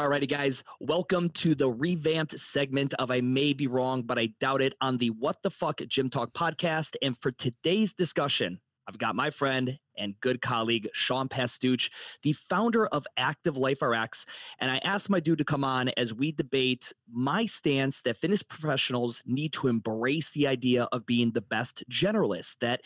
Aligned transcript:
Alrighty, 0.00 0.28
guys, 0.28 0.64
welcome 0.80 1.28
to 1.28 1.54
the 1.54 1.68
revamped 1.68 2.40
segment 2.40 2.94
of 2.94 3.10
I 3.10 3.20
May 3.20 3.52
Be 3.52 3.66
Wrong, 3.66 4.00
but 4.00 4.18
I 4.18 4.30
doubt 4.40 4.62
it 4.62 4.74
on 4.80 4.96
the 4.96 5.10
What 5.10 5.42
the 5.42 5.50
Fuck 5.50 5.82
Gym 5.88 6.08
Talk 6.08 6.32
podcast. 6.32 6.96
And 7.02 7.20
for 7.20 7.30
today's 7.30 7.92
discussion, 7.92 8.60
I've 8.88 8.96
got 8.96 9.14
my 9.14 9.28
friend 9.28 9.78
and 9.98 10.18
good 10.20 10.40
colleague, 10.40 10.88
Sean 10.94 11.28
Pastuch, 11.28 11.90
the 12.22 12.32
founder 12.32 12.86
of 12.86 13.06
Active 13.18 13.58
Life 13.58 13.82
RX. 13.82 14.24
And 14.58 14.70
I 14.70 14.78
asked 14.78 15.10
my 15.10 15.20
dude 15.20 15.36
to 15.36 15.44
come 15.44 15.64
on 15.64 15.90
as 15.98 16.14
we 16.14 16.32
debate 16.32 16.94
my 17.12 17.44
stance 17.44 18.00
that 18.00 18.16
fitness 18.16 18.42
professionals 18.42 19.22
need 19.26 19.52
to 19.52 19.68
embrace 19.68 20.30
the 20.30 20.46
idea 20.46 20.88
of 20.92 21.04
being 21.04 21.32
the 21.32 21.42
best 21.42 21.84
generalist, 21.90 22.60
that 22.60 22.80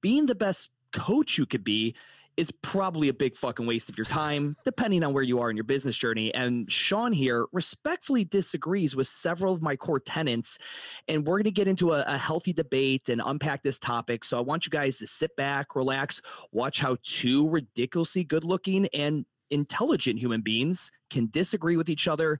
being 0.00 0.26
the 0.26 0.34
best 0.34 0.72
coach 0.92 1.38
you 1.38 1.46
could 1.46 1.62
be 1.62 1.94
is 2.38 2.52
probably 2.62 3.08
a 3.08 3.12
big 3.12 3.36
fucking 3.36 3.66
waste 3.66 3.88
of 3.88 3.98
your 3.98 4.04
time, 4.04 4.54
depending 4.64 5.02
on 5.02 5.12
where 5.12 5.24
you 5.24 5.40
are 5.40 5.50
in 5.50 5.56
your 5.56 5.64
business 5.64 5.98
journey. 5.98 6.32
And 6.32 6.70
Sean 6.70 7.12
here 7.12 7.46
respectfully 7.52 8.24
disagrees 8.24 8.94
with 8.94 9.08
several 9.08 9.52
of 9.52 9.60
my 9.60 9.74
core 9.74 9.98
tenants. 9.98 10.60
And 11.08 11.26
we're 11.26 11.38
going 11.38 11.44
to 11.44 11.50
get 11.50 11.66
into 11.66 11.92
a, 11.92 12.04
a, 12.06 12.16
healthy 12.16 12.52
debate 12.52 13.08
and 13.08 13.20
unpack 13.24 13.64
this 13.64 13.80
topic. 13.80 14.24
So 14.24 14.38
I 14.38 14.40
want 14.40 14.66
you 14.66 14.70
guys 14.70 14.98
to 14.98 15.06
sit 15.08 15.34
back, 15.34 15.74
relax, 15.74 16.22
watch 16.52 16.78
how 16.80 16.96
two 17.02 17.48
ridiculously 17.48 18.22
good 18.22 18.44
looking 18.44 18.86
and 18.94 19.26
intelligent 19.50 20.20
human 20.20 20.40
beings 20.40 20.92
can 21.10 21.28
disagree 21.32 21.76
with 21.76 21.88
each 21.88 22.06
other. 22.06 22.38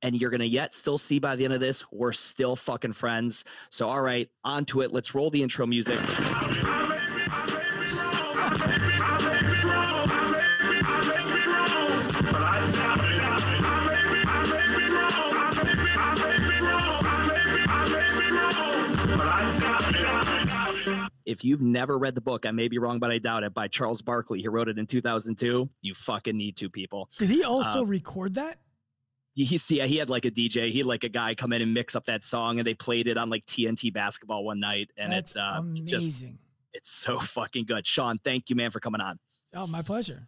And 0.00 0.18
you're 0.18 0.30
going 0.30 0.40
to 0.40 0.46
yet 0.46 0.76
still 0.76 0.96
see 0.96 1.18
by 1.18 1.34
the 1.34 1.44
end 1.44 1.54
of 1.54 1.60
this, 1.60 1.84
we're 1.90 2.12
still 2.12 2.54
fucking 2.54 2.92
friends. 2.92 3.44
So, 3.70 3.88
all 3.88 4.00
right, 4.00 4.28
on 4.44 4.64
to 4.66 4.82
it. 4.82 4.92
Let's 4.92 5.12
roll 5.12 5.30
the 5.30 5.42
intro 5.42 5.66
music. 5.66 5.98
If 21.30 21.44
you've 21.44 21.62
never 21.62 21.96
read 21.96 22.16
the 22.16 22.20
book, 22.20 22.44
I 22.44 22.50
may 22.50 22.66
be 22.66 22.78
wrong, 22.78 22.98
but 22.98 23.12
I 23.12 23.18
doubt 23.18 23.44
it, 23.44 23.54
by 23.54 23.68
Charles 23.68 24.02
Barkley, 24.02 24.40
he 24.40 24.48
wrote 24.48 24.68
it 24.68 24.78
in 24.78 24.86
2002. 24.86 25.70
You 25.80 25.94
fucking 25.94 26.36
need 26.36 26.56
to, 26.56 26.68
people. 26.68 27.08
Did 27.18 27.28
he 27.28 27.44
also 27.44 27.82
uh, 27.82 27.84
record 27.84 28.34
that? 28.34 28.58
He, 29.34 29.58
yeah, 29.68 29.86
he 29.86 29.96
had 29.96 30.10
like 30.10 30.24
a 30.24 30.30
DJ. 30.30 30.72
He 30.72 30.78
had 30.78 30.86
like 30.86 31.04
a 31.04 31.08
guy 31.08 31.36
come 31.36 31.52
in 31.52 31.62
and 31.62 31.72
mix 31.72 31.94
up 31.94 32.06
that 32.06 32.24
song, 32.24 32.58
and 32.58 32.66
they 32.66 32.74
played 32.74 33.06
it 33.06 33.16
on 33.16 33.30
like 33.30 33.46
TNT 33.46 33.92
basketball 33.92 34.44
one 34.44 34.58
night, 34.58 34.90
and 34.98 35.12
That's 35.12 35.32
it's 35.32 35.36
uh, 35.36 35.56
amazing. 35.58 35.86
Just, 35.86 36.24
it's 36.72 36.90
so 36.90 37.18
fucking 37.20 37.64
good. 37.64 37.86
Sean, 37.86 38.18
thank 38.18 38.50
you, 38.50 38.56
man, 38.56 38.72
for 38.72 38.80
coming 38.80 39.00
on. 39.00 39.18
Oh, 39.54 39.68
my 39.68 39.82
pleasure. 39.82 40.26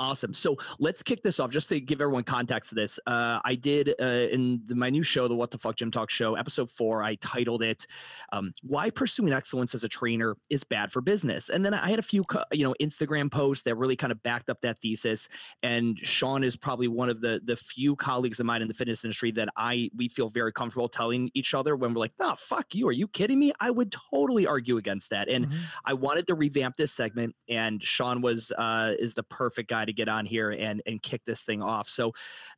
Awesome. 0.00 0.32
So 0.32 0.56
let's 0.78 1.02
kick 1.02 1.22
this 1.22 1.38
off 1.38 1.50
just 1.50 1.68
to 1.68 1.78
give 1.78 2.00
everyone 2.00 2.24
context 2.24 2.70
to 2.70 2.74
this. 2.74 2.98
Uh, 3.06 3.38
I 3.44 3.54
did 3.54 3.90
uh, 4.00 4.04
in 4.32 4.62
the, 4.64 4.74
my 4.74 4.88
new 4.88 5.02
show, 5.02 5.28
the 5.28 5.34
What 5.34 5.50
the 5.50 5.58
Fuck 5.58 5.76
Gym 5.76 5.90
Talk 5.90 6.08
show, 6.08 6.36
episode 6.36 6.70
four, 6.70 7.02
I 7.02 7.16
titled 7.16 7.62
it 7.62 7.86
um, 8.32 8.54
Why 8.62 8.88
Pursuing 8.88 9.30
Excellence 9.34 9.74
as 9.74 9.84
a 9.84 9.90
Trainer 9.90 10.38
is 10.48 10.64
Bad 10.64 10.90
for 10.90 11.02
Business. 11.02 11.50
And 11.50 11.62
then 11.62 11.74
I 11.74 11.90
had 11.90 11.98
a 11.98 12.02
few, 12.02 12.24
you 12.50 12.64
know, 12.64 12.74
Instagram 12.80 13.30
posts 13.30 13.64
that 13.64 13.74
really 13.74 13.94
kind 13.94 14.10
of 14.10 14.22
backed 14.22 14.48
up 14.48 14.62
that 14.62 14.78
thesis. 14.80 15.28
And 15.62 15.98
Sean 15.98 16.44
is 16.44 16.56
probably 16.56 16.88
one 16.88 17.10
of 17.10 17.20
the, 17.20 17.42
the 17.44 17.56
few 17.56 17.94
colleagues 17.94 18.40
of 18.40 18.46
mine 18.46 18.62
in 18.62 18.68
the 18.68 18.74
fitness 18.74 19.04
industry 19.04 19.32
that 19.32 19.50
I, 19.54 19.90
we 19.94 20.08
feel 20.08 20.30
very 20.30 20.50
comfortable 20.50 20.88
telling 20.88 21.30
each 21.34 21.52
other 21.52 21.76
when 21.76 21.92
we're 21.92 22.00
like, 22.00 22.14
no, 22.18 22.36
fuck 22.36 22.74
you. 22.74 22.88
Are 22.88 22.92
you 22.92 23.06
kidding 23.06 23.38
me? 23.38 23.52
I 23.60 23.70
would 23.70 23.94
totally 24.10 24.46
argue 24.46 24.78
against 24.78 25.10
that. 25.10 25.28
And 25.28 25.46
mm-hmm. 25.46 25.60
I 25.84 25.92
wanted 25.92 26.26
to 26.28 26.34
revamp 26.34 26.76
this 26.76 26.90
segment 26.90 27.36
and 27.50 27.82
Sean 27.82 28.22
was, 28.22 28.50
uh, 28.56 28.94
is 28.98 29.12
the 29.12 29.24
perfect 29.24 29.68
guy 29.68 29.84
to 29.90 29.96
get 29.96 30.08
on 30.08 30.26
here 30.26 30.50
and 30.50 30.82
and 30.86 31.02
kick 31.02 31.24
this 31.24 31.42
thing 31.42 31.62
off. 31.62 31.88
So 31.88 32.12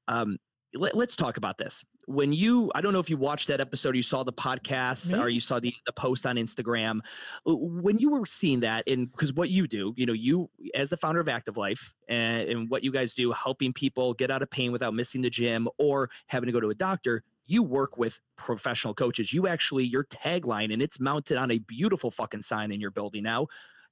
um, 0.09 0.39
let, 0.75 0.95
us 0.95 1.17
talk 1.17 1.37
about 1.37 1.59
this. 1.59 1.85
When 2.07 2.33
you, 2.33 2.71
I 2.75 2.81
don't 2.81 2.93
know 2.93 2.99
if 2.99 3.09
you 3.09 3.17
watched 3.17 3.49
that 3.49 3.61
episode, 3.61 3.95
you 3.95 4.03
saw 4.03 4.25
the 4.25 4.33
podcast 4.33 5.17
or 5.19 5.29
you 5.29 5.41
saw 5.41 5.61
the, 5.61 5.73
the 5.87 5.93
post 5.93 6.27
on 6.27 6.37
Instagram. 6.37 7.01
When 7.45 7.99
you 7.99 8.11
were 8.11 8.27
seeing 8.27 8.61
that, 8.61 8.89
and 8.89 9.11
because 9.11 9.33
what 9.33 9.51
you 9.51 9.69
do, 9.69 9.95
you 9.97 10.07
know, 10.07 10.13
you 10.13 10.51
as 10.75 10.91
the 10.91 10.97
founder 10.97 11.21
of 11.21 11.29
Active 11.29 11.57
Life 11.57 11.95
and, 12.09 12.49
and 12.49 12.71
what 12.71 12.83
you 12.83 12.91
guys 12.91 13.15
do, 13.15 13.31
helping 13.33 13.73
people 13.73 14.15
get 14.15 14.31
out 14.31 14.43
of 14.43 14.51
pain 14.51 14.73
without 14.73 14.95
missing 14.95 15.23
the 15.23 15.31
gym 15.31 15.69
or 15.79 16.11
having 16.27 16.47
to 16.47 16.53
go 16.53 16.61
to 16.61 16.71
a 16.71 16.75
doctor, 16.75 17.23
you 17.47 17.63
work 17.63 17.99
with 17.99 18.21
professional 18.37 18.95
coaches. 18.95 19.33
You 19.33 19.47
actually, 19.47 19.85
your 19.85 20.05
tagline, 20.05 20.73
and 20.73 20.83
it's 20.83 20.99
mounted 20.99 21.37
on 21.37 21.51
a 21.53 21.59
beautiful 21.61 22.11
fucking 22.11 22.43
sign 22.43 22.73
in 22.73 22.81
your 22.81 22.91
building 22.91 23.23
now 23.23 23.47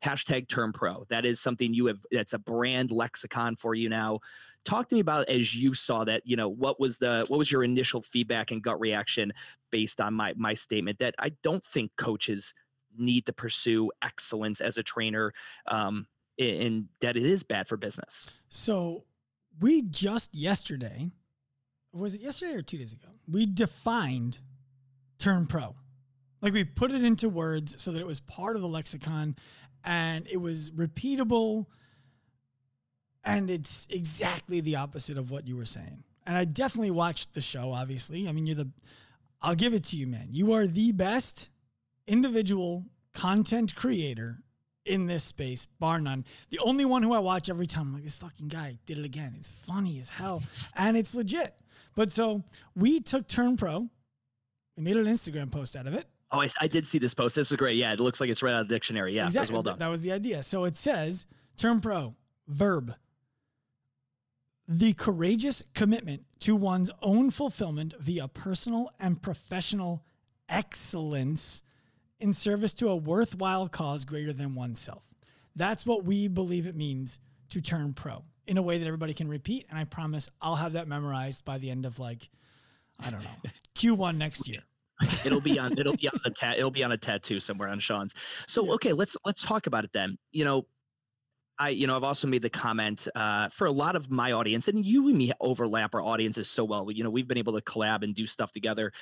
hashtag 0.04 0.48
turn 0.48 0.72
pro. 0.72 1.04
That 1.08 1.24
is 1.24 1.40
something 1.40 1.74
you 1.74 1.86
have, 1.86 1.98
that's 2.10 2.32
a 2.32 2.38
brand 2.38 2.90
lexicon 2.90 3.56
for 3.56 3.74
you 3.74 3.88
now. 3.88 4.20
Talk 4.64 4.88
to 4.88 4.94
me 4.94 5.00
about 5.00 5.28
as 5.28 5.54
you 5.54 5.74
saw 5.74 6.04
that, 6.04 6.22
you 6.24 6.36
know, 6.36 6.48
what 6.48 6.78
was 6.78 6.98
the, 6.98 7.24
what 7.28 7.38
was 7.38 7.50
your 7.50 7.64
initial 7.64 8.02
feedback 8.02 8.50
and 8.50 8.62
gut 8.62 8.80
reaction 8.80 9.32
based 9.70 10.00
on 10.00 10.14
my, 10.14 10.34
my 10.36 10.54
statement 10.54 10.98
that 10.98 11.14
I 11.18 11.32
don't 11.42 11.64
think 11.64 11.92
coaches 11.96 12.54
need 12.96 13.26
to 13.26 13.32
pursue 13.32 13.90
excellence 14.02 14.60
as 14.60 14.76
a 14.76 14.82
trainer 14.82 15.32
um, 15.66 16.06
and 16.38 16.88
that 17.00 17.16
it 17.16 17.24
is 17.24 17.42
bad 17.42 17.68
for 17.68 17.76
business. 17.76 18.28
So 18.48 19.04
we 19.60 19.82
just 19.82 20.34
yesterday, 20.34 21.10
was 21.92 22.14
it 22.14 22.20
yesterday 22.20 22.54
or 22.54 22.62
two 22.62 22.78
days 22.78 22.92
ago? 22.92 23.08
We 23.28 23.46
defined 23.46 24.40
turn 25.18 25.46
pro. 25.46 25.76
Like 26.42 26.54
we 26.54 26.64
put 26.64 26.90
it 26.92 27.04
into 27.04 27.28
words 27.28 27.80
so 27.82 27.92
that 27.92 28.00
it 28.00 28.06
was 28.06 28.20
part 28.20 28.56
of 28.56 28.62
the 28.62 28.68
lexicon 28.68 29.36
and 29.84 30.26
it 30.30 30.38
was 30.38 30.70
repeatable 30.70 31.66
and 33.24 33.50
it's 33.50 33.86
exactly 33.90 34.60
the 34.60 34.76
opposite 34.76 35.18
of 35.18 35.30
what 35.30 35.46
you 35.46 35.56
were 35.56 35.64
saying. 35.64 36.04
And 36.26 36.36
I 36.36 36.44
definitely 36.44 36.90
watched 36.90 37.34
the 37.34 37.40
show, 37.40 37.72
obviously. 37.72 38.28
I 38.28 38.32
mean, 38.32 38.46
you're 38.46 38.56
the, 38.56 38.70
I'll 39.42 39.54
give 39.54 39.74
it 39.74 39.84
to 39.84 39.96
you, 39.96 40.06
man. 40.06 40.28
You 40.30 40.52
are 40.52 40.66
the 40.66 40.92
best 40.92 41.50
individual 42.06 42.86
content 43.12 43.74
creator 43.74 44.38
in 44.86 45.06
this 45.06 45.24
space, 45.24 45.66
bar 45.78 46.00
none. 46.00 46.24
The 46.50 46.58
only 46.60 46.84
one 46.84 47.02
who 47.02 47.12
I 47.12 47.18
watch 47.18 47.50
every 47.50 47.66
time, 47.66 47.88
I'm 47.88 47.94
like, 47.94 48.04
this 48.04 48.14
fucking 48.14 48.48
guy 48.48 48.78
did 48.86 48.98
it 48.98 49.04
again. 49.04 49.34
It's 49.36 49.50
funny 49.50 50.00
as 50.00 50.10
hell 50.10 50.42
and 50.74 50.96
it's 50.96 51.14
legit. 51.14 51.54
But 51.94 52.10
so 52.10 52.44
we 52.74 53.00
took 53.00 53.28
Turn 53.28 53.56
Pro, 53.56 53.88
we 54.76 54.82
made 54.82 54.96
an 54.96 55.06
Instagram 55.06 55.50
post 55.50 55.76
out 55.76 55.86
of 55.86 55.94
it. 55.94 56.06
Oh, 56.32 56.40
I, 56.40 56.48
I, 56.60 56.68
did 56.68 56.86
see 56.86 56.98
this 56.98 57.12
post. 57.12 57.34
This 57.34 57.50
is 57.50 57.56
great. 57.56 57.76
Yeah, 57.76 57.92
it 57.92 58.00
looks 58.00 58.20
like 58.20 58.30
it's 58.30 58.42
right 58.42 58.52
out 58.52 58.60
of 58.60 58.68
the 58.68 58.74
dictionary. 58.74 59.14
Yeah, 59.14 59.26
exactly. 59.26 59.52
well 59.52 59.62
done. 59.62 59.78
That 59.78 59.88
was 59.88 60.02
the 60.02 60.12
idea. 60.12 60.42
So 60.42 60.64
it 60.64 60.76
says 60.76 61.26
turn 61.56 61.80
pro, 61.80 62.14
verb, 62.46 62.94
the 64.68 64.92
courageous 64.92 65.64
commitment 65.74 66.24
to 66.40 66.54
one's 66.54 66.90
own 67.02 67.30
fulfillment 67.30 67.94
via 67.98 68.28
personal 68.28 68.92
and 69.00 69.20
professional 69.20 70.04
excellence 70.48 71.62
in 72.20 72.32
service 72.32 72.72
to 72.74 72.88
a 72.88 72.96
worthwhile 72.96 73.68
cause 73.68 74.04
greater 74.04 74.32
than 74.32 74.54
oneself. 74.54 75.12
That's 75.56 75.84
what 75.84 76.04
we 76.04 76.28
believe 76.28 76.66
it 76.66 76.76
means 76.76 77.18
to 77.48 77.60
turn 77.60 77.92
pro 77.92 78.24
in 78.46 78.56
a 78.56 78.62
way 78.62 78.78
that 78.78 78.86
everybody 78.86 79.14
can 79.14 79.26
repeat. 79.26 79.66
And 79.68 79.78
I 79.78 79.84
promise 79.84 80.28
I'll 80.40 80.56
have 80.56 80.74
that 80.74 80.86
memorized 80.86 81.44
by 81.44 81.58
the 81.58 81.70
end 81.70 81.84
of 81.84 81.98
like, 81.98 82.28
I 83.04 83.10
don't 83.10 83.24
know, 83.24 83.50
Q1 83.74 84.16
next 84.16 84.48
year 84.48 84.60
it'll 85.24 85.40
be 85.40 85.58
on 85.58 85.78
it'll 85.78 85.96
be 85.96 86.08
on 86.12 86.18
the 86.24 86.30
ta- 86.30 86.54
it'll 86.56 86.70
be 86.70 86.84
on 86.84 86.92
a 86.92 86.96
tattoo 86.96 87.40
somewhere 87.40 87.68
on 87.68 87.80
Sean's. 87.80 88.14
So 88.46 88.72
okay, 88.74 88.92
let's 88.92 89.16
let's 89.24 89.42
talk 89.44 89.66
about 89.66 89.84
it 89.84 89.92
then. 89.92 90.18
You 90.32 90.44
know, 90.44 90.66
I, 91.60 91.68
you 91.68 91.86
know, 91.86 91.94
I've 91.94 92.04
also 92.04 92.26
made 92.26 92.40
the 92.40 92.50
comment 92.50 93.06
uh, 93.14 93.50
for 93.50 93.66
a 93.66 93.70
lot 93.70 93.94
of 93.94 94.10
my 94.10 94.32
audience, 94.32 94.66
and 94.68 94.84
you 94.84 95.08
and 95.08 95.18
me 95.18 95.30
overlap 95.40 95.94
our 95.94 96.00
audiences 96.00 96.48
so 96.48 96.64
well. 96.64 96.90
You 96.90 97.04
know, 97.04 97.10
we've 97.10 97.28
been 97.28 97.38
able 97.38 97.52
to 97.52 97.60
collab 97.60 98.02
and 98.02 98.14
do 98.14 98.26
stuff 98.26 98.50
together. 98.50 98.92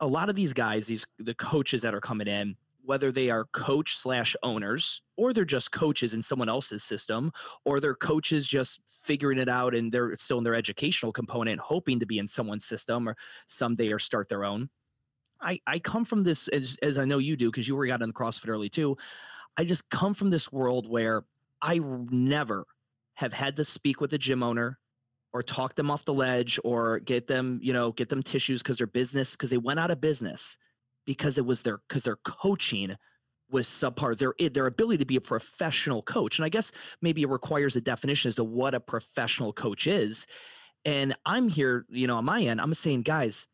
A 0.00 0.06
lot 0.06 0.28
of 0.28 0.34
these 0.34 0.52
guys, 0.52 0.88
these 0.88 1.06
the 1.18 1.34
coaches 1.34 1.82
that 1.82 1.94
are 1.94 2.00
coming 2.00 2.26
in, 2.26 2.56
whether 2.82 3.12
they 3.12 3.30
are 3.30 3.44
coach 3.52 3.94
slash 3.94 4.34
owners 4.42 5.02
or 5.16 5.32
they're 5.32 5.44
just 5.44 5.70
coaches 5.70 6.14
in 6.14 6.22
someone 6.22 6.48
else's 6.48 6.82
system, 6.82 7.30
or 7.64 7.78
they're 7.78 7.94
coaches 7.94 8.46
just 8.46 8.80
figuring 9.04 9.38
it 9.38 9.48
out 9.48 9.74
and 9.74 9.92
they're 9.92 10.16
still 10.16 10.38
in 10.38 10.44
their 10.44 10.54
educational 10.54 11.12
component, 11.12 11.60
hoping 11.60 12.00
to 12.00 12.06
be 12.06 12.18
in 12.18 12.26
someone's 12.26 12.64
system 12.64 13.08
or 13.08 13.16
someday 13.46 13.92
or 13.92 13.98
start 13.98 14.28
their 14.28 14.44
own 14.44 14.68
I, 15.40 15.60
I 15.66 15.78
come 15.78 16.04
from 16.04 16.24
this 16.24 16.48
as, 16.48 16.78
as 16.82 16.98
I 16.98 17.04
know 17.04 17.18
you 17.18 17.36
do 17.36 17.50
because 17.50 17.68
you 17.68 17.76
were 17.76 17.86
got 17.86 18.02
in 18.02 18.08
the 18.08 18.14
CrossFit 18.14 18.48
early 18.48 18.68
too. 18.68 18.96
I 19.56 19.64
just 19.64 19.90
come 19.90 20.14
from 20.14 20.30
this 20.30 20.52
world 20.52 20.88
where 20.88 21.24
I 21.62 21.80
never 21.82 22.66
have 23.14 23.32
had 23.32 23.56
to 23.56 23.64
speak 23.64 24.00
with 24.00 24.12
a 24.12 24.18
gym 24.18 24.42
owner 24.42 24.78
or 25.32 25.42
talk 25.42 25.74
them 25.74 25.90
off 25.90 26.04
the 26.04 26.14
ledge 26.14 26.58
or 26.64 27.00
get 27.00 27.26
them, 27.26 27.60
you 27.62 27.72
know, 27.72 27.92
get 27.92 28.08
them 28.08 28.22
tissues 28.22 28.62
because 28.62 28.78
their 28.78 28.86
business 28.86 29.32
because 29.32 29.50
they 29.50 29.58
went 29.58 29.80
out 29.80 29.90
of 29.90 30.00
business 30.00 30.56
because 31.04 31.38
it 31.38 31.46
was 31.46 31.62
their 31.62 31.80
because 31.88 32.04
their 32.04 32.16
coaching 32.16 32.96
was 33.50 33.66
subpar. 33.66 34.16
Their 34.16 34.34
eh, 34.38 34.48
their 34.52 34.66
ability 34.66 34.98
to 34.98 35.06
be 35.06 35.16
a 35.16 35.20
professional 35.20 36.02
coach, 36.02 36.38
and 36.38 36.46
I 36.46 36.48
guess 36.48 36.72
maybe 37.02 37.22
it 37.22 37.28
requires 37.28 37.76
a 37.76 37.80
definition 37.80 38.28
as 38.28 38.36
to 38.36 38.44
what 38.44 38.74
a 38.74 38.80
professional 38.80 39.52
coach 39.52 39.86
is. 39.86 40.26
And 40.84 41.14
I'm 41.26 41.48
here, 41.48 41.86
you 41.88 42.06
know, 42.06 42.16
on 42.16 42.24
my 42.24 42.42
end, 42.42 42.60
I'm 42.60 42.72
saying, 42.74 43.02
guys, 43.02 43.46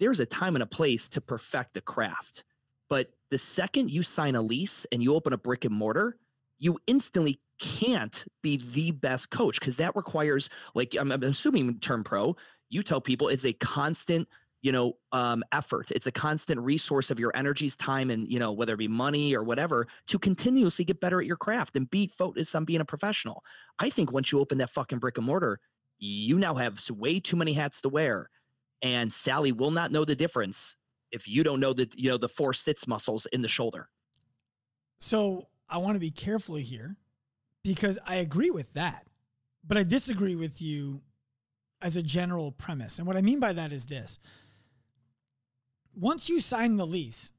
there's 0.00 0.20
a 0.20 0.26
time 0.26 0.56
and 0.56 0.62
a 0.62 0.66
place 0.66 1.08
to 1.10 1.20
perfect 1.20 1.76
a 1.76 1.80
craft. 1.80 2.44
But 2.88 3.10
the 3.30 3.38
second 3.38 3.90
you 3.90 4.02
sign 4.02 4.34
a 4.34 4.42
lease 4.42 4.86
and 4.92 5.02
you 5.02 5.14
open 5.14 5.32
a 5.32 5.38
brick 5.38 5.64
and 5.64 5.74
mortar, 5.74 6.16
you 6.58 6.78
instantly 6.86 7.40
can't 7.60 8.24
be 8.42 8.56
the 8.56 8.92
best 8.92 9.30
coach 9.30 9.60
because 9.60 9.76
that 9.76 9.96
requires, 9.96 10.48
like, 10.74 10.94
I'm, 10.98 11.12
I'm 11.12 11.22
assuming 11.22 11.78
turn 11.80 12.04
pro, 12.04 12.36
you 12.70 12.82
tell 12.82 13.00
people 13.00 13.28
it's 13.28 13.44
a 13.44 13.52
constant 13.52 14.28
you 14.60 14.72
know 14.72 14.94
um, 15.12 15.44
effort. 15.52 15.92
It's 15.92 16.08
a 16.08 16.12
constant 16.12 16.60
resource 16.60 17.12
of 17.12 17.20
your 17.20 17.30
energies 17.34 17.76
time 17.76 18.10
and 18.10 18.28
you 18.28 18.40
know 18.40 18.50
whether 18.52 18.74
it 18.74 18.78
be 18.78 18.88
money 18.88 19.34
or 19.36 19.44
whatever 19.44 19.86
to 20.08 20.18
continuously 20.18 20.84
get 20.84 21.00
better 21.00 21.20
at 21.20 21.26
your 21.26 21.36
craft 21.36 21.76
and 21.76 21.88
be 21.88 22.08
focused 22.08 22.56
on 22.56 22.64
being 22.64 22.80
a 22.80 22.84
professional. 22.84 23.44
I 23.78 23.88
think 23.88 24.12
once 24.12 24.32
you 24.32 24.40
open 24.40 24.58
that 24.58 24.70
fucking 24.70 24.98
brick 24.98 25.16
and 25.16 25.26
mortar 25.26 25.60
you 25.98 26.38
now 26.38 26.54
have 26.54 26.78
way 26.90 27.20
too 27.20 27.36
many 27.36 27.52
hats 27.52 27.80
to 27.82 27.88
wear 27.88 28.30
and 28.82 29.12
sally 29.12 29.52
will 29.52 29.70
not 29.70 29.90
know 29.90 30.04
the 30.04 30.16
difference 30.16 30.76
if 31.10 31.26
you 31.26 31.42
don't 31.42 31.60
know 31.60 31.72
the 31.72 31.90
you 31.96 32.10
know 32.10 32.16
the 32.16 32.28
four 32.28 32.52
sits 32.52 32.86
muscles 32.86 33.26
in 33.26 33.42
the 33.42 33.48
shoulder 33.48 33.88
so 34.98 35.48
i 35.68 35.76
want 35.78 35.94
to 35.96 36.00
be 36.00 36.10
careful 36.10 36.56
here 36.56 36.96
because 37.64 37.98
i 38.06 38.16
agree 38.16 38.50
with 38.50 38.72
that 38.74 39.06
but 39.66 39.76
i 39.76 39.82
disagree 39.82 40.36
with 40.36 40.62
you 40.62 41.00
as 41.80 41.96
a 41.96 42.02
general 42.02 42.52
premise 42.52 42.98
and 42.98 43.06
what 43.06 43.16
i 43.16 43.20
mean 43.20 43.40
by 43.40 43.52
that 43.52 43.72
is 43.72 43.86
this 43.86 44.18
once 45.98 46.28
you 46.28 46.40
sign 46.40 46.76
the 46.76 46.86
lease, 46.86 47.32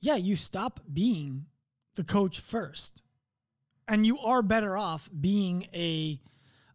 yeah, 0.00 0.16
you 0.16 0.34
stop 0.34 0.80
being 0.92 1.46
the 1.94 2.04
coach 2.04 2.40
first. 2.40 3.02
And 3.88 4.04
you 4.04 4.18
are 4.18 4.42
better 4.42 4.76
off 4.76 5.08
being 5.18 5.68
a 5.72 6.20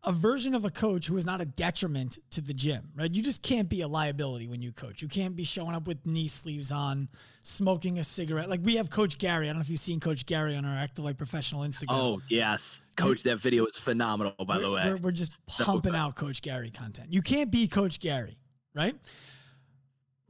a 0.03 0.11
version 0.11 0.55
of 0.55 0.65
a 0.65 0.71
coach 0.71 1.05
who 1.05 1.15
is 1.17 1.25
not 1.25 1.41
a 1.41 1.45
detriment 1.45 2.17
to 2.31 2.41
the 2.41 2.53
gym, 2.53 2.89
right? 2.95 3.13
You 3.13 3.21
just 3.21 3.43
can't 3.43 3.69
be 3.69 3.81
a 3.81 3.87
liability 3.87 4.47
when 4.47 4.61
you 4.61 4.71
coach. 4.71 5.01
You 5.01 5.07
can't 5.07 5.35
be 5.35 5.43
showing 5.43 5.75
up 5.75 5.85
with 5.85 6.05
knee 6.07 6.27
sleeves 6.27 6.71
on, 6.71 7.07
smoking 7.41 7.99
a 7.99 8.03
cigarette. 8.03 8.49
Like 8.49 8.61
we 8.63 8.75
have 8.77 8.89
Coach 8.89 9.19
Gary. 9.19 9.45
I 9.45 9.49
don't 9.49 9.57
know 9.57 9.61
if 9.61 9.69
you've 9.69 9.79
seen 9.79 9.99
Coach 9.99 10.25
Gary 10.25 10.55
on 10.55 10.65
our 10.65 10.75
Active 10.75 11.05
Life 11.05 11.17
Professional 11.17 11.61
Instagram. 11.61 11.85
Oh 11.91 12.21
yes, 12.29 12.81
Coach. 12.95 13.21
That 13.23 13.37
video 13.37 13.65
is 13.65 13.77
phenomenal. 13.77 14.33
By 14.45 14.57
we're, 14.57 14.61
the 14.63 14.71
way, 14.71 14.83
we're, 14.85 14.97
we're 14.97 15.11
just 15.11 15.39
pumping 15.45 15.93
so 15.93 15.97
out 15.99 16.15
Coach 16.15 16.41
Gary 16.41 16.71
content. 16.71 17.13
You 17.13 17.21
can't 17.21 17.51
be 17.51 17.67
Coach 17.67 17.99
Gary, 17.99 18.37
right? 18.73 18.95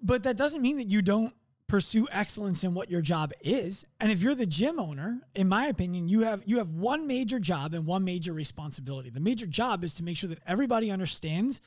But 0.03 0.23
that 0.23 0.35
doesn't 0.35 0.61
mean 0.61 0.77
that 0.77 0.89
you 0.89 1.01
don't 1.01 1.33
pursue 1.71 2.05
excellence 2.11 2.65
in 2.65 2.73
what 2.73 2.91
your 2.91 2.99
job 2.99 3.31
is. 3.39 3.85
And 4.01 4.11
if 4.11 4.21
you're 4.21 4.35
the 4.35 4.45
gym 4.45 4.77
owner, 4.77 5.21
in 5.33 5.47
my 5.47 5.67
opinion, 5.67 6.09
you 6.09 6.19
have 6.19 6.43
you 6.45 6.57
have 6.57 6.71
one 6.71 7.07
major 7.07 7.39
job 7.39 7.73
and 7.73 7.85
one 7.85 8.03
major 8.03 8.33
responsibility. 8.33 9.09
The 9.09 9.21
major 9.21 9.45
job 9.45 9.85
is 9.85 9.93
to 9.93 10.03
make 10.03 10.17
sure 10.17 10.27
that 10.27 10.41
everybody 10.45 10.91
understands 10.91 11.61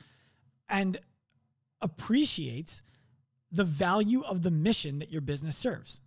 and 0.69 0.99
appreciates 1.81 2.83
the 3.51 3.63
value 3.63 4.21
of 4.21 4.43
the 4.43 4.51
mission 4.51 4.99
that 4.99 5.11
your 5.11 5.21
business 5.21 5.57
serves. 5.57 6.03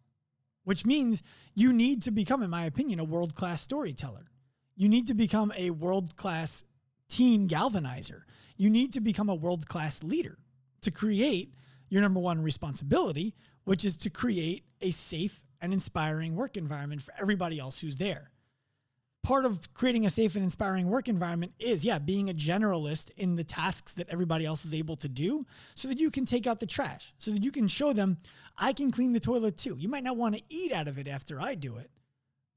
Which 0.63 0.87
means 0.87 1.21
you 1.57 1.73
need 1.73 2.03
to 2.03 2.13
become 2.13 2.41
in 2.45 2.51
my 2.51 2.67
opinion 2.67 3.01
a 3.01 3.05
world-class 3.05 3.63
storyteller. 3.63 4.31
You 4.77 4.89
need 4.89 5.09
to 5.09 5.15
become 5.15 5.53
a 5.57 5.71
world-class 5.71 6.63
team 7.09 7.49
galvanizer. 7.49 8.21
You 8.57 8.71
need 8.71 8.93
to 8.93 9.01
become 9.01 9.29
a 9.29 9.35
world-class 9.35 10.05
leader 10.05 10.39
to 10.83 10.93
create 10.93 11.53
your 11.91 12.03
number 12.03 12.21
one 12.21 12.43
responsibility, 12.43 13.35
which 13.69 13.85
is 13.85 13.99
to 13.99 14.09
create 14.09 14.65
a 14.81 14.91
safe 14.91 15.45
and 15.61 15.75
inspiring 15.75 16.35
work 16.35 16.57
environment 16.57 17.03
for 17.03 17.13
everybody 17.21 17.59
else 17.59 17.79
who's 17.79 17.99
there. 17.99 18.31
Part 19.23 19.45
of 19.45 19.75
creating 19.75 20.07
a 20.07 20.11
safe 20.11 20.37
and 20.37 20.43
inspiring 20.43 20.89
work 20.89 21.07
environment 21.07 21.53
is, 21.59 21.85
yeah, 21.85 21.99
being 21.99 22.31
a 22.31 22.35
generalist 22.35 23.11
in 23.19 23.37
the 23.37 23.45
tasks 23.45 23.93
that 23.97 24.09
everybody 24.09 24.47
else 24.47 24.65
is 24.65 24.73
able 24.73 24.97
to 24.97 25.09
do 25.09 25.45
so 25.75 25.87
that 25.89 26.01
you 26.01 26.11
can 26.11 26.25
take 26.25 26.47
out 26.47 26.61
the 26.61 26.67
trash, 26.67 27.13
so 27.19 27.31
that 27.31 27.45
you 27.45 27.53
can 27.53 27.69
show 27.69 27.93
them, 27.93 28.17
I 28.57 28.73
can 28.73 28.91
clean 28.91 29.13
the 29.13 29.21
toilet 29.21 29.59
too. 29.59 29.77
You 29.79 29.91
might 29.91 30.03
not 30.03 30.17
want 30.17 30.35
to 30.37 30.43
eat 30.49 30.73
out 30.73 30.89
of 30.89 30.97
it 30.97 31.07
after 31.07 31.39
I 31.39 31.55
do 31.55 31.77
it, 31.77 31.91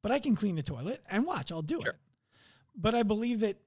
but 0.02 0.13
I 0.13 0.19
can 0.19 0.38
clean 0.38 0.56
the 0.56 0.63
toilet 0.63 1.02
and 1.10 1.25
watch, 1.25 1.52
I'll 1.52 1.62
do 1.62 1.81
sure. 1.81 1.90
it. 1.90 1.96
But 2.74 2.96
I 2.96 3.04
believe 3.04 3.42
that 3.42 3.58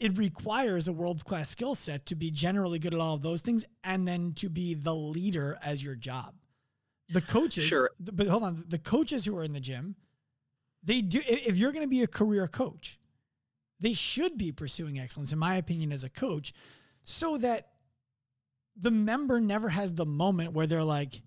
it 0.00 0.16
requires 0.16 0.88
a 0.88 0.92
world 0.94 1.22
class 1.26 1.50
skill 1.50 1.74
set 1.74 2.06
to 2.06 2.14
be 2.14 2.30
generally 2.30 2.78
good 2.78 2.94
at 2.94 3.00
all 3.00 3.16
of 3.16 3.20
those 3.20 3.42
things 3.42 3.66
and 3.84 4.08
then 4.08 4.32
to 4.36 4.48
be 4.48 4.72
the 4.72 4.94
leader 4.94 5.58
as 5.62 5.84
your 5.84 5.94
job. 5.94 6.37
The 7.10 7.20
coaches, 7.20 7.64
sure. 7.64 7.90
but 7.98 8.26
hold 8.26 8.42
on, 8.42 8.64
the 8.68 8.78
coaches 8.78 9.24
who 9.24 9.36
are 9.36 9.44
in 9.44 9.52
the 9.52 9.60
gym, 9.60 9.96
they 10.82 11.00
do, 11.00 11.20
if 11.26 11.56
you're 11.56 11.72
going 11.72 11.84
to 11.84 11.88
be 11.88 12.02
a 12.02 12.06
career 12.06 12.46
coach, 12.46 12.98
they 13.80 13.94
should 13.94 14.36
be 14.36 14.52
pursuing 14.52 14.98
excellence, 14.98 15.32
in 15.32 15.38
my 15.38 15.56
opinion, 15.56 15.92
as 15.92 16.04
a 16.04 16.10
coach, 16.10 16.52
so 17.04 17.38
that 17.38 17.68
the 18.76 18.90
member 18.90 19.40
never 19.40 19.68
has 19.68 19.94
the 19.94 20.06
moment 20.06 20.52
where 20.52 20.66
they're 20.66 20.84
like, 20.84 21.22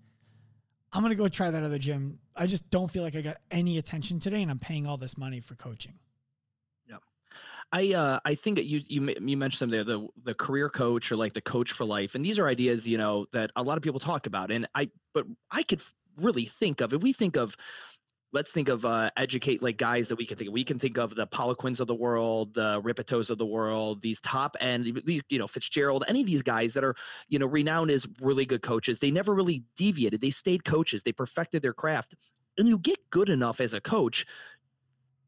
I'm 0.92 1.02
going 1.02 1.10
to 1.10 1.16
go 1.16 1.28
try 1.28 1.50
that 1.50 1.62
other 1.62 1.78
gym. 1.78 2.18
I 2.36 2.46
just 2.46 2.70
don't 2.70 2.90
feel 2.90 3.02
like 3.02 3.16
I 3.16 3.22
got 3.22 3.38
any 3.50 3.78
attention 3.78 4.20
today 4.20 4.42
and 4.42 4.50
I'm 4.50 4.58
paying 4.58 4.86
all 4.86 4.96
this 4.96 5.16
money 5.16 5.40
for 5.40 5.54
coaching. 5.54 5.94
I 7.72 7.94
uh, 7.94 8.20
I 8.24 8.34
think 8.34 8.56
that 8.56 8.66
you 8.66 8.82
you 8.86 9.14
you 9.20 9.36
mentioned 9.36 9.70
them 9.72 9.76
there 9.76 9.84
the 9.84 10.06
the 10.24 10.34
career 10.34 10.68
coach 10.68 11.10
or 11.10 11.16
like 11.16 11.32
the 11.32 11.40
coach 11.40 11.72
for 11.72 11.84
life, 11.84 12.14
and 12.14 12.24
these 12.24 12.38
are 12.38 12.46
ideas 12.46 12.86
you 12.86 12.98
know 12.98 13.26
that 13.32 13.50
a 13.56 13.62
lot 13.62 13.78
of 13.78 13.82
people 13.82 13.98
talk 13.98 14.26
about, 14.26 14.50
and 14.50 14.66
I 14.74 14.90
but 15.14 15.26
I 15.50 15.62
could 15.62 15.82
really 16.18 16.44
think 16.44 16.82
of 16.82 16.92
if 16.92 17.02
we 17.02 17.12
think 17.14 17.36
of 17.36 17.56
let's 18.32 18.52
think 18.52 18.68
of 18.68 18.84
uh, 18.84 19.10
educate 19.16 19.62
like 19.62 19.76
guys 19.76 20.08
that 20.08 20.16
we 20.16 20.26
can 20.26 20.36
think 20.36 20.48
of. 20.48 20.54
We 20.54 20.64
can 20.64 20.78
think 20.78 20.98
of 20.98 21.14
the 21.14 21.26
Poliquins 21.26 21.80
of 21.80 21.86
the 21.86 21.94
world, 21.94 22.54
the 22.54 22.80
Rippetoes 22.82 23.30
of 23.30 23.38
the 23.38 23.46
world, 23.46 24.00
these 24.00 24.20
top 24.20 24.56
end, 24.60 25.02
you 25.28 25.38
know, 25.38 25.46
Fitzgerald, 25.46 26.04
any 26.08 26.22
of 26.22 26.26
these 26.26 26.42
guys 26.42 26.74
that 26.74 26.84
are, 26.84 26.94
you 27.28 27.38
know, 27.38 27.46
renowned 27.46 27.90
as 27.90 28.06
really 28.20 28.46
good 28.46 28.62
coaches. 28.62 28.98
They 28.98 29.10
never 29.10 29.34
really 29.34 29.64
deviated. 29.76 30.20
They 30.20 30.30
stayed 30.30 30.64
coaches. 30.64 31.02
They 31.02 31.12
perfected 31.12 31.62
their 31.62 31.74
craft. 31.74 32.14
And 32.58 32.68
you 32.68 32.78
get 32.78 32.98
good 33.10 33.28
enough 33.28 33.60
as 33.60 33.74
a 33.74 33.80
coach 33.80 34.26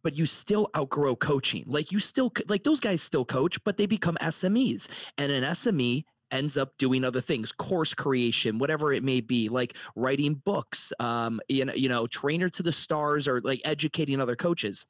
but 0.05 0.17
you 0.17 0.27
still 0.27 0.69
outgrow 0.77 1.17
coaching. 1.17 1.65
Like 1.67 1.91
you 1.91 1.99
still 1.99 2.33
like 2.49 2.63
those 2.63 2.79
guys 2.79 3.03
still 3.03 3.25
coach, 3.25 3.59
but 3.65 3.77
they 3.77 3.87
become 3.87 4.17
SMEs. 4.21 4.89
And 5.19 5.33
an 5.33 5.43
SME 5.43 6.05
ends 6.31 6.57
up 6.57 6.77
doing 6.79 7.05
other 7.05 7.21
things, 7.21 7.51
course 7.51 7.95
creation, 7.95 8.59
whatever 8.59 8.93
it 8.93 9.03
may 9.03 9.21
be, 9.21 9.49
like 9.49 9.77
writing 9.97 10.35
books, 10.35 10.93
um, 11.01 11.41
you 11.49 11.65
know, 11.65 11.75
you 11.75 11.89
know, 11.89 12.07
trainer 12.07 12.49
to 12.51 12.63
the 12.63 12.73
stars 12.73 13.27
or 13.27 13.41
like 13.41 13.61
educating 13.65 14.21
other 14.21 14.37
coaches 14.37 14.87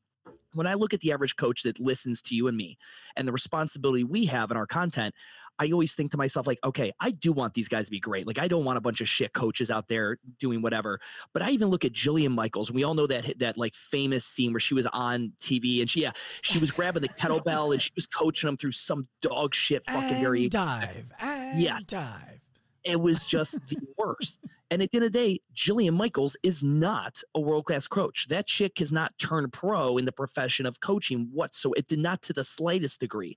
when 0.54 0.66
I 0.66 0.74
look 0.74 0.94
at 0.94 1.00
the 1.00 1.12
average 1.12 1.36
coach 1.36 1.62
that 1.62 1.80
listens 1.80 2.22
to 2.22 2.34
you 2.34 2.48
and 2.48 2.56
me 2.56 2.78
and 3.16 3.26
the 3.26 3.32
responsibility 3.32 4.04
we 4.04 4.26
have 4.26 4.50
in 4.50 4.56
our 4.56 4.66
content, 4.66 5.14
I 5.58 5.70
always 5.70 5.94
think 5.94 6.10
to 6.10 6.16
myself, 6.16 6.46
like, 6.46 6.58
okay, 6.64 6.92
I 7.00 7.10
do 7.10 7.32
want 7.32 7.54
these 7.54 7.68
guys 7.68 7.86
to 7.86 7.90
be 7.90 8.00
great. 8.00 8.26
Like, 8.26 8.38
I 8.38 8.48
don't 8.48 8.64
want 8.64 8.76
a 8.76 8.80
bunch 8.80 9.00
of 9.00 9.08
shit 9.08 9.32
coaches 9.32 9.70
out 9.70 9.88
there 9.88 10.18
doing 10.40 10.62
whatever. 10.62 10.98
But 11.32 11.42
I 11.42 11.50
even 11.50 11.68
look 11.68 11.84
at 11.84 11.92
Jillian 11.92 12.34
Michaels. 12.34 12.72
We 12.72 12.82
all 12.82 12.94
know 12.94 13.06
that 13.06 13.38
that 13.38 13.56
like 13.56 13.74
famous 13.74 14.24
scene 14.24 14.52
where 14.52 14.60
she 14.60 14.74
was 14.74 14.86
on 14.86 15.32
TV 15.40 15.80
and 15.80 15.88
she 15.88 16.02
yeah, 16.02 16.12
she 16.42 16.58
was 16.58 16.70
grabbing 16.70 17.02
the 17.02 17.08
kettlebell 17.08 17.72
and 17.72 17.80
she 17.80 17.92
was 17.94 18.06
coaching 18.06 18.48
them 18.48 18.56
through 18.56 18.72
some 18.72 19.06
dog 19.22 19.54
shit 19.54 19.84
fucking 19.84 20.10
and 20.10 20.20
very 20.20 20.48
dive. 20.48 21.12
And 21.20 21.60
yeah. 21.60 21.78
dive. 21.86 22.43
It 22.84 23.00
was 23.00 23.26
just 23.26 23.66
the 23.66 23.78
worst. 23.96 24.40
And 24.70 24.82
at 24.82 24.90
the 24.90 24.98
end 24.98 25.06
of 25.06 25.12
the 25.12 25.18
day, 25.18 25.40
Jillian 25.54 25.94
Michaels 25.94 26.36
is 26.42 26.62
not 26.62 27.20
a 27.34 27.40
world 27.40 27.66
class 27.66 27.86
coach. 27.86 28.28
That 28.28 28.46
chick 28.46 28.78
has 28.78 28.92
not 28.92 29.16
turned 29.18 29.52
pro 29.52 29.96
in 29.96 30.04
the 30.04 30.12
profession 30.12 30.66
of 30.66 30.80
coaching 30.80 31.28
whatsoever. 31.32 31.74
It 31.78 31.88
did 31.88 32.00
not 32.00 32.22
to 32.22 32.32
the 32.32 32.44
slightest 32.44 33.00
degree. 33.00 33.36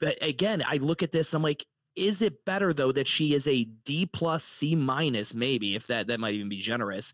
But 0.00 0.18
again, 0.20 0.62
I 0.66 0.78
look 0.78 1.02
at 1.02 1.12
this, 1.12 1.32
I'm 1.32 1.42
like, 1.42 1.64
is 1.94 2.22
it 2.22 2.44
better 2.44 2.72
though 2.72 2.92
that 2.92 3.06
she 3.06 3.34
is 3.34 3.46
a 3.46 3.64
D 3.64 4.06
plus 4.06 4.44
C 4.44 4.74
minus, 4.74 5.34
maybe 5.34 5.74
if 5.74 5.86
that 5.88 6.06
that 6.06 6.20
might 6.20 6.34
even 6.34 6.48
be 6.48 6.58
generous, 6.58 7.12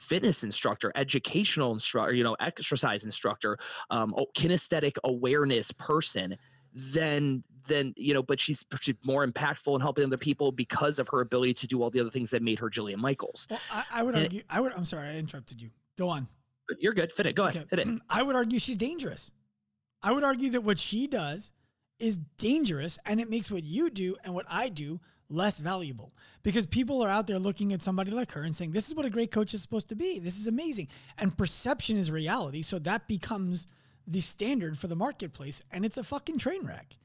fitness 0.00 0.42
instructor, 0.42 0.90
educational 0.94 1.72
instructor, 1.72 2.14
you 2.14 2.24
know, 2.24 2.36
exercise 2.40 3.04
instructor, 3.04 3.56
um, 3.90 4.14
kinesthetic 4.36 4.96
awareness 5.04 5.72
person 5.72 6.36
than 6.72 7.44
then 7.66 7.94
you 7.96 8.14
know, 8.14 8.22
but 8.22 8.40
she's, 8.40 8.64
she's 8.80 8.94
more 9.04 9.26
impactful 9.26 9.74
in 9.74 9.80
helping 9.80 10.04
other 10.04 10.16
people 10.16 10.52
because 10.52 10.98
of 10.98 11.08
her 11.08 11.20
ability 11.20 11.54
to 11.54 11.66
do 11.66 11.82
all 11.82 11.90
the 11.90 12.00
other 12.00 12.10
things 12.10 12.30
that 12.30 12.42
made 12.42 12.58
her 12.58 12.70
Jillian 12.70 12.98
Michaels. 12.98 13.46
Well, 13.50 13.60
I, 13.72 13.84
I 13.92 14.02
would 14.02 14.14
and 14.14 14.24
argue. 14.24 14.40
It, 14.40 14.46
I 14.48 14.60
would. 14.60 14.72
I'm 14.74 14.84
sorry, 14.84 15.08
I 15.08 15.16
interrupted 15.16 15.60
you. 15.60 15.70
Go 15.96 16.08
on. 16.08 16.28
You're 16.78 16.94
good. 16.94 17.12
Fit 17.12 17.26
it. 17.26 17.34
Go 17.34 17.46
okay. 17.46 17.58
ahead. 17.58 17.70
Fit 17.70 17.78
it. 17.80 17.88
I 18.08 18.22
would 18.22 18.36
argue 18.36 18.58
she's 18.58 18.76
dangerous. 18.76 19.30
I 20.02 20.12
would 20.12 20.24
argue 20.24 20.50
that 20.50 20.62
what 20.62 20.78
she 20.78 21.06
does 21.06 21.52
is 21.98 22.18
dangerous, 22.36 22.98
and 23.06 23.20
it 23.20 23.30
makes 23.30 23.50
what 23.50 23.64
you 23.64 23.90
do 23.90 24.16
and 24.24 24.34
what 24.34 24.46
I 24.48 24.68
do 24.68 25.00
less 25.30 25.58
valuable 25.58 26.12
because 26.42 26.66
people 26.66 27.02
are 27.02 27.08
out 27.08 27.26
there 27.26 27.38
looking 27.38 27.72
at 27.72 27.82
somebody 27.82 28.10
like 28.10 28.32
her 28.32 28.42
and 28.42 28.54
saying, 28.54 28.72
This 28.72 28.88
is 28.88 28.94
what 28.94 29.06
a 29.06 29.10
great 29.10 29.30
coach 29.30 29.54
is 29.54 29.62
supposed 29.62 29.88
to 29.88 29.96
be. 29.96 30.18
This 30.18 30.38
is 30.38 30.46
amazing. 30.46 30.88
And 31.18 31.36
perception 31.36 31.96
is 31.96 32.10
reality. 32.10 32.62
So 32.62 32.78
that 32.80 33.08
becomes 33.08 33.66
the 34.06 34.20
standard 34.20 34.78
for 34.78 34.86
the 34.86 34.96
marketplace, 34.96 35.62
and 35.70 35.84
it's 35.84 35.96
a 35.96 36.04
fucking 36.04 36.38
train 36.38 36.66
wreck 36.66 36.96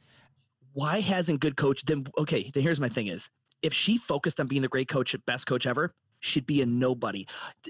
why 0.74 1.00
hasn't 1.00 1.40
good 1.40 1.56
coach 1.56 1.84
then 1.86 2.04
okay 2.18 2.50
then 2.54 2.64
here's 2.64 2.80
my 2.80 2.90
thing 2.90 3.08
is 3.08 3.30
if 3.62 3.74
she 3.74 3.98
focused 3.98 4.40
on 4.40 4.48
being 4.48 4.62
the 4.62 4.68
great 4.68 4.88
coach 4.88 5.16
best 5.26 5.48
coach 5.48 5.66
ever 5.66 5.92
she'd 6.20 6.46
be 6.46 6.62
a 6.62 6.66
nobody 6.66 7.26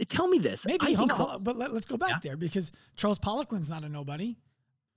tell 0.08 0.28
me 0.28 0.40
this 0.40 0.66
maybe 0.66 0.88
I 0.88 0.96
think, 0.96 1.20
on, 1.20 1.44
but 1.44 1.56
let, 1.56 1.72
us 1.72 1.86
go 1.86 1.98
back 1.98 2.10
yeah. 2.10 2.20
there 2.24 2.38
because 2.38 2.72
charles 2.96 3.20
poliquin's 3.20 3.70
not 3.70 3.84
a 3.84 3.90
nobody 3.90 4.38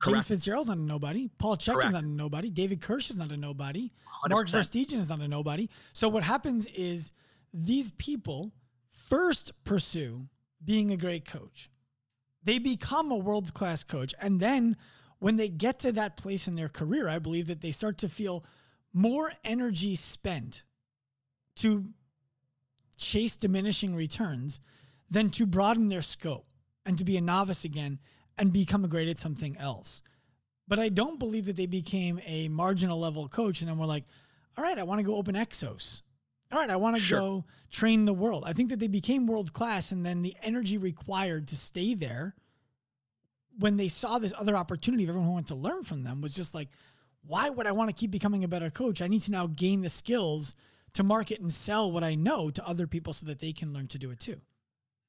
Correct. 0.02 0.16
James 0.16 0.26
Fitzgerald's 0.26 0.68
not 0.68 0.78
a 0.78 0.80
nobody. 0.80 1.30
Paul 1.38 1.56
Chek 1.56 1.84
is 1.84 1.92
not 1.92 2.02
a 2.02 2.08
nobody. 2.08 2.50
David 2.50 2.80
Kirsch 2.80 3.08
is 3.08 3.16
not 3.16 3.30
a 3.30 3.36
nobody. 3.36 3.92
100%. 4.26 4.30
Mark 4.30 4.46
Verstegen 4.48 4.94
is 4.94 5.08
not 5.08 5.20
a 5.20 5.28
nobody. 5.28 5.68
So 5.92 6.08
what 6.08 6.24
happens 6.24 6.66
is 6.66 7.12
these 7.54 7.92
people 7.92 8.52
first 9.08 9.52
pursue 9.62 10.26
being 10.64 10.90
a 10.90 10.96
great 10.96 11.24
coach. 11.24 11.70
they 12.44 12.58
become 12.58 13.12
a 13.12 13.16
world 13.16 13.54
class 13.54 13.84
coach. 13.84 14.12
And 14.20 14.40
then 14.40 14.76
when 15.22 15.36
they 15.36 15.48
get 15.48 15.78
to 15.78 15.92
that 15.92 16.16
place 16.16 16.48
in 16.48 16.56
their 16.56 16.68
career, 16.68 17.08
I 17.08 17.20
believe 17.20 17.46
that 17.46 17.60
they 17.60 17.70
start 17.70 17.98
to 17.98 18.08
feel 18.08 18.44
more 18.92 19.32
energy 19.44 19.94
spent 19.94 20.64
to 21.54 21.84
chase 22.96 23.36
diminishing 23.36 23.94
returns 23.94 24.60
than 25.08 25.30
to 25.30 25.46
broaden 25.46 25.86
their 25.86 26.02
scope 26.02 26.48
and 26.84 26.98
to 26.98 27.04
be 27.04 27.16
a 27.16 27.20
novice 27.20 27.64
again 27.64 28.00
and 28.36 28.52
become 28.52 28.84
a 28.84 28.88
great 28.88 29.08
at 29.08 29.16
something 29.16 29.56
else. 29.58 30.02
But 30.66 30.80
I 30.80 30.88
don't 30.88 31.20
believe 31.20 31.46
that 31.46 31.54
they 31.54 31.66
became 31.66 32.20
a 32.26 32.48
marginal 32.48 32.98
level 32.98 33.28
coach 33.28 33.60
and 33.60 33.70
then 33.70 33.78
we're 33.78 33.86
like, 33.86 34.06
all 34.58 34.64
right, 34.64 34.76
I 34.76 34.82
want 34.82 34.98
to 34.98 35.04
go 35.04 35.14
open 35.14 35.36
Exos. 35.36 36.02
All 36.50 36.58
right, 36.58 36.68
I 36.68 36.74
want 36.74 36.96
to 36.96 37.02
sure. 37.02 37.20
go 37.20 37.44
train 37.70 38.06
the 38.06 38.12
world. 38.12 38.42
I 38.44 38.54
think 38.54 38.70
that 38.70 38.80
they 38.80 38.88
became 38.88 39.28
world 39.28 39.52
class 39.52 39.92
and 39.92 40.04
then 40.04 40.22
the 40.22 40.34
energy 40.42 40.78
required 40.78 41.46
to 41.48 41.56
stay 41.56 41.94
there 41.94 42.34
when 43.58 43.76
they 43.76 43.88
saw 43.88 44.18
this 44.18 44.32
other 44.38 44.56
opportunity 44.56 45.04
everyone 45.04 45.26
who 45.26 45.32
wanted 45.32 45.48
to 45.48 45.54
learn 45.54 45.82
from 45.82 46.02
them 46.02 46.20
was 46.20 46.34
just 46.34 46.54
like, 46.54 46.68
why 47.26 47.50
would 47.50 47.66
I 47.66 47.72
want 47.72 47.90
to 47.90 47.94
keep 47.94 48.10
becoming 48.10 48.44
a 48.44 48.48
better 48.48 48.70
coach? 48.70 49.00
I 49.00 49.08
need 49.08 49.20
to 49.22 49.30
now 49.30 49.46
gain 49.46 49.82
the 49.82 49.88
skills 49.88 50.54
to 50.94 51.02
market 51.02 51.40
and 51.40 51.50
sell 51.50 51.90
what 51.90 52.04
I 52.04 52.14
know 52.14 52.50
to 52.50 52.66
other 52.66 52.86
people 52.86 53.12
so 53.12 53.26
that 53.26 53.38
they 53.38 53.52
can 53.52 53.72
learn 53.72 53.86
to 53.88 53.98
do 53.98 54.10
it 54.10 54.20
too. 54.20 54.40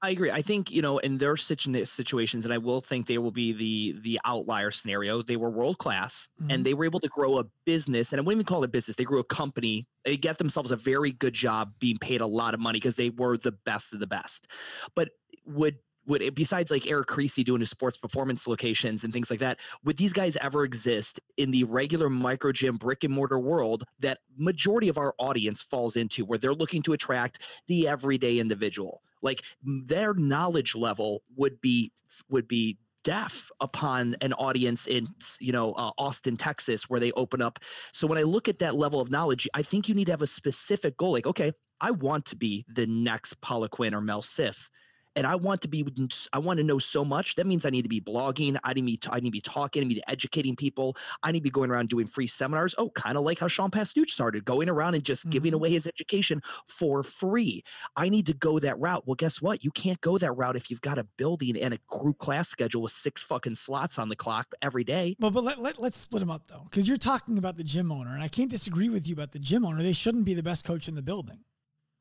I 0.04 0.10
agree. 0.10 0.32
I 0.32 0.42
think 0.42 0.70
you 0.70 0.82
know 0.82 0.98
in 0.98 1.18
their 1.18 1.38
situations, 1.38 2.44
and 2.44 2.54
I 2.54 2.58
will 2.58 2.82
think 2.82 3.08
they 3.08 3.18
will 3.18 3.32
be 3.32 3.54
the 3.54 3.98
the 4.02 4.20
outlier 4.26 4.70
scenario. 4.70 5.22
They 5.22 5.38
were 5.38 5.50
world 5.50 5.78
class, 5.78 6.28
mm-hmm. 6.42 6.52
and 6.52 6.66
they 6.66 6.74
were 6.74 6.84
able 6.84 7.00
to 7.00 7.08
grow 7.08 7.40
a 7.40 7.46
business, 7.66 8.12
and 8.12 8.20
I 8.20 8.22
wouldn't 8.22 8.42
even 8.42 8.46
call 8.46 8.64
it 8.64 8.68
a 8.68 8.70
business. 8.70 8.98
They 8.98 9.06
grew 9.06 9.22
a 9.22 9.24
company. 9.24 9.88
They 10.04 10.18
get 10.18 10.40
themselves 10.40 10.72
a 10.72 10.76
very 10.76 11.14
good 11.14 11.34
job, 11.34 11.72
being 11.80 11.98
paid 11.98 12.20
a 12.20 12.26
lot 12.26 12.54
of 12.54 12.60
money 12.60 12.80
because 12.80 12.98
they 12.98 13.12
were 13.12 13.38
the 13.38 13.54
best 13.54 13.94
of 13.94 14.02
the 14.02 14.08
best. 14.08 14.52
But 14.94 15.12
would 15.46 15.78
would 16.06 16.22
it, 16.22 16.36
besides 16.36 16.72
like 16.72 16.88
Eric 16.88 17.08
Cressey 17.08 17.44
doing 17.44 17.60
his 17.60 17.70
sports 17.70 17.98
performance 17.98 18.48
locations 18.48 19.04
and 19.04 19.14
things 19.14 19.30
like 19.30 19.40
that, 19.40 19.60
would 19.84 19.98
these 19.98 20.14
guys 20.14 20.38
ever 20.38 20.64
exist 20.64 21.20
in 21.38 21.52
the 21.52 21.64
regular 21.66 22.10
micro 22.10 22.52
gym 22.52 22.78
brick 22.78 23.04
and 23.04 23.14
mortar 23.14 23.40
world 23.40 23.84
that 24.00 24.20
majority 24.38 24.90
of 24.90 24.98
our 24.98 25.14
audience 25.18 25.62
falls 25.62 25.96
into, 25.96 26.26
where 26.26 26.38
they're 26.38 26.54
looking 26.54 26.82
to 26.84 26.94
attract 26.94 27.40
the 27.68 27.88
everyday 27.88 28.40
individual? 28.40 29.02
Like 29.22 29.44
their 29.64 30.14
knowledge 30.14 30.76
level 30.76 31.24
would 31.36 31.62
be 31.62 31.92
would 32.30 32.48
be 32.48 32.78
deaf 33.04 33.52
upon 33.60 34.16
an 34.22 34.34
audience 34.34 34.88
in 34.88 35.08
you 35.40 35.52
know 35.52 35.74
uh, 35.74 35.92
Austin, 35.98 36.38
Texas, 36.38 36.90
where 36.90 37.00
they 37.00 37.12
open 37.14 37.42
up. 37.42 37.60
So 37.92 38.08
when 38.08 38.18
I 38.18 38.24
look 38.24 38.48
at 38.48 38.60
that 38.60 38.76
level 38.76 39.00
of 39.00 39.10
knowledge, 39.10 39.48
I 39.54 39.62
think 39.62 39.88
you 39.88 39.96
need 39.96 40.06
to 40.06 40.12
have 40.12 40.22
a 40.22 40.28
specific 40.28 40.98
goal. 40.98 41.14
Like, 41.14 41.28
okay, 41.28 41.54
I 41.80 41.92
want 41.92 42.26
to 42.26 42.36
be 42.36 42.66
the 42.68 42.88
next 42.88 43.42
Poliquin 43.42 43.94
or 43.94 44.02
Mel 44.02 44.22
Siff 44.22 44.70
and 45.16 45.28
I 45.28 45.36
want 45.36 45.62
to 45.62 45.68
be 45.68 45.86
I 46.32 46.40
want 46.40 46.58
to 46.58 46.64
know 46.64 46.80
so 46.80 47.06
much. 47.06 47.36
That 47.36 47.46
means 47.46 47.66
I 47.66 47.70
need 47.70 47.84
to 47.84 47.90
be 47.90 48.02
blogging. 48.02 48.58
I 48.64 48.74
need 48.74 49.02
to 49.02 49.10
be 49.10 49.14
I 49.14 49.20
need 49.20 49.30
to 49.30 49.32
be 49.32 49.42
talking. 49.42 49.84
I 49.84 49.86
need 49.86 49.96
to 49.96 50.02
be 50.02 50.12
educating 50.12 50.56
people. 50.56 50.96
I 51.22 51.32
need 51.32 51.40
to 51.40 51.44
be 51.44 51.50
going 51.50 51.72
around 51.72 51.90
doing 51.90 52.08
free 52.08 52.28
seminars. 52.28 52.76
Oh, 52.78 52.90
kind 52.90 53.18
of 53.18 53.24
like 53.24 53.40
how 53.40 53.48
Sean 53.48 53.72
Pastuch 53.72 54.10
started, 54.10 54.46
going 54.46 54.70
around 54.70 54.96
and 54.96 55.04
just 55.04 55.24
mm-hmm. 55.24 55.32
giving 55.32 55.54
away 55.54 55.72
his 55.72 55.88
education 55.88 56.42
for 56.68 57.04
free. 57.04 57.64
I 57.96 58.10
need 58.10 58.26
to 58.28 58.34
go 58.34 58.60
that 58.60 58.80
route. 58.80 59.04
Well, 59.06 59.16
guess 59.16 59.42
what? 59.42 59.64
You 59.64 59.72
can't 59.72 60.02
go 60.02 60.18
that 60.18 60.32
route 60.32 60.56
if 60.56 60.70
you've 60.70 60.82
got 60.82 60.98
a 60.98 61.04
building 61.18 61.58
and 61.60 61.74
a 61.74 61.80
group 61.88 62.18
class 62.18 62.50
schedule 62.50 62.82
with 62.82 62.92
six 62.92 63.24
fucking 63.24 63.56
slots 63.56 64.00
on 64.00 64.10
the 64.10 64.16
clock 64.16 64.54
every 64.62 64.84
day. 64.84 65.16
Well, 65.20 65.32
but 65.32 65.44
let, 65.44 65.60
let, 65.60 65.80
let's 65.80 65.98
split 65.98 66.22
them 66.22 66.32
up 66.32 66.48
though, 66.48 66.64
because 66.70 66.88
you're 66.88 66.98
talking 66.98 67.38
about 67.38 67.58
the 67.58 67.64
gym 67.64 67.92
owner, 67.92 68.14
and 68.14 68.24
I 68.24 68.28
can't 68.28 68.50
disagree 68.50 68.90
with 68.90 69.08
you 69.08 69.14
about 69.14 69.32
the 69.32 69.40
gym 69.40 69.66
owner. 69.66 69.84
They 69.84 69.94
shouldn't 69.94 70.26
be 70.26 70.34
the 70.34 70.44
best 70.44 70.66
coach 70.66 70.88
in 70.88 70.96
the 70.96 71.02
building, 71.02 71.40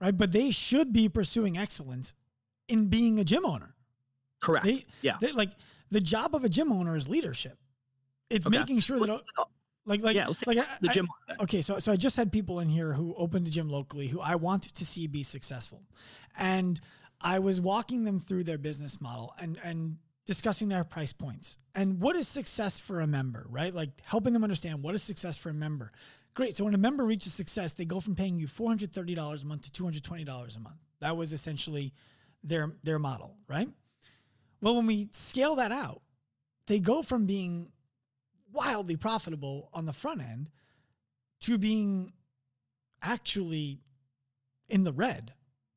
right? 0.00 0.16
But 0.16 0.32
they 0.32 0.50
should 0.50 0.92
be 0.92 1.08
pursuing 1.08 1.58
excellence 1.58 2.14
in 2.72 2.88
being 2.88 3.18
a 3.18 3.24
gym 3.24 3.44
owner. 3.44 3.74
Correct. 4.42 4.64
They, 4.64 4.84
yeah. 5.02 5.16
They, 5.20 5.32
like 5.32 5.50
the 5.90 6.00
job 6.00 6.34
of 6.34 6.44
a 6.44 6.48
gym 6.48 6.72
owner 6.72 6.96
is 6.96 7.08
leadership. 7.08 7.58
It's 8.30 8.46
okay. 8.46 8.58
making 8.58 8.80
sure 8.80 8.98
that 8.98 9.20
like 9.84 10.02
like 10.02 10.16
yeah, 10.16 10.28
like 10.46 10.58
I, 10.58 10.64
the 10.80 10.88
gym. 10.88 11.06
I, 11.28 11.42
okay, 11.42 11.60
so 11.60 11.78
so 11.78 11.92
I 11.92 11.96
just 11.96 12.16
had 12.16 12.32
people 12.32 12.60
in 12.60 12.68
here 12.68 12.92
who 12.92 13.14
opened 13.16 13.46
a 13.46 13.50
gym 13.50 13.68
locally 13.68 14.08
who 14.08 14.20
I 14.20 14.36
wanted 14.36 14.74
to 14.76 14.86
see 14.86 15.06
be 15.06 15.22
successful, 15.22 15.82
and 16.38 16.80
I 17.20 17.40
was 17.40 17.60
walking 17.60 18.04
them 18.04 18.18
through 18.18 18.44
their 18.44 18.58
business 18.58 19.00
model 19.00 19.34
and 19.38 19.58
and 19.62 19.98
discussing 20.24 20.68
their 20.68 20.84
price 20.84 21.12
points 21.12 21.58
and 21.74 22.00
what 22.00 22.14
is 22.14 22.28
success 22.28 22.78
for 22.78 23.00
a 23.00 23.06
member, 23.06 23.44
right? 23.50 23.74
Like 23.74 23.90
helping 24.04 24.32
them 24.32 24.44
understand 24.44 24.82
what 24.82 24.94
is 24.94 25.02
success 25.02 25.36
for 25.36 25.50
a 25.50 25.54
member. 25.54 25.90
Great. 26.34 26.56
So 26.56 26.64
when 26.64 26.74
a 26.74 26.78
member 26.78 27.04
reaches 27.04 27.34
success, 27.34 27.72
they 27.72 27.84
go 27.84 28.00
from 28.00 28.14
paying 28.14 28.38
you 28.38 28.46
four 28.46 28.68
hundred 28.68 28.92
thirty 28.92 29.14
dollars 29.14 29.42
a 29.42 29.46
month 29.46 29.62
to 29.62 29.72
two 29.72 29.84
hundred 29.84 30.04
twenty 30.04 30.24
dollars 30.24 30.56
a 30.56 30.60
month. 30.60 30.76
That 31.00 31.16
was 31.16 31.32
essentially 31.32 31.92
their 32.42 32.72
their 32.82 32.98
model, 32.98 33.36
right? 33.48 33.68
Well, 34.60 34.76
when 34.76 34.86
we 34.86 35.08
scale 35.12 35.56
that 35.56 35.72
out, 35.72 36.02
they 36.66 36.78
go 36.78 37.02
from 37.02 37.26
being 37.26 37.72
wildly 38.52 38.96
profitable 38.96 39.68
on 39.72 39.86
the 39.86 39.92
front 39.92 40.22
end 40.22 40.50
to 41.40 41.58
being 41.58 42.12
actually 43.02 43.80
in 44.68 44.84
the 44.84 44.92
red 44.92 45.32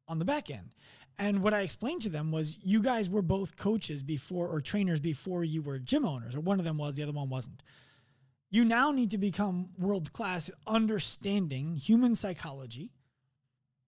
on 0.08 0.20
the 0.20 0.26
back 0.26 0.52
end. 0.52 0.76
And 1.18 1.42
what 1.42 1.54
I 1.54 1.62
explained 1.62 2.02
to 2.02 2.10
them 2.10 2.32
was 2.32 2.60
you 2.62 2.82
guys 2.82 3.10
were 3.10 3.22
both 3.22 3.56
coaches 3.56 4.04
before 4.04 4.48
or 4.48 4.62
trainers 4.62 5.00
before 5.00 5.44
you 5.44 5.62
were 5.62 5.80
gym 5.80 6.06
owners, 6.06 6.36
or 6.36 6.42
one 6.42 6.60
of 6.60 6.66
them 6.66 6.78
was, 6.78 6.96
the 6.96 7.04
other 7.04 7.14
one 7.14 7.30
wasn't. 7.30 7.64
You 8.52 8.66
now 8.66 8.92
need 8.92 9.12
to 9.12 9.18
become 9.18 9.70
world 9.78 10.14
class 10.14 10.52
understanding 10.68 11.76
human 11.76 12.16
psychology 12.16 12.92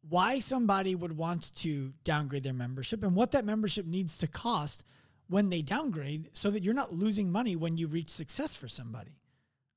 why 0.10 0.40
somebody 0.40 0.96
would 0.96 1.18
want 1.18 1.54
to 1.56 1.94
downgrade 2.04 2.44
their 2.44 2.54
membership 2.54 3.04
and 3.04 3.16
what 3.16 3.32
that 3.32 3.46
membership 3.46 3.86
needs 3.86 4.18
to 4.20 4.28
cost 4.28 4.84
when 5.28 5.50
they 5.50 5.62
downgrade 5.62 6.30
so 6.34 6.50
that 6.50 6.64
you're 6.64 6.74
not 6.74 6.94
losing 6.94 7.32
money 7.32 7.56
when 7.56 7.78
you 7.78 7.88
reach 7.88 8.10
success 8.10 8.56
for 8.56 8.68
somebody. 8.68 9.20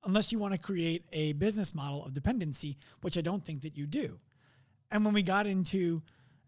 Unless 0.05 0.33
you 0.33 0.39
want 0.39 0.55
to 0.55 0.59
create 0.59 1.05
a 1.13 1.33
business 1.35 1.75
model 1.75 2.05
of 2.05 2.15
dependency, 2.15 2.79
which 3.03 3.19
I 3.19 3.21
don't 3.21 3.45
think 3.45 3.63
that 3.63 3.77
you 3.77 3.87
do. 3.87 4.19
And 4.91 5.05
when 5.05 5.15
we 5.15 5.23
got 5.23 5.47
into 5.47 6.03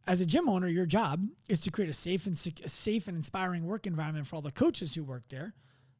as 0.07 0.21
a 0.21 0.27
gym 0.27 0.49
owner, 0.49 0.69
your 0.69 0.87
job 0.87 1.25
is 1.49 1.61
to 1.61 1.71
create 1.71 1.91
a 1.91 1.95
safe 1.95 2.27
and 2.27 2.35
a 2.65 2.69
safe 2.69 3.09
and 3.09 3.17
inspiring 3.17 3.67
work 3.67 3.87
environment 3.87 4.27
for 4.27 4.37
all 4.37 4.43
the 4.43 4.51
coaches 4.51 4.95
who 4.95 5.05
work 5.05 5.25
there. 5.29 5.55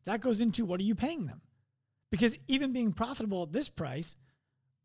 That 0.05 0.21
goes 0.21 0.41
into 0.41 0.65
what 0.65 0.81
are 0.81 0.85
you 0.85 0.95
paying 0.95 1.27
them? 1.27 1.43
Because 2.11 2.37
even 2.49 2.73
being 2.73 2.93
profitable 2.93 3.43
at 3.45 3.53
this 3.53 3.69
price, 3.69 4.17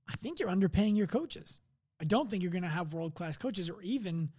I 0.07 0.13
think 0.13 0.39
you're 0.39 0.49
underpaying 0.49 0.95
your 0.95 1.07
coaches. 1.07 1.59
I 1.99 2.05
don't 2.05 2.29
think 2.29 2.43
you're 2.43 2.51
going 2.51 2.63
to 2.63 2.69
have 2.69 2.93
world 2.93 3.15
class 3.15 3.37
coaches 3.37 3.69
or 3.69 3.81
even 3.81 4.29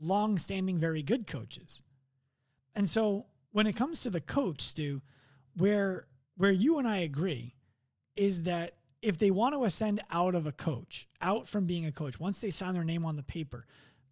long 0.00 0.38
standing, 0.38 0.78
very 0.78 1.02
good 1.02 1.26
coaches. 1.26 1.82
And 2.74 2.88
so 2.88 3.26
when 3.52 3.66
it 3.66 3.74
comes 3.76 4.02
to 4.02 4.10
the 4.10 4.20
coach, 4.20 4.60
Stu, 4.60 5.02
where 5.56 6.06
where 6.36 6.52
you 6.52 6.78
and 6.78 6.86
I 6.86 6.98
agree 6.98 7.56
is 8.14 8.44
that 8.44 8.74
if 9.02 9.18
they 9.18 9.30
want 9.30 9.54
to 9.54 9.64
ascend 9.64 10.00
out 10.10 10.34
of 10.34 10.46
a 10.46 10.52
coach, 10.52 11.08
out 11.20 11.48
from 11.48 11.66
being 11.66 11.86
a 11.86 11.92
coach, 11.92 12.20
once 12.20 12.40
they 12.40 12.50
sign 12.50 12.74
their 12.74 12.84
name 12.84 13.04
on 13.04 13.16
the 13.16 13.22
paper, 13.22 13.64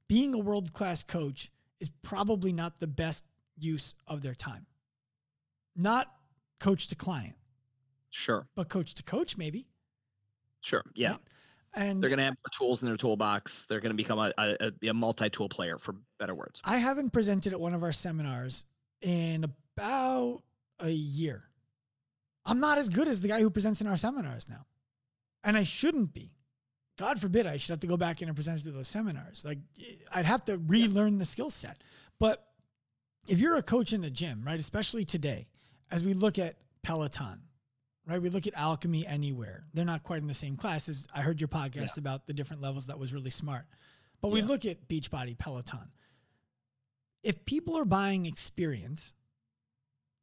being 0.08 0.34
a 0.34 0.38
world 0.38 0.72
class 0.72 1.02
coach 1.02 1.50
is 1.80 1.90
probably 2.02 2.52
not 2.52 2.78
the 2.78 2.86
best 2.86 3.24
use 3.58 3.94
of 4.06 4.22
their 4.22 4.34
time. 4.34 4.66
Not 5.76 6.12
coach 6.58 6.88
to 6.88 6.94
client. 6.94 7.34
Sure. 8.10 8.46
But 8.54 8.68
coach 8.68 8.94
to 8.94 9.02
coach, 9.02 9.36
maybe. 9.36 9.66
Sure. 10.60 10.82
Yeah. 10.94 11.10
Right? 11.12 11.20
And 11.76 12.02
they're 12.02 12.08
going 12.08 12.18
to 12.18 12.24
have 12.24 12.34
more 12.34 12.50
tools 12.58 12.82
in 12.82 12.88
their 12.88 12.96
toolbox. 12.96 13.66
They're 13.66 13.80
going 13.80 13.90
to 13.90 13.96
become 13.96 14.18
a, 14.18 14.32
a, 14.38 14.72
a 14.88 14.94
multi-tool 14.94 15.50
player, 15.50 15.76
for 15.78 15.94
better 16.18 16.34
words. 16.34 16.62
I 16.64 16.78
haven't 16.78 17.10
presented 17.10 17.52
at 17.52 17.60
one 17.60 17.74
of 17.74 17.82
our 17.82 17.92
seminars 17.92 18.64
in 19.02 19.44
about 19.44 20.42
a 20.80 20.88
year. 20.88 21.44
I'm 22.46 22.60
not 22.60 22.78
as 22.78 22.88
good 22.88 23.08
as 23.08 23.20
the 23.20 23.28
guy 23.28 23.40
who 23.40 23.50
presents 23.50 23.80
in 23.80 23.86
our 23.86 23.96
seminars 23.96 24.48
now, 24.48 24.64
and 25.44 25.56
I 25.56 25.64
shouldn't 25.64 26.14
be. 26.14 26.32
God 26.96 27.20
forbid 27.20 27.46
I 27.46 27.58
should 27.58 27.72
have 27.72 27.80
to 27.80 27.86
go 27.86 27.96
back 27.96 28.22
in 28.22 28.28
and 28.28 28.36
present 28.36 28.62
to 28.64 28.70
those 28.70 28.88
seminars. 28.88 29.44
Like 29.44 29.58
eh, 29.78 29.96
I'd 30.12 30.24
have 30.24 30.44
to 30.46 30.56
relearn 30.56 31.18
the 31.18 31.24
skill 31.24 31.50
set. 31.50 31.82
But 32.18 32.46
if 33.28 33.38
you're 33.38 33.56
a 33.56 33.62
coach 33.62 33.92
in 33.92 34.00
the 34.00 34.10
gym, 34.10 34.42
right, 34.46 34.58
especially 34.58 35.04
today, 35.04 35.46
as 35.90 36.02
we 36.02 36.14
look 36.14 36.38
at 36.38 36.56
Peloton, 36.82 37.40
right? 38.06 38.22
We 38.22 38.28
look 38.30 38.46
at 38.46 38.54
Alchemy 38.54 39.06
Anywhere. 39.06 39.64
They're 39.74 39.84
not 39.84 40.02
quite 40.02 40.22
in 40.22 40.28
the 40.28 40.34
same 40.34 40.56
class 40.56 40.88
as 40.88 41.06
I 41.14 41.20
heard 41.20 41.40
your 41.40 41.48
podcast 41.48 41.96
yeah. 41.96 41.98
about 41.98 42.26
the 42.26 42.32
different 42.32 42.62
levels. 42.62 42.86
That 42.86 42.98
was 42.98 43.12
really 43.12 43.30
smart. 43.30 43.64
But 44.20 44.30
we 44.30 44.40
yeah. 44.40 44.46
look 44.46 44.64
at 44.64 44.88
Beachbody, 44.88 45.36
Peloton. 45.36 45.90
If 47.22 47.44
people 47.44 47.76
are 47.76 47.84
buying 47.84 48.26
experience, 48.26 49.14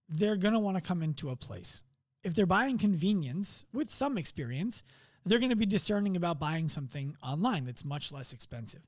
they're 0.10 0.38
going 0.38 0.54
to 0.54 0.60
want 0.60 0.78
to 0.78 0.82
come 0.82 1.04
into 1.04 1.30
a 1.30 1.36
place. 1.36 1.84
If 2.24 2.34
they're 2.34 2.46
buying 2.46 2.78
convenience 2.78 3.66
with 3.74 3.90
some 3.90 4.18
experience, 4.18 4.84
they're 5.26 5.40
going 5.40 5.50
to 5.50 5.56
be 5.56 5.66
discerning 5.66 6.16
about 6.16 6.40
buying 6.40 6.70
something 6.70 7.16
online 7.22 7.66
that's 7.66 7.84
much 7.84 8.12
less 8.12 8.34
expensive. 8.34 8.82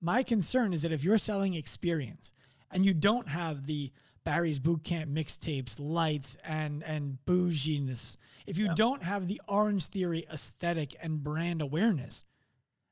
My 0.00 0.22
concern 0.22 0.72
is 0.72 0.82
that 0.82 0.92
if 0.92 1.02
you're 1.02 1.18
selling 1.18 1.54
experience 1.54 2.32
and 2.70 2.84
you 2.84 2.94
don't 2.94 3.28
have 3.28 3.66
the 3.66 3.90
Barry's 4.28 4.60
Bootcamp 4.60 5.06
mixtapes, 5.06 5.76
lights, 5.80 6.36
and 6.44 6.82
and 6.82 7.16
bouginess. 7.24 8.18
If 8.46 8.58
you 8.58 8.66
yeah. 8.66 8.74
don't 8.76 9.02
have 9.02 9.26
the 9.26 9.40
Orange 9.48 9.86
Theory 9.86 10.26
aesthetic 10.30 10.94
and 11.00 11.24
brand 11.24 11.62
awareness, 11.62 12.26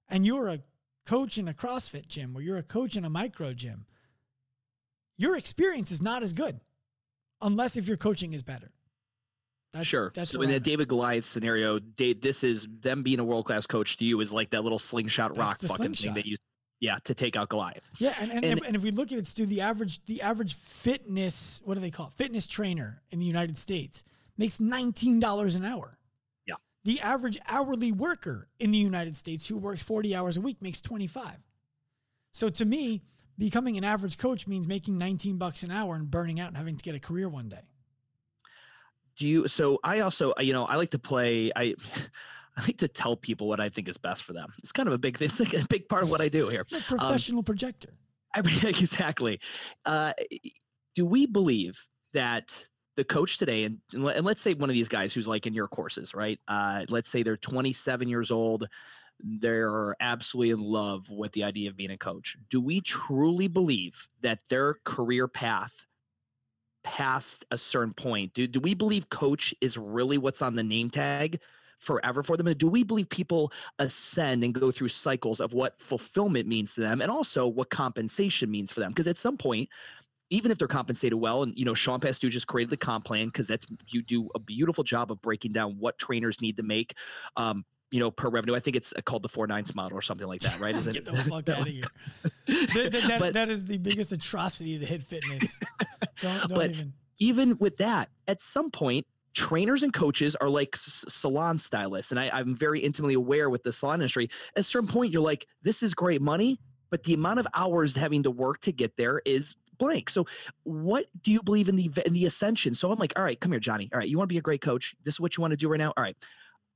and 0.09 0.25
you're 0.25 0.49
a 0.49 0.61
coach 1.05 1.37
in 1.37 1.47
a 1.47 1.53
CrossFit 1.53 2.09
gym 2.09 2.35
or 2.35 2.41
you're 2.41 2.57
a 2.57 2.63
coach 2.63 2.97
in 2.97 3.05
a 3.05 3.11
micro 3.11 3.53
gym, 3.53 3.85
your 5.19 5.37
experience 5.37 5.91
is 5.91 6.01
not 6.01 6.23
as 6.23 6.33
good 6.33 6.59
unless 7.43 7.77
if 7.77 7.87
your 7.87 7.99
coaching 7.99 8.33
is 8.33 8.43
better. 8.43 8.73
That's, 9.75 9.87
sure. 9.87 10.13
That's 10.15 10.31
so 10.31 10.41
in 10.41 10.49
the 10.49 10.59
David 10.59 10.89
Goliath 10.89 11.27
scenario, 11.27 11.81
this 11.99 12.45
is 12.45 12.67
them 12.81 13.03
being 13.03 13.21
a 13.21 13.25
world 13.25 13.45
class 13.45 13.67
coach 13.67 13.99
to 13.99 14.07
you 14.07 14.21
is 14.21 14.33
like 14.33 14.49
that 14.51 14.63
little 14.63 14.79
slingshot 14.79 15.35
that's 15.35 15.39
rock 15.39 15.59
fucking 15.59 15.77
slingshot. 15.77 16.03
thing 16.03 16.15
that 16.15 16.25
you 16.25 16.39
yeah, 16.81 16.99
to 17.05 17.15
take 17.15 17.37
out 17.37 17.49
Goliath. 17.49 17.89
Yeah, 17.99 18.15
and 18.21 18.31
and, 18.31 18.45
and, 18.45 18.63
and 18.65 18.77
if 18.77 18.83
we 18.83 18.91
look 18.91 19.13
at 19.13 19.19
it, 19.19 19.27
Stu, 19.27 19.47
the 19.47 19.63
average 19.63 20.05
the 20.07 20.23
average 20.23 20.55
fitness 20.57 21.63
what 21.65 21.75
do 21.75 21.81
they 21.81 21.91
call 21.91 22.09
it? 22.09 22.13
Fitness 22.15 22.47
trainer 22.47 23.03
in 23.11 23.19
the 23.19 23.25
United 23.25 23.57
States 23.59 24.05
makes 24.37 24.61
nineteen 24.61 25.19
dollars 25.19 25.57
an 25.57 25.65
hour. 25.65 25.99
Yeah. 26.47 26.57
The 26.85 27.01
average 27.01 27.39
hourly 27.49 27.93
worker 27.93 28.49
in 28.61 28.71
the 28.71 28.79
United 28.79 29.17
States 29.17 29.49
who 29.49 29.57
works 29.57 29.83
forty 29.83 30.15
hours 30.15 30.37
a 30.37 30.41
week 30.41 30.61
makes 30.61 30.83
twenty 30.83 31.07
five. 31.07 31.39
So 32.33 32.51
to 32.51 32.65
me, 32.67 33.03
becoming 33.39 33.79
an 33.79 33.85
average 33.85 34.19
coach 34.19 34.47
means 34.47 34.69
making 34.69 34.99
nineteen 34.99 35.39
bucks 35.39 35.63
an 35.63 35.71
hour 35.71 35.95
and 35.95 36.11
burning 36.11 36.41
out 36.41 36.49
and 36.49 36.57
having 36.57 36.77
to 36.77 36.83
get 36.85 36.95
a 36.95 37.01
career 37.01 37.29
one 37.29 37.49
day. 37.49 37.69
Do 39.17 39.27
you? 39.27 39.49
So 39.49 39.79
I 39.83 40.01
also, 40.01 40.35
you 40.39 40.53
know, 40.53 40.67
I 40.67 40.77
like 40.77 40.91
to 40.91 40.99
play. 40.99 41.51
I 41.57 41.75
I 42.57 42.63
like 42.63 42.79
to 42.79 42.89
tell 42.89 43.17
people 43.17 43.49
what 43.49 43.61
I 43.61 43.69
think 43.69 43.89
is 43.89 43.99
best 43.99 44.25
for 44.25 44.33
them. 44.33 44.53
It's 44.59 44.73
kind 44.73 44.87
of 44.87 44.95
a 44.95 44.99
big 44.99 45.19
thing. 45.19 45.27
It's 45.27 45.41
like 45.41 45.53
a 45.53 45.67
big 45.69 45.89
part 45.89 46.03
of 46.03 46.11
what 46.11 46.21
I 46.21 46.29
do 46.29 46.49
here. 46.49 46.65
A 46.73 46.77
um, 46.77 46.83
professional 46.83 47.41
um, 47.41 47.45
projector. 47.45 47.91
I 48.35 48.43
mean, 48.43 48.59
exactly. 48.65 49.41
Uh, 49.85 50.13
do 50.95 51.05
we 51.05 51.27
believe 51.27 51.87
that 52.15 52.67
the 52.97 53.05
coach 53.05 53.39
today, 53.39 53.65
and, 53.65 53.79
and 53.93 54.25
let's 54.25 54.41
say 54.41 54.55
one 54.55 54.71
of 54.71 54.75
these 54.75 54.89
guys 54.89 55.13
who's 55.13 55.29
like 55.29 55.47
in 55.47 55.53
your 55.53 55.69
courses, 55.69 56.15
right? 56.15 56.41
Uh, 56.49 56.87
let's 56.89 57.11
say 57.11 57.23
they're 57.23 57.37
27 57.37 58.09
years 58.09 58.31
old. 58.31 58.67
They're 59.21 59.95
absolutely 60.01 60.51
in 60.53 60.61
love 60.61 61.11
with 61.11 61.33
the 61.33 61.45
idea 61.45 61.69
of 61.69 61.77
being 61.77 61.91
a 61.91 61.99
coach. 61.99 62.37
Do 62.49 62.61
we 62.61 62.81
truly 62.81 63.49
believe 63.49 64.09
that 64.23 64.39
their 64.49 64.77
career 64.85 65.29
path 65.29 65.87
past 66.85 67.45
a 67.51 67.59
certain 67.59 67.93
point, 67.93 68.33
do, 68.33 68.47
do 68.47 68.61
we 68.61 68.75
believe 68.75 69.11
coach 69.11 69.55
is 69.61 69.77
really 69.77 70.17
what's 70.17 70.41
on 70.41 70.55
the 70.55 70.63
name 70.63 70.89
tag? 70.89 71.41
Forever 71.79 72.23
for 72.23 72.37
them? 72.37 72.47
And 72.47 72.59
do 72.59 72.69
we 72.69 72.83
believe 72.83 73.09
people 73.09 73.53
ascend 73.79 74.43
and 74.45 74.55
go 74.55 74.71
through 74.71 74.89
cycles 74.89 75.41
of 75.41 75.53
what 75.53 75.81
fulfillment 75.81 76.49
means 76.49 76.75
to 76.75 76.81
them 76.81 77.03
and 77.03 77.11
also 77.11 77.47
what 77.47 77.71
compensation 77.71 78.51
means 78.51 78.73
for 78.73 78.81
them? 78.81 78.91
Because 78.91 79.07
at 79.07 79.17
some 79.17 79.37
point, 79.37 79.69
even 80.31 80.51
if 80.51 80.59
they're 80.59 80.69
compensated 80.69 81.19
well, 81.19 81.43
and 81.43 81.57
you 81.57 81.65
know, 81.65 81.75
Sean 81.75 82.01
Pastuch 82.01 82.31
just 82.31 82.47
created 82.47 82.71
the 82.71 82.77
comp 82.77 83.05
plan 83.05 83.27
because 83.27 83.47
that's 83.47 83.67
you 83.89 84.03
do 84.03 84.29
a 84.35 84.39
beautiful 84.39 84.85
job 84.85 85.13
of 85.13 85.21
breaking 85.21 85.53
down 85.53 85.77
what 85.79 85.99
trainers 85.99 86.41
need 86.41 86.57
to 86.57 86.63
make. 86.63 86.95
Um, 87.37 87.65
you 87.93 88.01
know, 88.01 88.11
per 88.11 88.29
revenue. 88.29 88.57
I 88.57 88.59
think 88.59 88.77
it's 88.77 88.93
called 89.05 89.23
the 89.23 89.29
four 89.29 89.47
nines 89.47 89.75
model 89.75 89.97
or 89.97 90.03
something 90.03 90.27
like 90.27 90.41
that, 90.41 90.59
right? 90.59 90.75
Is 90.75 90.87
Get 90.93 90.97
it? 90.97 91.05
the 91.05 91.15
fuck 91.15 91.49
out 91.49 91.61
of 91.61 91.67
here. 91.67 91.85
that, 92.47 93.05
that, 93.07 93.17
but, 93.21 93.35
that 93.35 93.49
is 93.49 93.65
the 93.65 93.79
biggest 93.79 94.11
atrocity 94.11 94.77
to 94.79 94.85
hit 94.85 95.05
fitness. 95.05 95.57
Don't, 96.21 96.49
don't 96.49 96.55
but 96.55 96.71
even. 96.71 96.93
even 97.19 97.59
with 97.59 97.77
that, 97.77 98.09
at 98.27 98.43
some 98.43 98.73
point, 98.73 99.07
trainers 99.37 99.83
and 99.83 99.93
coaches 99.93 100.35
are 100.37 100.49
like 100.49 100.71
s- 100.73 101.05
salon 101.09 101.59
stylists 101.59 102.11
and 102.11 102.19
I, 102.19 102.41
am 102.41 102.57
very 102.57 102.81
intimately 102.81 103.15
aware 103.15 103.51
with 103.51 103.63
the 103.63 103.73
salon 103.73 103.97
industry. 103.97 104.31
At 104.57 104.61
a 104.61 104.63
certain 104.63 104.89
point 104.89 105.13
you're 105.13 105.23
like 105.23 105.47
this 105.63 105.83
is 105.83 105.95
great 105.95 106.23
money 106.23 106.59
but 106.91 107.03
the 107.03 107.13
amount 107.13 107.39
of 107.41 107.47
hours 107.55 107.95
having 107.95 108.23
to 108.23 108.31
work 108.31 108.61
to 108.61 108.73
get 108.73 108.97
there 108.97 109.21
is 109.27 109.55
blank. 109.79 110.09
So 110.09 110.25
what 110.63 111.05
do 111.23 111.31
you 111.31 111.43
believe 111.43 111.69
in 111.69 111.77
the 111.77 111.91
in 112.07 112.15
the 112.15 112.25
ascension? 112.25 112.75
So 112.75 112.91
i'm 112.91 112.99
like 112.99 113.13
all 113.17 113.25
right 113.25 113.39
come 113.39 113.53
here 113.53 113.61
johnny. 113.61 113.91
All 113.93 113.99
right 113.99 114.09
you 114.09 114.17
want 114.17 114.29
to 114.31 114.33
be 114.33 114.39
a 114.39 114.43
great 114.43 114.63
coach. 114.63 114.95
This 115.05 115.15
is 115.15 115.21
what 115.21 115.37
you 115.37 115.43
want 115.43 115.53
to 115.53 115.57
do 115.57 115.69
right 115.69 115.79
now? 115.79 115.93
All 115.97 116.03
right 116.03 116.17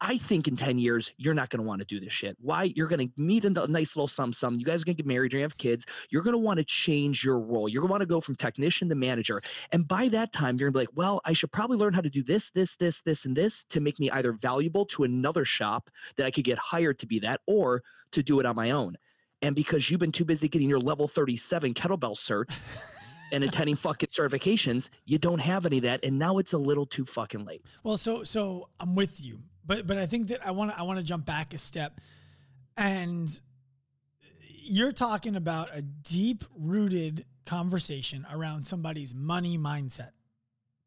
I 0.03 0.17
think 0.17 0.49
in 0.49 0.57
10 0.57 0.79
years, 0.79 1.13
you're 1.19 1.35
not 1.35 1.51
going 1.51 1.59
to 1.59 1.67
want 1.67 1.81
to 1.81 1.87
do 1.87 2.01
this 2.01 2.13
shit. 2.13 2.37
Why? 2.41 2.73
You're 2.75 2.89
going 2.89 3.09
to 3.09 3.21
meet 3.21 3.45
in 3.45 3.53
the 3.53 3.67
nice 3.67 3.97
little 3.97 4.09
sum 4.09 4.33
sum. 4.33 4.59
You 4.59 4.65
guys 4.65 4.83
are 4.83 4.87
going 4.87 4.97
to 4.97 5.03
get 5.03 5.07
married, 5.07 5.33
you're 5.33 5.41
going 5.41 5.49
to 5.49 5.55
have 5.55 5.59
kids. 5.59 5.85
You're 6.11 6.23
going 6.23 6.35
to 6.35 6.39
want 6.39 6.59
to 6.59 6.65
change 6.65 7.23
your 7.23 7.39
role. 7.39 7.69
You're 7.69 7.83
going 7.83 7.89
to 7.89 7.93
want 7.93 8.01
to 8.03 8.07
go 8.07 8.21
from 8.21 8.35
technician 8.35 8.89
to 8.89 8.95
manager. 8.95 9.43
And 9.73 9.87
by 9.87 10.09
that 10.09 10.33
time, 10.33 10.57
you're 10.57 10.71
going 10.71 10.73
to 10.73 10.79
be 10.79 10.93
like, 10.93 10.97
well, 10.97 11.21
I 11.25 11.35
should 11.35 11.53
probably 11.53 11.77
learn 11.77 11.93
how 11.93 12.01
to 12.01 12.11
do 12.11 12.23
this, 12.23 12.51
this, 12.51 12.77
this, 12.77 13.03
this, 13.03 13.27
and 13.27 13.37
this 13.37 13.65
to 13.65 13.81
make 13.81 14.01
me 14.01 14.11
either 14.11 14.33
valuable 14.33 14.87
to 14.87 15.05
another 15.05 15.45
shop 15.45 15.91
that 16.17 16.25
I 16.25 16.31
could 16.31 16.45
get 16.45 16.59
hired 16.59 16.99
to 17.01 17.07
be 17.07 17.19
that 17.21 17.41
or 17.47 17.83
to 18.13 18.23
do 18.23 18.41
it 18.41 18.47
on 18.47 18.57
my 18.57 18.71
own. 18.71 18.97
And 19.43 19.55
because 19.55 19.91
you've 19.91 20.01
been 20.01 20.13
too 20.13 20.25
busy 20.25 20.49
getting 20.49 20.69
your 20.69 20.81
level 20.81 21.09
37 21.09 21.75
kettlebell 21.75 22.17
cert, 22.17 22.57
and 23.33 23.45
attending 23.45 23.77
fucking 23.77 24.09
certifications, 24.09 24.91
you 25.05 25.17
don't 25.17 25.41
have 25.41 25.65
any 25.65 25.79
of 25.79 25.85
that, 25.85 26.05
and 26.05 26.19
now 26.19 26.39
it's 26.39 26.53
a 26.53 26.59
little 26.59 26.85
too 26.85 27.05
fucking 27.05 27.45
late. 27.45 27.65
Well, 27.85 27.97
so 27.97 28.25
so 28.25 28.69
I'm 28.81 28.97
with 28.97 29.25
you 29.25 29.41
but 29.71 29.87
but 29.87 29.99
I 29.99 30.07
think 30.07 30.27
that 30.29 30.45
I 30.45 30.51
want 30.51 30.77
I 30.77 30.83
want 30.83 30.99
to 30.99 31.05
jump 31.05 31.25
back 31.25 31.55
a 31.55 31.59
step, 31.59 32.01
and 32.77 33.41
you're 34.65 34.91
talking 34.91 35.37
about 35.37 35.69
a 35.73 35.81
deep 35.81 36.43
rooted 36.57 37.25
conversation 37.47 38.27
around 38.33 38.67
somebody's 38.67 39.15
money 39.15 39.59
mindset. 39.59 40.11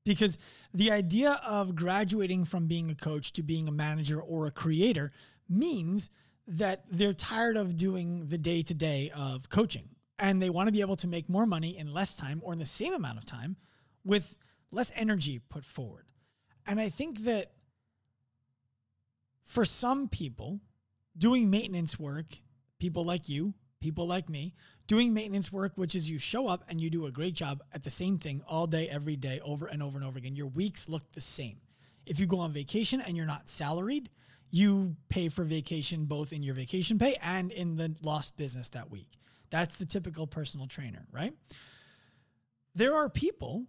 Because 0.04 0.38
the 0.74 0.91
idea 0.91 1.39
of 1.48 1.76
graduating 1.76 2.43
from 2.43 2.67
being 2.67 2.91
a 2.91 2.96
coach 2.96 3.32
to 3.34 3.41
being 3.41 3.69
a 3.69 3.72
manager 3.72 4.19
or 4.19 4.48
a 4.48 4.52
creator 4.52 5.13
means 5.48 6.10
that 6.46 6.84
they're 6.91 7.13
tired 7.13 7.56
of 7.56 7.78
doing 7.78 8.28
the 8.28 8.38
day 8.38 8.63
to 8.63 8.74
day 8.74 9.13
of 9.15 9.48
coaching 9.48 9.88
and 10.19 10.41
they 10.41 10.50
want 10.50 10.67
to 10.67 10.74
be 10.74 10.82
able 10.82 10.98
to 10.98 11.08
make 11.08 11.30
more 11.30 11.46
money 11.46 11.78
in 11.78 11.93
less 11.93 12.17
time 12.17 12.41
or 12.43 12.52
in 12.52 12.60
the 12.60 12.65
same 12.65 12.93
amount 12.93 13.17
of 13.17 13.26
time 13.26 13.56
with 14.04 14.38
less 14.74 14.91
energy 14.98 15.39
put 15.39 15.63
forward. 15.63 16.08
And 16.67 16.82
I 16.82 16.89
think 16.89 17.19
that 17.19 17.54
for 19.54 19.66
some 19.66 20.08
people, 20.08 20.60
doing 21.16 21.48
maintenance 21.48 22.00
work, 22.00 22.26
people 22.80 23.04
like 23.04 23.30
you, 23.30 23.54
people 23.80 24.08
like 24.08 24.28
me, 24.28 24.56
doing 24.88 25.13
maintenance 25.13 25.52
work, 25.52 25.74
which 25.76 25.94
is 25.94 26.10
you 26.10 26.18
show 26.18 26.48
up 26.48 26.63
and 26.68 26.82
you 26.82 26.89
do 26.89 27.06
a 27.06 27.12
great 27.12 27.36
job 27.36 27.62
at 27.72 27.84
the 27.84 27.89
same 27.92 28.18
thing 28.18 28.42
all 28.48 28.66
day, 28.66 28.89
every 28.89 29.16
day, 29.16 29.39
over 29.46 29.68
and 29.68 29.84
over 29.84 29.96
and 29.96 30.08
over 30.08 30.18
again. 30.18 30.36
Your 30.36 30.48
weeks 30.48 30.89
look 30.89 31.04
the 31.12 31.22
same. 31.22 31.58
If 32.08 32.20
you 32.20 32.26
go 32.26 32.39
on 32.39 32.52
vacation 32.52 33.00
and 33.00 33.16
you're 33.16 33.28
not 33.28 33.48
salaried, 33.48 34.10
you 34.50 34.96
pay 35.08 35.30
for 35.30 35.44
vacation 35.44 36.06
both 36.06 36.34
in 36.34 36.42
your 36.42 36.56
vacation 36.56 36.98
pay 36.98 37.16
and 37.22 37.52
in 37.52 37.76
the 37.76 37.96
lost 38.02 38.36
business 38.36 38.70
that 38.70 38.89
week. 38.89 39.20
That's 39.52 39.78
the 39.78 39.86
typical 39.86 40.26
personal 40.26 40.66
trainer, 40.66 41.06
right? 41.12 41.34
There 42.74 42.96
are 42.96 43.08
people 43.08 43.68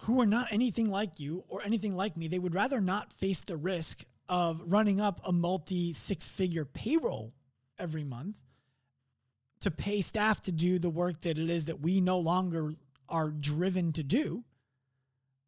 who 0.00 0.20
are 0.20 0.26
not 0.26 0.48
anything 0.50 0.90
like 0.90 1.18
you 1.18 1.44
or 1.48 1.62
anything 1.62 1.96
like 1.96 2.14
me. 2.14 2.28
They 2.28 2.38
would 2.38 2.54
rather 2.54 2.82
not 2.82 3.14
face 3.14 3.40
the 3.40 3.56
risk 3.56 4.04
of 4.28 4.60
running 4.66 5.00
up 5.00 5.20
a 5.24 5.32
multi 5.32 5.92
six 5.92 6.28
figure 6.28 6.64
payroll 6.64 7.32
every 7.78 8.04
month 8.04 8.36
to 9.60 9.70
pay 9.70 10.00
staff 10.00 10.40
to 10.42 10.52
do 10.52 10.78
the 10.78 10.90
work 10.90 11.20
that 11.22 11.38
it 11.38 11.50
is 11.50 11.66
that 11.66 11.80
we 11.80 12.00
no 12.00 12.18
longer 12.18 12.72
are 13.08 13.30
driven 13.30 13.92
to 13.92 14.02
do, 14.02 14.44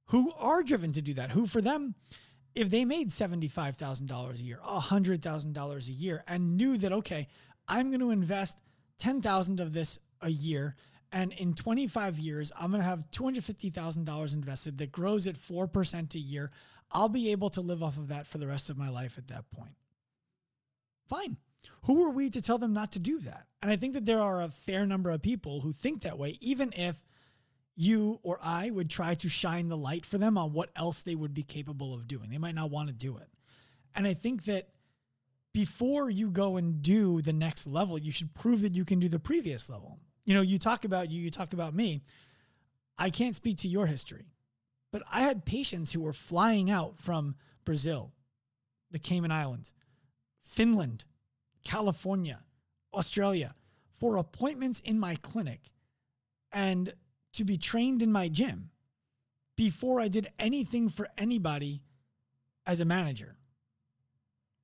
who 0.07 0.33
are 0.38 0.62
driven 0.62 0.93
to 0.93 1.03
do 1.03 1.14
that, 1.14 1.31
who 1.31 1.47
for 1.47 1.61
them, 1.61 1.95
if 2.55 2.71
they 2.71 2.85
made 2.85 3.11
$75,000 3.11 4.40
a 4.40 4.43
year, 4.43 4.59
$100,000 4.66 5.88
a 5.88 5.93
year, 5.93 6.25
and 6.27 6.57
knew 6.57 6.77
that, 6.79 6.93
okay, 6.93 7.29
I'm 7.69 7.90
going 7.90 8.01
to 8.01 8.11
invest 8.11 8.59
10,000 8.99 9.61
of 9.61 9.73
this 9.73 9.99
a 10.21 10.31
year. 10.31 10.75
And 11.12 11.33
in 11.33 11.55
25 11.55 12.19
years, 12.19 12.53
I'm 12.59 12.71
going 12.71 12.83
to 12.83 12.88
have 12.88 13.11
$250,000 13.11 14.35
invested 14.35 14.79
that 14.79 14.93
grows 14.93 15.27
at 15.27 15.37
4% 15.37 16.14
a 16.14 16.19
year. 16.19 16.51
I'll 16.92 17.09
be 17.09 17.31
able 17.31 17.50
to 17.50 17.61
live 17.61 17.83
off 17.83 17.96
of 17.96 18.09
that 18.09 18.26
for 18.26 18.38
the 18.38 18.46
rest 18.46 18.70
of 18.70 18.79
my 18.79 18.88
life 18.88 19.18
at 19.18 19.29
that 19.29 19.50
point. 19.50 19.74
Fine. 21.09 21.37
Who 21.83 22.05
are 22.05 22.11
we 22.11 22.31
to 22.31 22.40
tell 22.40 22.59
them 22.59 22.72
not 22.72 22.92
to 22.92 22.98
do 22.98 23.20
that? 23.20 23.46
And 23.62 23.70
I 23.70 23.76
think 23.76 23.94
that 23.94 24.07
there 24.07 24.20
are 24.20 24.42
a 24.42 24.48
fair 24.48 24.87
number 24.87 25.11
of 25.11 25.22
people 25.22 25.61
who 25.61 25.72
think 25.72 26.03
that 26.03 26.18
way, 26.18 26.38
even 26.40 26.72
if 26.74 27.05
you 27.76 28.20
or 28.22 28.38
I 28.42 28.70
would 28.70 28.90
try 28.90 29.14
to 29.14 29.29
shine 29.29 29.68
the 29.68 29.76
light 29.76 30.05
for 30.05 30.18
them 30.18 30.37
on 30.37 30.53
what 30.53 30.70
else 30.76 31.03
they 31.03 31.14
would 31.14 31.33
be 31.33 31.42
capable 31.42 31.94
of 31.94 32.07
doing. 32.07 32.31
They 32.31 32.38
might 32.38 32.55
not 32.55 32.70
want 32.70 32.88
to 32.88 32.94
do 32.94 33.16
it. 33.16 33.29
And 33.94 34.07
I 34.07 34.14
think 34.14 34.44
that 34.44 34.68
before 35.53 36.11
you 36.11 36.31
go 36.31 36.57
and 36.57 36.83
do 36.83 37.22
the 37.22 37.33
next 37.33 37.66
level, 37.66 37.98
you 37.98 38.12
should 38.12 38.35
prove 38.35 38.62
that 38.62 38.74
you 38.74 38.85
can 38.85 39.00
do 39.00 39.09
the 39.09 39.18
previous 39.18 39.68
level. 39.68 39.98
You 40.24 40.35
know, 40.35 40.42
you 40.42 40.59
talk 40.59 40.85
about 40.85 41.11
you, 41.11 41.20
you 41.20 41.31
talk 41.31 41.53
about 41.53 41.74
me. 41.74 42.03
I 42.98 43.11
can't 43.11 43.35
speak 43.35 43.59
to 43.59 43.68
your 43.68 43.87
history. 43.87 44.26
But 44.92 45.03
I 45.11 45.20
had 45.20 45.44
patients 45.44 45.92
who 45.92 46.00
were 46.00 46.12
flying 46.12 46.70
out 46.70 46.98
from 46.98 47.37
Brazil, 47.64 48.12
the 48.90 48.98
Cayman 48.98 49.31
Islands, 49.31 49.72
Finland, 50.42 51.05
California, 51.62 52.42
Australia 52.92 53.55
for 53.92 54.16
appointments 54.16 54.81
in 54.81 54.98
my 54.98 55.14
clinic 55.14 55.72
and 56.53 56.94
to 57.35 57.44
be 57.44 57.57
trained 57.57 58.03
in 58.03 58.11
my 58.11 58.29
gym 58.29 58.70
before 59.57 60.00
I 60.00 60.09
did 60.09 60.29
anything 60.38 60.88
for 60.88 61.09
anybody 61.18 61.85
as 62.66 62.81
a 62.81 62.85
manager. 62.85 63.37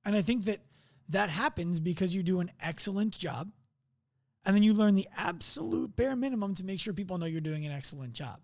And 0.03 0.15
I 0.15 0.21
think 0.21 0.45
that 0.45 0.61
that 1.09 1.29
happens 1.29 1.79
because 1.79 2.15
you 2.15 2.23
do 2.23 2.39
an 2.39 2.51
excellent 2.59 3.17
job 3.17 3.51
and 4.45 4.55
then 4.55 4.63
you 4.63 4.73
learn 4.73 4.95
the 4.95 5.07
absolute 5.15 5.95
bare 5.95 6.15
minimum 6.15 6.55
to 6.55 6.63
make 6.63 6.79
sure 6.79 6.93
people 6.93 7.17
know 7.17 7.25
you're 7.25 7.41
doing 7.41 7.65
an 7.65 7.71
excellent 7.71 8.13
job. 8.13 8.39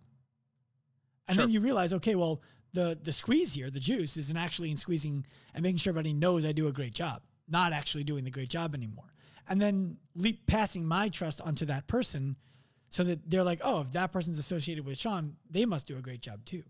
And 1.28 1.36
sure. 1.36 1.46
then 1.46 1.54
you 1.54 1.62
realize, 1.62 1.94
okay, 1.94 2.16
well, 2.16 2.42
the 2.74 2.98
the 3.02 3.12
squeeze 3.12 3.54
here, 3.54 3.70
the 3.70 3.80
juice, 3.80 4.18
isn't 4.18 4.38
actually 4.38 4.72
in 4.72 4.78
squeezing 4.78 5.26
and 5.54 5.64
making 5.64 5.78
sure 5.78 5.92
everybody 5.92 6.14
knows 6.14 6.44
I 6.46 6.52
do 6.52 6.68
a 6.68 6.72
great 6.72 6.94
job, 6.94 7.22
not 7.48 7.74
actually 7.74 8.04
doing 8.04 8.24
the 8.24 8.32
great 8.32 8.50
job 8.50 8.74
anymore. 8.74 9.14
And 9.48 9.62
then 9.62 9.98
leap 10.16 10.48
passing 10.48 10.86
my 10.86 11.10
trust 11.10 11.42
onto 11.42 11.66
that 11.66 11.88
person 11.88 12.38
so 12.90 13.04
that 13.04 13.30
they're 13.30 13.44
like, 13.44 13.60
oh, 13.64 13.82
if 13.82 13.92
that 13.92 14.12
person's 14.12 14.38
associated 14.38 14.86
with 14.86 14.98
Sean, 14.98 15.36
they 15.50 15.66
must 15.66 15.88
do 15.88 15.98
a 15.98 16.02
great 16.02 16.22
job 16.22 16.46
too. 16.46 16.64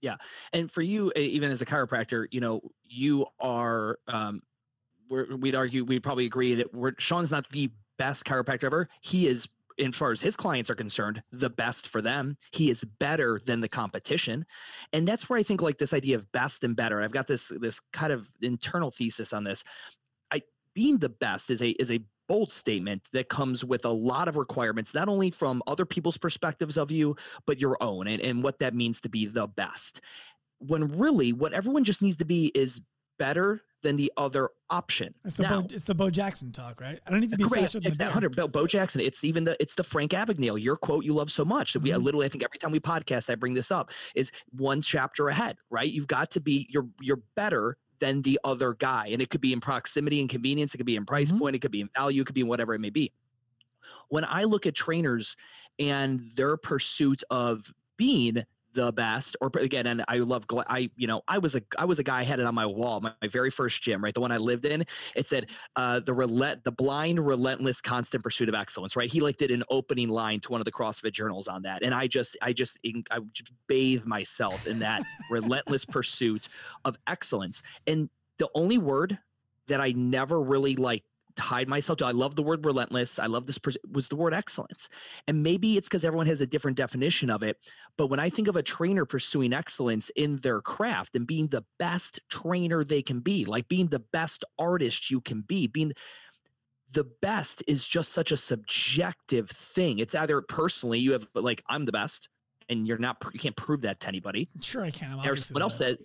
Yeah, 0.00 0.16
and 0.52 0.70
for 0.70 0.82
you, 0.82 1.12
even 1.14 1.50
as 1.50 1.60
a 1.60 1.66
chiropractor, 1.66 2.26
you 2.30 2.40
know, 2.40 2.60
you 2.84 3.26
are. 3.38 3.98
Um, 4.08 4.42
we'd 5.10 5.56
argue, 5.56 5.84
we'd 5.84 6.04
probably 6.04 6.24
agree 6.24 6.54
that 6.54 6.72
we're, 6.72 6.92
Sean's 6.98 7.32
not 7.32 7.48
the 7.50 7.68
best 7.98 8.24
chiropractor 8.24 8.64
ever. 8.64 8.88
He 9.00 9.26
is 9.26 9.48
as 9.80 9.96
far 9.96 10.12
as 10.12 10.20
his 10.20 10.36
clients 10.36 10.70
are 10.70 10.74
concerned, 10.74 11.22
the 11.32 11.50
best 11.50 11.88
for 11.88 12.02
them. 12.02 12.36
He 12.52 12.70
is 12.70 12.84
better 12.84 13.40
than 13.44 13.60
the 13.60 13.68
competition. 13.68 14.46
And 14.92 15.06
that's 15.06 15.28
where 15.28 15.38
I 15.38 15.42
think 15.42 15.62
like 15.62 15.78
this 15.78 15.94
idea 15.94 16.16
of 16.16 16.30
best 16.32 16.64
and 16.64 16.76
better. 16.76 17.00
I've 17.00 17.12
got 17.12 17.26
this 17.26 17.52
this 17.60 17.80
kind 17.92 18.12
of 18.12 18.28
internal 18.42 18.90
thesis 18.90 19.32
on 19.32 19.44
this. 19.44 19.64
I 20.30 20.42
being 20.74 20.98
the 20.98 21.08
best 21.08 21.50
is 21.50 21.62
a 21.62 21.70
is 21.70 21.90
a 21.90 22.00
bold 22.28 22.52
statement 22.52 23.08
that 23.12 23.28
comes 23.28 23.64
with 23.64 23.84
a 23.84 23.90
lot 23.90 24.28
of 24.28 24.36
requirements, 24.36 24.94
not 24.94 25.08
only 25.08 25.32
from 25.32 25.60
other 25.66 25.84
people's 25.84 26.16
perspectives 26.16 26.76
of 26.76 26.92
you, 26.92 27.16
but 27.44 27.60
your 27.60 27.76
own 27.80 28.06
and, 28.06 28.22
and 28.22 28.40
what 28.40 28.60
that 28.60 28.72
means 28.72 29.00
to 29.00 29.08
be 29.08 29.26
the 29.26 29.48
best. 29.48 30.00
When 30.60 30.96
really 30.96 31.32
what 31.32 31.52
everyone 31.52 31.82
just 31.82 32.02
needs 32.02 32.18
to 32.18 32.24
be 32.24 32.52
is 32.54 32.82
better 33.20 33.60
than 33.82 33.96
the 33.96 34.10
other 34.16 34.48
option. 34.70 35.14
It's 35.24 35.36
the, 35.36 35.42
now, 35.44 35.60
Bo, 35.60 35.68
it's 35.70 35.84
the 35.84 35.94
Bo 35.94 36.10
Jackson 36.10 36.52
talk, 36.52 36.80
right? 36.80 36.98
I 37.06 37.10
don't 37.10 37.20
need 37.20 37.30
to 37.30 37.36
be 37.36 37.44
great, 37.44 37.62
faster 37.62 37.80
than 37.80 37.88
it's 37.88 37.98
that 37.98 38.10
hundred. 38.10 38.34
Bo, 38.34 38.48
Bo 38.48 38.66
Jackson. 38.66 39.00
It's 39.02 39.22
even 39.22 39.44
the 39.44 39.56
it's 39.60 39.74
the 39.74 39.84
Frank 39.84 40.12
Abagnale. 40.12 40.60
Your 40.60 40.76
quote 40.76 41.04
you 41.04 41.12
love 41.12 41.30
so 41.30 41.44
much 41.44 41.74
that 41.74 41.80
we 41.80 41.90
mm-hmm. 41.90 42.02
literally 42.02 42.26
I 42.26 42.28
think 42.30 42.42
every 42.42 42.58
time 42.58 42.72
we 42.72 42.80
podcast 42.80 43.30
I 43.30 43.34
bring 43.36 43.54
this 43.54 43.70
up 43.70 43.90
is 44.14 44.32
one 44.50 44.82
chapter 44.82 45.28
ahead. 45.28 45.56
Right? 45.70 45.90
You've 45.90 46.06
got 46.06 46.30
to 46.32 46.40
be 46.40 46.66
you're 46.70 46.88
you're 47.00 47.22
better 47.36 47.76
than 48.00 48.22
the 48.22 48.40
other 48.42 48.72
guy, 48.74 49.08
and 49.12 49.20
it 49.20 49.28
could 49.28 49.42
be 49.42 49.52
in 49.52 49.60
proximity 49.60 50.20
and 50.20 50.28
convenience. 50.28 50.74
It 50.74 50.78
could 50.78 50.86
be 50.86 50.96
in 50.96 51.04
price 51.04 51.28
mm-hmm. 51.28 51.38
point. 51.38 51.56
It 51.56 51.60
could 51.60 51.70
be 51.70 51.82
in 51.82 51.90
value. 51.94 52.22
It 52.22 52.26
could 52.26 52.34
be 52.34 52.40
in 52.40 52.48
whatever 52.48 52.74
it 52.74 52.80
may 52.80 52.90
be. 52.90 53.12
When 54.08 54.24
I 54.24 54.44
look 54.44 54.66
at 54.66 54.74
trainers 54.74 55.36
and 55.78 56.20
their 56.36 56.56
pursuit 56.56 57.22
of 57.30 57.72
being 57.96 58.44
the 58.72 58.92
best 58.92 59.36
or 59.40 59.50
again 59.60 59.86
and 59.86 60.04
i 60.08 60.18
love 60.18 60.44
i 60.68 60.88
you 60.96 61.06
know 61.06 61.22
i 61.26 61.38
was 61.38 61.54
a 61.54 61.62
i 61.78 61.84
was 61.84 61.98
a 61.98 62.02
guy 62.02 62.20
I 62.20 62.22
had 62.22 62.38
it 62.38 62.46
on 62.46 62.54
my 62.54 62.66
wall 62.66 63.00
my, 63.00 63.12
my 63.22 63.28
very 63.28 63.50
first 63.50 63.82
gym 63.82 64.02
right? 64.02 64.14
The 64.14 64.20
one 64.20 64.32
i 64.32 64.36
lived 64.36 64.64
in 64.64 64.84
it 65.16 65.26
said 65.26 65.50
uh 65.76 66.00
the 66.00 66.12
relent 66.12 66.64
the 66.64 66.72
blind 66.72 67.24
relentless 67.24 67.80
constant 67.80 68.22
pursuit 68.22 68.48
of 68.48 68.54
excellence 68.54 68.96
right? 68.96 69.10
He 69.10 69.20
like 69.20 69.36
did 69.38 69.50
an 69.50 69.64
opening 69.70 70.08
line 70.08 70.40
to 70.40 70.52
one 70.52 70.60
of 70.60 70.64
the 70.64 70.72
crossfit 70.72 71.12
journals 71.12 71.48
on 71.48 71.62
that 71.62 71.82
and 71.82 71.94
i 71.94 72.06
just 72.06 72.36
i 72.42 72.52
just 72.52 72.78
i 72.84 73.18
just 73.32 73.52
bathe 73.66 74.04
myself 74.04 74.66
in 74.66 74.80
that 74.80 75.02
relentless 75.30 75.84
pursuit 75.84 76.48
of 76.84 76.96
excellence 77.06 77.62
and 77.86 78.08
the 78.38 78.48
only 78.54 78.78
word 78.78 79.18
that 79.68 79.80
i 79.80 79.92
never 79.92 80.40
really 80.40 80.76
like 80.76 81.04
tied 81.40 81.68
myself 81.68 81.98
to. 81.98 82.06
I 82.06 82.10
love 82.10 82.34
the 82.36 82.42
word 82.42 82.66
relentless. 82.66 83.18
I 83.18 83.26
love 83.26 83.46
this 83.46 83.58
was 83.90 84.08
the 84.08 84.16
word 84.16 84.34
excellence. 84.34 84.88
And 85.26 85.42
maybe 85.42 85.78
it's 85.78 85.88
because 85.88 86.04
everyone 86.04 86.26
has 86.26 86.42
a 86.42 86.46
different 86.46 86.76
definition 86.76 87.30
of 87.30 87.42
it. 87.42 87.56
But 87.96 88.08
when 88.08 88.20
I 88.20 88.28
think 88.28 88.46
of 88.46 88.56
a 88.56 88.62
trainer 88.62 89.06
pursuing 89.06 89.54
excellence 89.54 90.10
in 90.10 90.36
their 90.36 90.60
craft 90.60 91.16
and 91.16 91.26
being 91.26 91.48
the 91.48 91.64
best 91.78 92.20
trainer 92.28 92.84
they 92.84 93.00
can 93.00 93.20
be, 93.20 93.46
like 93.46 93.68
being 93.68 93.86
the 93.86 94.04
best 94.12 94.44
artist 94.58 95.10
you 95.10 95.22
can 95.22 95.40
be, 95.40 95.66
being 95.66 95.92
the 96.92 97.08
best 97.22 97.62
is 97.66 97.88
just 97.88 98.12
such 98.12 98.32
a 98.32 98.36
subjective 98.36 99.48
thing. 99.48 99.98
It's 99.98 100.14
either 100.14 100.42
personally 100.42 100.98
you 100.98 101.12
have 101.12 101.26
like 101.34 101.62
I'm 101.68 101.86
the 101.86 101.92
best, 101.92 102.28
and 102.68 102.86
you're 102.86 102.98
not 102.98 103.16
you 103.32 103.40
can't 103.40 103.56
prove 103.56 103.82
that 103.82 104.00
to 104.00 104.08
anybody. 104.08 104.48
Sure, 104.60 104.84
I 104.84 104.90
can. 104.90 105.18
i 105.18 105.28
Or 105.28 105.36
someone 105.36 105.62
else 105.62 105.78
says 105.78 106.04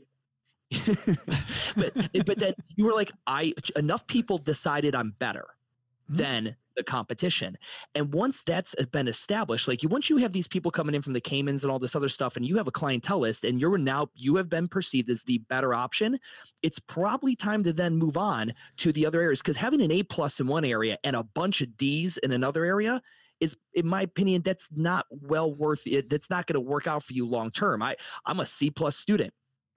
but 1.76 1.94
but 2.26 2.40
then 2.40 2.54
you 2.76 2.86
were 2.86 2.94
like, 2.94 3.12
I 3.28 3.54
enough 3.76 4.08
people 4.08 4.38
decided 4.38 4.96
I'm 4.96 5.12
better 5.20 5.46
mm-hmm. 6.10 6.18
than 6.18 6.56
the 6.76 6.84
competition. 6.84 7.58
And 7.94 8.14
once 8.14 8.44
that's 8.44 8.76
been 8.88 9.08
established, 9.08 9.68
like 9.68 9.84
you 9.84 9.90
once 9.90 10.10
you 10.10 10.18
have 10.18 10.34
these 10.34 10.48
people 10.48 10.72
coming 10.72 10.96
in 10.96 11.02
from 11.02 11.14
the 11.14 11.22
Caymans 11.22 11.64
and 11.64 11.72
all 11.72 11.80
this 11.80 11.96
other 11.96 12.10
stuff, 12.10 12.36
and 12.36 12.46
you 12.46 12.58
have 12.58 12.68
a 12.68 12.72
clientele 12.72 13.20
list, 13.20 13.44
and 13.44 13.62
you're 13.62 13.78
now 13.78 14.08
you 14.16 14.36
have 14.36 14.50
been 14.50 14.68
perceived 14.68 15.10
as 15.10 15.24
the 15.24 15.38
better 15.50 15.74
option, 15.74 16.18
it's 16.64 16.80
probably 16.80 17.36
time 17.36 17.64
to 17.64 17.74
then 17.74 17.96
move 17.96 18.18
on 18.18 18.54
to 18.78 18.92
the 18.92 19.06
other 19.06 19.22
areas. 19.22 19.42
Because 19.42 19.58
having 19.58 19.82
an 19.82 19.92
A 19.92 20.04
plus 20.04 20.40
in 20.40 20.48
one 20.48 20.66
area 20.66 20.98
and 21.04 21.16
a 21.16 21.24
bunch 21.24 21.62
of 21.62 21.78
D's 21.78 22.18
in 22.18 22.32
another 22.32 22.66
area 22.66 23.02
is 23.40 23.58
in 23.74 23.88
my 23.88 24.02
opinion 24.02 24.42
that's 24.42 24.76
not 24.76 25.06
well 25.10 25.54
worth 25.54 25.86
it 25.86 26.10
that's 26.10 26.30
not 26.30 26.48
going 26.48 26.54
to 26.54 26.62
work 26.62 26.88
out 26.88 27.04
for 27.04 27.12
you 27.12 27.28
long 27.28 27.52
term 27.52 27.84
i 27.84 27.94
i'm 28.26 28.40
a 28.40 28.46
c 28.46 28.72
plus 28.72 28.96
student 28.96 29.34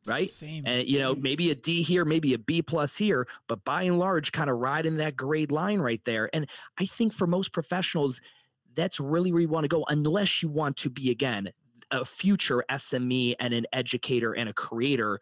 right? 0.08 0.28
Same. 0.28 0.64
And 0.66 0.86
you 0.88 0.98
know, 0.98 1.14
maybe 1.14 1.50
a 1.50 1.54
D 1.54 1.82
here, 1.82 2.04
maybe 2.04 2.34
a 2.34 2.38
B 2.38 2.62
plus 2.62 2.96
here, 2.96 3.26
but 3.46 3.64
by 3.64 3.82
and 3.82 3.98
large, 3.98 4.32
kind 4.32 4.50
of 4.50 4.58
riding 4.58 4.96
that 4.96 5.16
grade 5.16 5.52
line 5.52 5.80
right 5.80 6.02
there. 6.04 6.30
And 6.32 6.48
I 6.78 6.86
think 6.86 7.12
for 7.12 7.26
most 7.26 7.52
professionals, 7.52 8.20
that's 8.74 9.00
really 9.00 9.32
where 9.32 9.42
you 9.42 9.48
want 9.48 9.64
to 9.64 9.68
go, 9.68 9.84
unless 9.88 10.42
you 10.42 10.48
want 10.48 10.76
to 10.78 10.90
be 10.90 11.10
again 11.10 11.50
a 11.90 12.04
future 12.04 12.62
SME 12.68 13.34
and 13.40 13.54
an 13.54 13.66
educator 13.72 14.32
and 14.32 14.48
a 14.48 14.52
creator. 14.52 15.20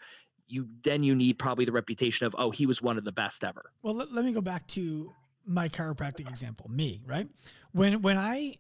You 0.49 0.69
then 0.83 1.03
you 1.03 1.15
need 1.17 1.39
probably 1.39 1.65
the 1.65 1.73
reputation 1.73 2.27
of 2.27 2.37
oh 2.39 2.51
he 2.53 2.67
was 2.67 2.81
one 2.81 2.99
of 2.99 3.05
the 3.05 3.13
best 3.13 3.43
ever. 3.43 3.73
Well, 3.83 3.95
let, 3.95 4.13
let 4.13 4.25
me 4.25 4.33
go 4.33 4.41
back 4.41 4.67
to 4.69 5.13
my 5.45 5.69
chiropractic 5.69 6.29
example, 6.29 6.71
me 6.71 7.03
right 7.07 7.29
when 7.73 8.01
when 8.01 8.17
I 8.17 8.57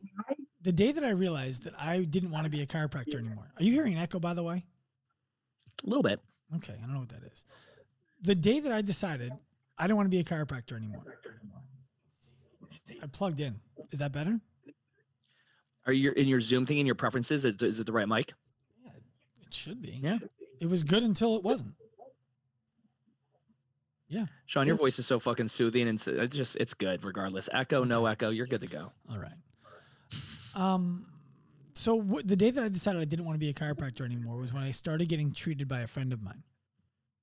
the 0.62 0.72
day 0.72 0.92
that 0.92 1.04
I 1.04 1.10
realized 1.10 1.64
that 1.64 1.74
I 1.78 2.00
didn't 2.00 2.32
want 2.32 2.44
to 2.44 2.50
be 2.50 2.60
a 2.60 2.66
chiropractor 2.66 3.14
anymore. 3.14 3.52
Are 3.56 3.62
you 3.62 3.72
hearing 3.72 3.94
an 3.94 4.00
echo 4.00 4.18
by 4.18 4.34
the 4.34 4.42
way? 4.42 4.64
A 5.84 5.86
little 5.86 6.02
bit. 6.02 6.20
Okay, 6.56 6.74
I 6.74 6.80
don't 6.80 6.94
know 6.94 7.00
what 7.00 7.08
that 7.10 7.22
is. 7.22 7.44
The 8.22 8.34
day 8.34 8.60
that 8.60 8.72
I 8.72 8.82
decided 8.82 9.32
I 9.78 9.86
don't 9.86 9.96
want 9.96 10.06
to 10.06 10.10
be 10.10 10.20
a 10.20 10.24
chiropractor 10.24 10.76
anymore, 10.76 11.02
I 13.02 13.06
plugged 13.06 13.40
in. 13.40 13.56
Is 13.90 13.98
that 13.98 14.12
better? 14.12 14.40
Are 15.86 15.92
you 15.92 16.12
in 16.12 16.26
your 16.26 16.40
Zoom 16.40 16.66
thing 16.66 16.78
in 16.78 16.86
your 16.86 16.94
preferences? 16.94 17.44
Is 17.44 17.80
it 17.80 17.86
the 17.86 17.92
right 17.92 18.08
mic? 18.08 18.32
Yeah, 18.82 18.90
it 19.46 19.54
should 19.54 19.80
be. 19.80 20.00
Yeah. 20.02 20.18
It 20.60 20.68
was 20.68 20.82
good 20.82 21.02
until 21.02 21.36
it 21.36 21.44
wasn't. 21.44 21.74
Yeah. 24.08 24.26
Sean, 24.46 24.66
your 24.66 24.76
voice 24.76 24.98
is 24.98 25.06
so 25.06 25.18
fucking 25.18 25.48
soothing 25.48 25.88
and 25.88 26.00
it's 26.06 26.36
just 26.36 26.56
it's 26.56 26.74
good 26.74 27.04
regardless. 27.04 27.48
Echo, 27.52 27.80
okay. 27.80 27.88
no 27.88 28.06
echo, 28.06 28.30
you're 28.30 28.46
good 28.46 28.60
to 28.60 28.66
go. 28.66 28.92
All 29.10 29.18
right. 29.18 29.32
Um 30.54 31.06
so 31.76 31.98
w- 31.98 32.22
the 32.22 32.36
day 32.36 32.50
that 32.50 32.64
I 32.64 32.68
decided 32.68 33.00
I 33.00 33.04
didn't 33.04 33.26
want 33.26 33.36
to 33.36 33.40
be 33.40 33.50
a 33.50 33.54
chiropractor 33.54 34.04
anymore 34.04 34.38
was 34.38 34.52
when 34.52 34.62
I 34.62 34.70
started 34.70 35.08
getting 35.08 35.32
treated 35.32 35.68
by 35.68 35.80
a 35.80 35.86
friend 35.86 36.12
of 36.12 36.22
mine, 36.22 36.42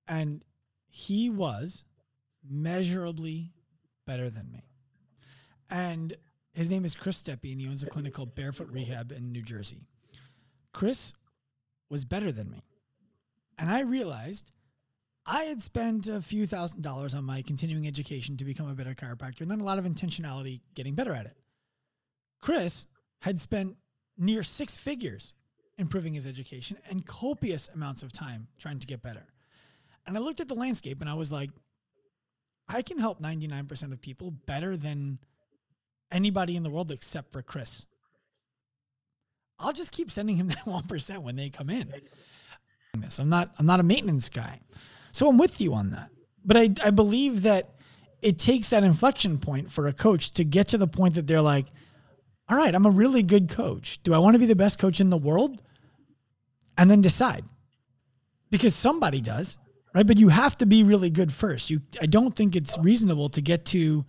and 0.08 0.44
he 0.88 1.30
was 1.30 1.84
measurably 2.48 3.52
better 4.06 4.30
than 4.30 4.52
me. 4.52 4.64
And 5.70 6.16
his 6.54 6.70
name 6.70 6.86
is 6.86 6.94
Chris 6.94 7.18
Steppe, 7.18 7.46
and 7.46 7.60
he 7.60 7.68
owns 7.68 7.82
a 7.82 7.88
clinic 7.88 8.14
called 8.14 8.36
Barefoot 8.36 8.70
Rehab 8.70 9.12
in 9.12 9.32
New 9.32 9.42
Jersey. 9.42 9.88
Chris 10.72 11.14
was 11.90 12.06
better 12.06 12.32
than 12.32 12.52
me, 12.52 12.64
and 13.58 13.72
I 13.72 13.82
realized 13.82 14.52
I 15.26 15.44
had 15.44 15.62
spent 15.62 16.08
a 16.08 16.22
few 16.22 16.46
thousand 16.46 16.82
dollars 16.84 17.16
on 17.16 17.24
my 17.24 17.42
continuing 17.42 17.88
education 17.88 18.38
to 18.38 18.46
become 18.46 18.70
a 18.70 18.76
better 18.76 18.94
chiropractor, 18.94 19.42
and 19.42 19.50
then 19.50 19.62
a 19.62 19.66
lot 19.66 19.80
of 19.80 19.86
intentionality 19.86 20.62
getting 20.76 20.94
better 20.94 21.14
at 21.14 21.26
it. 21.26 21.38
Chris 22.42 22.88
had 23.22 23.40
spent 23.40 23.78
near 24.18 24.44
six 24.44 24.78
figures 24.78 25.34
improving 25.78 26.14
his 26.14 26.28
education 26.28 26.78
and 26.90 27.06
copious 27.06 27.70
amounts 27.74 28.04
of 28.04 28.14
time 28.14 28.48
trying 28.60 28.80
to 28.80 28.88
get 28.88 29.02
better. 29.02 29.26
And 30.06 30.18
I 30.18 30.20
looked 30.20 30.40
at 30.40 30.48
the 30.48 30.56
landscape 30.56 31.02
and 31.02 31.10
I 31.10 31.14
was 31.14 31.32
like, 31.32 31.50
I 32.68 32.82
can 32.82 33.00
help 33.00 33.22
99% 33.22 33.92
of 33.92 34.02
people 34.02 34.32
better 34.32 34.78
than 34.78 35.20
anybody 36.12 36.56
in 36.56 36.64
the 36.64 36.70
world 36.70 36.92
except 36.92 37.32
for 37.32 37.42
Chris. 37.42 37.88
I'll 39.60 39.74
just 39.74 39.92
keep 39.92 40.12
sending 40.12 40.36
him 40.36 40.48
that 40.50 40.66
1% 40.66 41.18
when 41.20 41.36
they 41.36 41.50
come 41.50 41.70
in. 41.70 41.94
This 42.96 43.18
I'm 43.18 43.30
not 43.30 43.52
I'm 43.58 43.66
not 43.66 43.80
a 43.80 43.84
maintenance 43.84 44.30
guy. 44.30 44.60
So 45.12 45.28
I'm 45.28 45.40
with 45.40 45.60
you 45.60 45.74
on 45.74 45.92
that. 45.92 46.10
But 46.46 46.58
I 46.58 46.70
I 46.84 46.92
believe 46.92 47.42
that 47.44 47.74
it 48.22 48.38
takes 48.38 48.70
that 48.70 48.84
inflection 48.84 49.40
point 49.40 49.72
for 49.72 49.88
a 49.88 49.94
coach 49.94 50.32
to 50.34 50.44
get 50.44 50.70
to 50.70 50.78
the 50.78 50.88
point 50.88 51.16
that 51.16 51.26
they're 51.28 51.42
like, 51.42 51.68
all 52.54 52.60
right, 52.60 52.76
I'm 52.76 52.86
a 52.86 52.92
really 52.92 53.24
good 53.24 53.50
coach. 53.50 54.02
Do 54.04 54.14
I 54.14 54.20
want 54.20 54.36
to 54.36 54.40
be 54.40 54.46
the 54.46 54.56
best 54.56 54.78
coach 54.78 55.02
in 55.02 55.10
the 55.10 55.18
world? 55.18 55.64
And 56.78 56.90
then 56.90 57.02
decide. 57.02 57.44
Because 58.52 58.76
somebody 58.76 59.22
does, 59.22 59.58
right? 59.96 60.06
But 60.06 60.18
you 60.18 60.30
have 60.30 60.56
to 60.58 60.68
be 60.68 60.84
really 60.84 61.10
good 61.10 61.34
first. 61.34 61.72
You 61.72 61.82
I 62.00 62.06
don't 62.06 62.36
think 62.36 62.56
it's 62.56 62.78
reasonable 62.78 63.30
to 63.30 63.42
get 63.42 63.66
to 63.68 64.06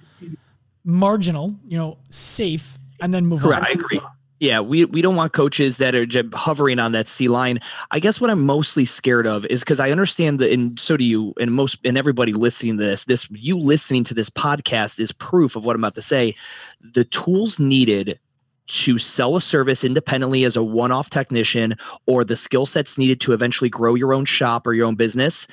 marginal, 0.85 1.59
you 1.66 1.78
know, 1.78 1.96
safe 2.11 2.76
and 3.00 3.14
then 3.14 3.24
move 3.24 3.40
Correct. 3.40 3.62
on. 3.62 3.66
I 3.66 3.70
agree. 3.70 4.00
Yeah, 4.40 4.61
we, 4.61 4.85
we 4.85 5.00
don't 5.00 5.16
want 5.16 5.33
coaches 5.33 5.78
that 5.78 5.94
are 5.94 6.04
just 6.04 6.35
hovering 6.35 6.78
on 6.78 6.92
that 6.92 7.09
C 7.09 7.28
line. 7.28 7.61
I 7.90 7.98
guess 7.98 8.20
what 8.20 8.28
I'm 8.28 8.44
mostly 8.44 8.85
scared 8.85 9.26
of 9.26 9.46
is 9.46 9.61
because 9.61 9.80
I 9.80 9.90
understand 9.90 10.38
that, 10.40 10.52
and 10.52 10.78
so 10.78 10.98
do 10.98 11.04
you, 11.04 11.33
and 11.40 11.54
most 11.54 11.78
and 11.87 11.96
everybody 11.96 12.35
listening 12.35 12.76
to 12.76 12.85
this. 12.85 13.07
This 13.07 13.26
you 13.30 13.59
listening 13.59 14.04
to 14.04 14.14
this 14.14 14.28
podcast 14.28 15.00
is 15.00 15.12
proof 15.12 15.57
of 15.57 15.64
what 15.64 15.76
I'm 15.76 15.83
about 15.83 15.94
to 15.94 16.02
say. 16.02 16.35
The 16.83 17.04
tools 17.04 17.59
needed 17.59 18.18
to 18.66 18.98
sell 18.98 19.37
a 19.37 19.40
service 19.40 19.85
independently 19.85 20.44
as 20.44 20.57
a 20.57 20.62
one 20.62 20.92
off 20.92 21.11
technician 21.11 21.74
or 22.07 22.24
the 22.24 22.37
skill 22.37 22.66
sets 22.66 22.98
needed 22.98 23.20
to 23.20 23.33
eventually 23.33 23.70
grow 23.70 23.94
your 23.94 24.14
own 24.14 24.24
shop 24.24 24.66
or 24.66 24.72
your 24.72 24.87
own 24.87 24.94
business 24.94 25.46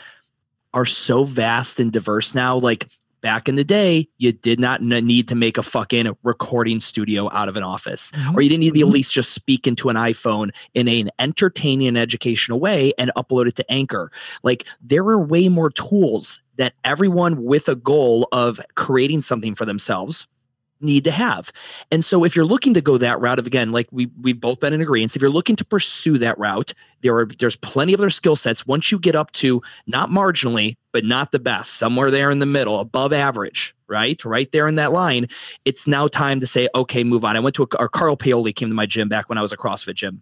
are 0.73 0.85
so 0.85 1.23
vast 1.23 1.79
and 1.79 1.91
diverse 1.91 2.33
now. 2.33 2.55
Like 2.55 2.87
back 3.21 3.47
in 3.47 3.55
the 3.55 3.63
day, 3.63 4.07
you 4.17 4.31
did 4.31 4.59
not 4.59 4.81
need 4.81 5.27
to 5.27 5.35
make 5.35 5.57
a 5.57 5.63
fucking 5.63 6.15
recording 6.23 6.79
studio 6.79 7.29
out 7.31 7.49
of 7.49 7.57
an 7.57 7.63
office, 7.63 8.11
mm-hmm. 8.11 8.35
or 8.35 8.41
you 8.41 8.49
didn't 8.49 8.61
need 8.61 8.69
to 8.69 8.73
be 8.73 8.81
at 8.81 8.87
least 8.87 9.13
just 9.13 9.33
speak 9.33 9.67
into 9.67 9.89
an 9.89 9.95
iPhone 9.95 10.49
in 10.73 10.87
an 10.87 11.09
entertaining 11.19 11.87
and 11.87 11.97
educational 11.97 12.59
way 12.59 12.93
and 12.97 13.11
upload 13.15 13.47
it 13.47 13.55
to 13.55 13.71
Anchor. 13.71 14.11
Like 14.43 14.65
there 14.81 15.03
are 15.03 15.19
way 15.19 15.49
more 15.49 15.69
tools 15.69 16.41
that 16.57 16.73
everyone 16.83 17.43
with 17.43 17.67
a 17.69 17.75
goal 17.75 18.27
of 18.31 18.59
creating 18.75 19.21
something 19.21 19.55
for 19.55 19.65
themselves 19.65 20.27
need 20.81 21.03
to 21.05 21.11
have. 21.11 21.51
And 21.91 22.03
so 22.03 22.23
if 22.23 22.35
you're 22.35 22.45
looking 22.45 22.73
to 22.73 22.81
go 22.81 22.97
that 22.97 23.19
route 23.19 23.39
of 23.39 23.47
again, 23.47 23.71
like 23.71 23.87
we 23.91 24.09
we've 24.21 24.39
both 24.39 24.59
been 24.59 24.73
in 24.73 24.81
agreement, 24.81 25.15
if 25.15 25.21
you're 25.21 25.31
looking 25.31 25.55
to 25.57 25.65
pursue 25.65 26.17
that 26.19 26.37
route, 26.37 26.73
there 27.01 27.15
are 27.17 27.25
there's 27.25 27.55
plenty 27.55 27.93
of 27.93 27.99
other 27.99 28.09
skill 28.09 28.35
sets. 28.35 28.65
Once 28.65 28.91
you 28.91 28.99
get 28.99 29.15
up 29.15 29.31
to 29.33 29.61
not 29.87 30.09
marginally, 30.09 30.75
but 30.91 31.05
not 31.05 31.31
the 31.31 31.39
best, 31.39 31.73
somewhere 31.73 32.11
there 32.11 32.31
in 32.31 32.39
the 32.39 32.45
middle, 32.45 32.79
above 32.79 33.13
average, 33.13 33.75
right? 33.87 34.23
Right 34.23 34.51
there 34.51 34.67
in 34.67 34.75
that 34.75 34.91
line, 34.91 35.27
it's 35.65 35.87
now 35.87 36.07
time 36.07 36.39
to 36.39 36.47
say, 36.47 36.67
okay, 36.75 37.03
move 37.03 37.25
on. 37.25 37.35
I 37.35 37.39
went 37.39 37.55
to 37.55 37.63
a 37.63 37.89
Carl 37.89 38.17
Paoli 38.17 38.53
came 38.53 38.69
to 38.69 38.75
my 38.75 38.85
gym 38.85 39.09
back 39.09 39.29
when 39.29 39.37
I 39.37 39.41
was 39.41 39.51
a 39.51 39.57
CrossFit 39.57 39.95
gym. 39.95 40.21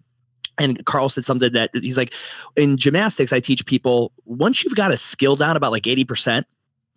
And 0.60 0.86
Carl 0.86 1.08
said 1.08 1.24
something 1.24 1.54
that 1.54 1.70
he's 1.74 1.98
like, 1.98 2.14
in 2.58 2.76
gymnastics, 2.76 3.32
I 3.32 3.40
teach 3.40 3.66
people 3.66 4.12
once 4.26 4.64
you've 4.64 4.76
got 4.76 4.92
a 4.92 4.98
skill 4.98 5.38
down 5.38 5.56
about 5.56 5.72
like 5.72 5.84
80%, 5.84 6.44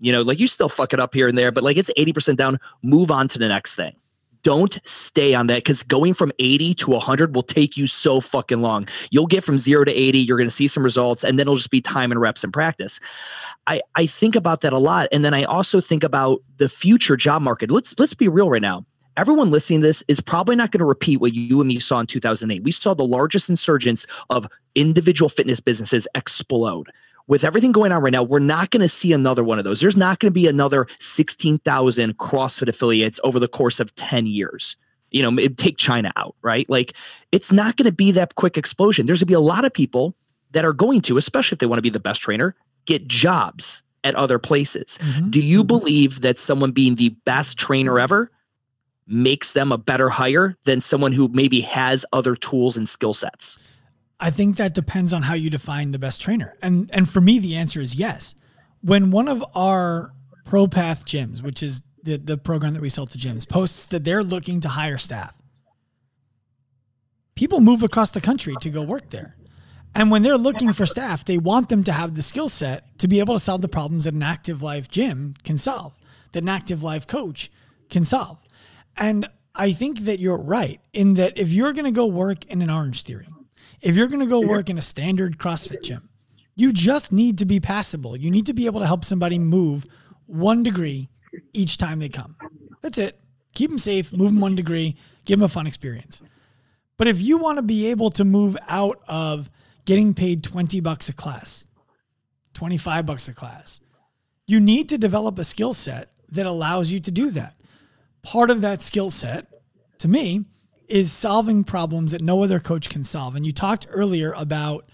you 0.02 0.10
know, 0.10 0.22
like 0.22 0.40
you 0.40 0.48
still 0.48 0.68
fuck 0.68 0.92
it 0.92 0.98
up 0.98 1.14
here 1.14 1.28
and 1.28 1.38
there, 1.38 1.52
but 1.52 1.62
like 1.62 1.76
it's 1.76 1.90
80% 1.96 2.36
down, 2.36 2.58
move 2.82 3.10
on 3.10 3.28
to 3.28 3.38
the 3.38 3.46
next 3.46 3.76
thing. 3.76 3.94
Don't 4.42 4.80
stay 4.84 5.34
on 5.34 5.46
that 5.46 5.58
because 5.58 5.84
going 5.84 6.12
from 6.12 6.32
80 6.40 6.74
to 6.74 6.90
100 6.90 7.36
will 7.36 7.44
take 7.44 7.76
you 7.76 7.86
so 7.86 8.20
fucking 8.20 8.60
long. 8.60 8.88
You'll 9.12 9.28
get 9.28 9.44
from 9.44 9.58
zero 9.58 9.84
to 9.84 9.92
80, 9.92 10.18
you're 10.18 10.36
going 10.36 10.48
to 10.48 10.54
see 10.54 10.66
some 10.66 10.82
results, 10.82 11.22
and 11.22 11.38
then 11.38 11.44
it'll 11.44 11.54
just 11.54 11.70
be 11.70 11.80
time 11.80 12.10
and 12.10 12.20
reps 12.20 12.42
and 12.42 12.52
practice. 12.52 12.98
I, 13.68 13.80
I 13.94 14.06
think 14.06 14.34
about 14.34 14.62
that 14.62 14.72
a 14.72 14.78
lot. 14.78 15.06
And 15.12 15.24
then 15.24 15.34
I 15.34 15.44
also 15.44 15.80
think 15.80 16.02
about 16.02 16.42
the 16.56 16.68
future 16.68 17.16
job 17.16 17.40
market. 17.40 17.70
Let's 17.70 17.96
let's 18.00 18.14
be 18.14 18.26
real 18.26 18.50
right 18.50 18.60
now 18.60 18.84
everyone 19.16 19.50
listening 19.50 19.80
to 19.80 19.86
this 19.86 20.02
is 20.08 20.20
probably 20.20 20.56
not 20.56 20.70
going 20.70 20.78
to 20.78 20.86
repeat 20.86 21.20
what 21.20 21.34
you 21.34 21.60
and 21.60 21.68
me 21.68 21.78
saw 21.78 22.00
in 22.00 22.06
2008. 22.06 22.62
We 22.62 22.72
saw 22.72 22.94
the 22.94 23.04
largest 23.04 23.50
insurgence 23.50 24.06
of 24.30 24.48
individual 24.74 25.28
fitness 25.28 25.60
businesses 25.60 26.08
explode 26.14 26.90
with 27.26 27.44
everything 27.44 27.72
going 27.72 27.92
on 27.92 28.02
right 28.02 28.12
now, 28.12 28.22
we're 28.22 28.38
not 28.38 28.70
going 28.70 28.80
to 28.80 28.88
see 28.88 29.12
another 29.12 29.44
one 29.44 29.58
of 29.58 29.64
those. 29.64 29.80
There's 29.80 29.96
not 29.96 30.18
going 30.18 30.30
to 30.30 30.34
be 30.34 30.46
another 30.46 30.86
16,000 31.00 32.18
CrossFit 32.18 32.68
affiliates 32.68 33.20
over 33.24 33.38
the 33.38 33.48
course 33.48 33.80
of 33.80 33.94
10 33.94 34.26
years. 34.26 34.76
You 35.10 35.30
know, 35.30 35.46
take 35.48 35.76
China 35.76 36.10
out, 36.16 36.34
right? 36.40 36.68
Like 36.70 36.94
it's 37.32 37.52
not 37.52 37.76
going 37.76 37.86
to 37.86 37.94
be 37.94 38.12
that 38.12 38.34
quick 38.34 38.56
explosion. 38.56 39.06
There's 39.06 39.20
going 39.20 39.26
to 39.26 39.30
be 39.32 39.34
a 39.34 39.40
lot 39.40 39.64
of 39.64 39.72
people 39.72 40.16
that 40.52 40.64
are 40.64 40.72
going 40.72 41.02
to, 41.02 41.18
especially 41.18 41.56
if 41.56 41.58
they 41.58 41.66
want 41.66 41.78
to 41.78 41.82
be 41.82 41.90
the 41.90 42.00
best 42.00 42.22
trainer, 42.22 42.54
get 42.86 43.06
jobs 43.06 43.82
at 44.04 44.14
other 44.14 44.38
places. 44.38 44.98
Mm-hmm. 45.00 45.30
Do 45.30 45.40
you 45.40 45.60
mm-hmm. 45.60 45.66
believe 45.66 46.20
that 46.22 46.38
someone 46.38 46.72
being 46.72 46.94
the 46.94 47.10
best 47.24 47.58
trainer 47.58 47.98
ever 47.98 48.30
makes 49.06 49.52
them 49.52 49.72
a 49.72 49.78
better 49.78 50.08
hire 50.08 50.56
than 50.64 50.80
someone 50.80 51.12
who 51.12 51.28
maybe 51.28 51.60
has 51.60 52.06
other 52.12 52.34
tools 52.34 52.76
and 52.76 52.88
skill 52.88 53.14
sets? 53.14 53.58
I 54.22 54.30
think 54.30 54.56
that 54.56 54.72
depends 54.72 55.12
on 55.12 55.22
how 55.22 55.34
you 55.34 55.50
define 55.50 55.90
the 55.90 55.98
best 55.98 56.22
trainer. 56.22 56.56
And 56.62 56.88
and 56.92 57.08
for 57.08 57.20
me 57.20 57.40
the 57.40 57.56
answer 57.56 57.80
is 57.80 57.96
yes. 57.96 58.36
When 58.82 59.10
one 59.10 59.28
of 59.28 59.44
our 59.54 60.14
ProPath 60.46 61.04
gyms, 61.04 61.42
which 61.42 61.62
is 61.62 61.82
the, 62.04 62.18
the 62.18 62.38
program 62.38 62.74
that 62.74 62.82
we 62.82 62.88
sell 62.88 63.06
to 63.06 63.18
gyms, 63.18 63.48
posts 63.48 63.88
that 63.88 64.04
they're 64.04 64.22
looking 64.22 64.60
to 64.60 64.68
hire 64.68 64.98
staff, 64.98 65.36
people 67.34 67.60
move 67.60 67.82
across 67.82 68.10
the 68.10 68.20
country 68.20 68.54
to 68.60 68.70
go 68.70 68.82
work 68.82 69.10
there. 69.10 69.36
And 69.94 70.10
when 70.10 70.22
they're 70.22 70.38
looking 70.38 70.72
for 70.72 70.86
staff, 70.86 71.24
they 71.24 71.36
want 71.36 71.68
them 71.68 71.84
to 71.84 71.92
have 71.92 72.14
the 72.14 72.22
skill 72.22 72.48
set 72.48 72.98
to 73.00 73.08
be 73.08 73.18
able 73.18 73.34
to 73.34 73.40
solve 73.40 73.60
the 73.60 73.68
problems 73.68 74.04
that 74.04 74.14
an 74.14 74.22
active 74.22 74.62
life 74.62 74.88
gym 74.88 75.34
can 75.44 75.58
solve, 75.58 75.94
that 76.32 76.42
an 76.42 76.48
active 76.48 76.82
life 76.82 77.06
coach 77.06 77.50
can 77.90 78.04
solve. 78.04 78.40
And 78.96 79.28
I 79.54 79.72
think 79.72 80.00
that 80.00 80.18
you're 80.18 80.40
right 80.40 80.80
in 80.92 81.14
that 81.14 81.36
if 81.36 81.52
you're 81.52 81.72
going 81.72 81.84
to 81.84 81.90
go 81.90 82.06
work 82.06 82.44
in 82.46 82.62
an 82.62 82.70
Orange 82.70 83.02
Theory, 83.02 83.28
if 83.82 83.96
you're 83.96 84.06
going 84.06 84.20
to 84.20 84.26
go 84.26 84.40
work 84.40 84.70
in 84.70 84.78
a 84.78 84.82
standard 84.82 85.38
CrossFit 85.38 85.82
gym, 85.82 86.08
you 86.54 86.72
just 86.72 87.12
need 87.12 87.38
to 87.38 87.44
be 87.44 87.60
passable. 87.60 88.16
You 88.16 88.30
need 88.30 88.46
to 88.46 88.54
be 88.54 88.66
able 88.66 88.80
to 88.80 88.86
help 88.86 89.04
somebody 89.04 89.38
move 89.38 89.86
one 90.26 90.62
degree 90.62 91.08
each 91.52 91.78
time 91.78 91.98
they 91.98 92.08
come. 92.08 92.36
That's 92.80 92.98
it. 92.98 93.18
Keep 93.54 93.70
them 93.70 93.78
safe, 93.78 94.12
move 94.12 94.30
them 94.30 94.40
one 94.40 94.54
degree, 94.54 94.96
give 95.24 95.38
them 95.38 95.44
a 95.44 95.48
fun 95.48 95.66
experience. 95.66 96.22
But 96.96 97.08
if 97.08 97.20
you 97.20 97.38
want 97.38 97.56
to 97.56 97.62
be 97.62 97.88
able 97.88 98.10
to 98.10 98.24
move 98.24 98.56
out 98.68 99.00
of 99.08 99.50
getting 99.84 100.14
paid 100.14 100.44
20 100.44 100.80
bucks 100.80 101.08
a 101.08 101.12
class, 101.12 101.66
25 102.54 103.06
bucks 103.06 103.28
a 103.28 103.34
class, 103.34 103.80
you 104.46 104.60
need 104.60 104.88
to 104.90 104.98
develop 104.98 105.38
a 105.38 105.44
skill 105.44 105.74
set 105.74 106.10
that 106.30 106.46
allows 106.46 106.92
you 106.92 107.00
to 107.00 107.10
do 107.10 107.30
that. 107.30 107.56
Part 108.22 108.50
of 108.50 108.60
that 108.60 108.82
skill 108.82 109.10
set, 109.10 109.46
to 109.98 110.08
me, 110.08 110.44
is 110.92 111.10
solving 111.10 111.64
problems 111.64 112.12
that 112.12 112.20
no 112.20 112.42
other 112.44 112.60
coach 112.60 112.90
can 112.90 113.02
solve. 113.02 113.34
And 113.34 113.46
you 113.46 113.52
talked 113.52 113.86
earlier 113.90 114.34
about, 114.36 114.84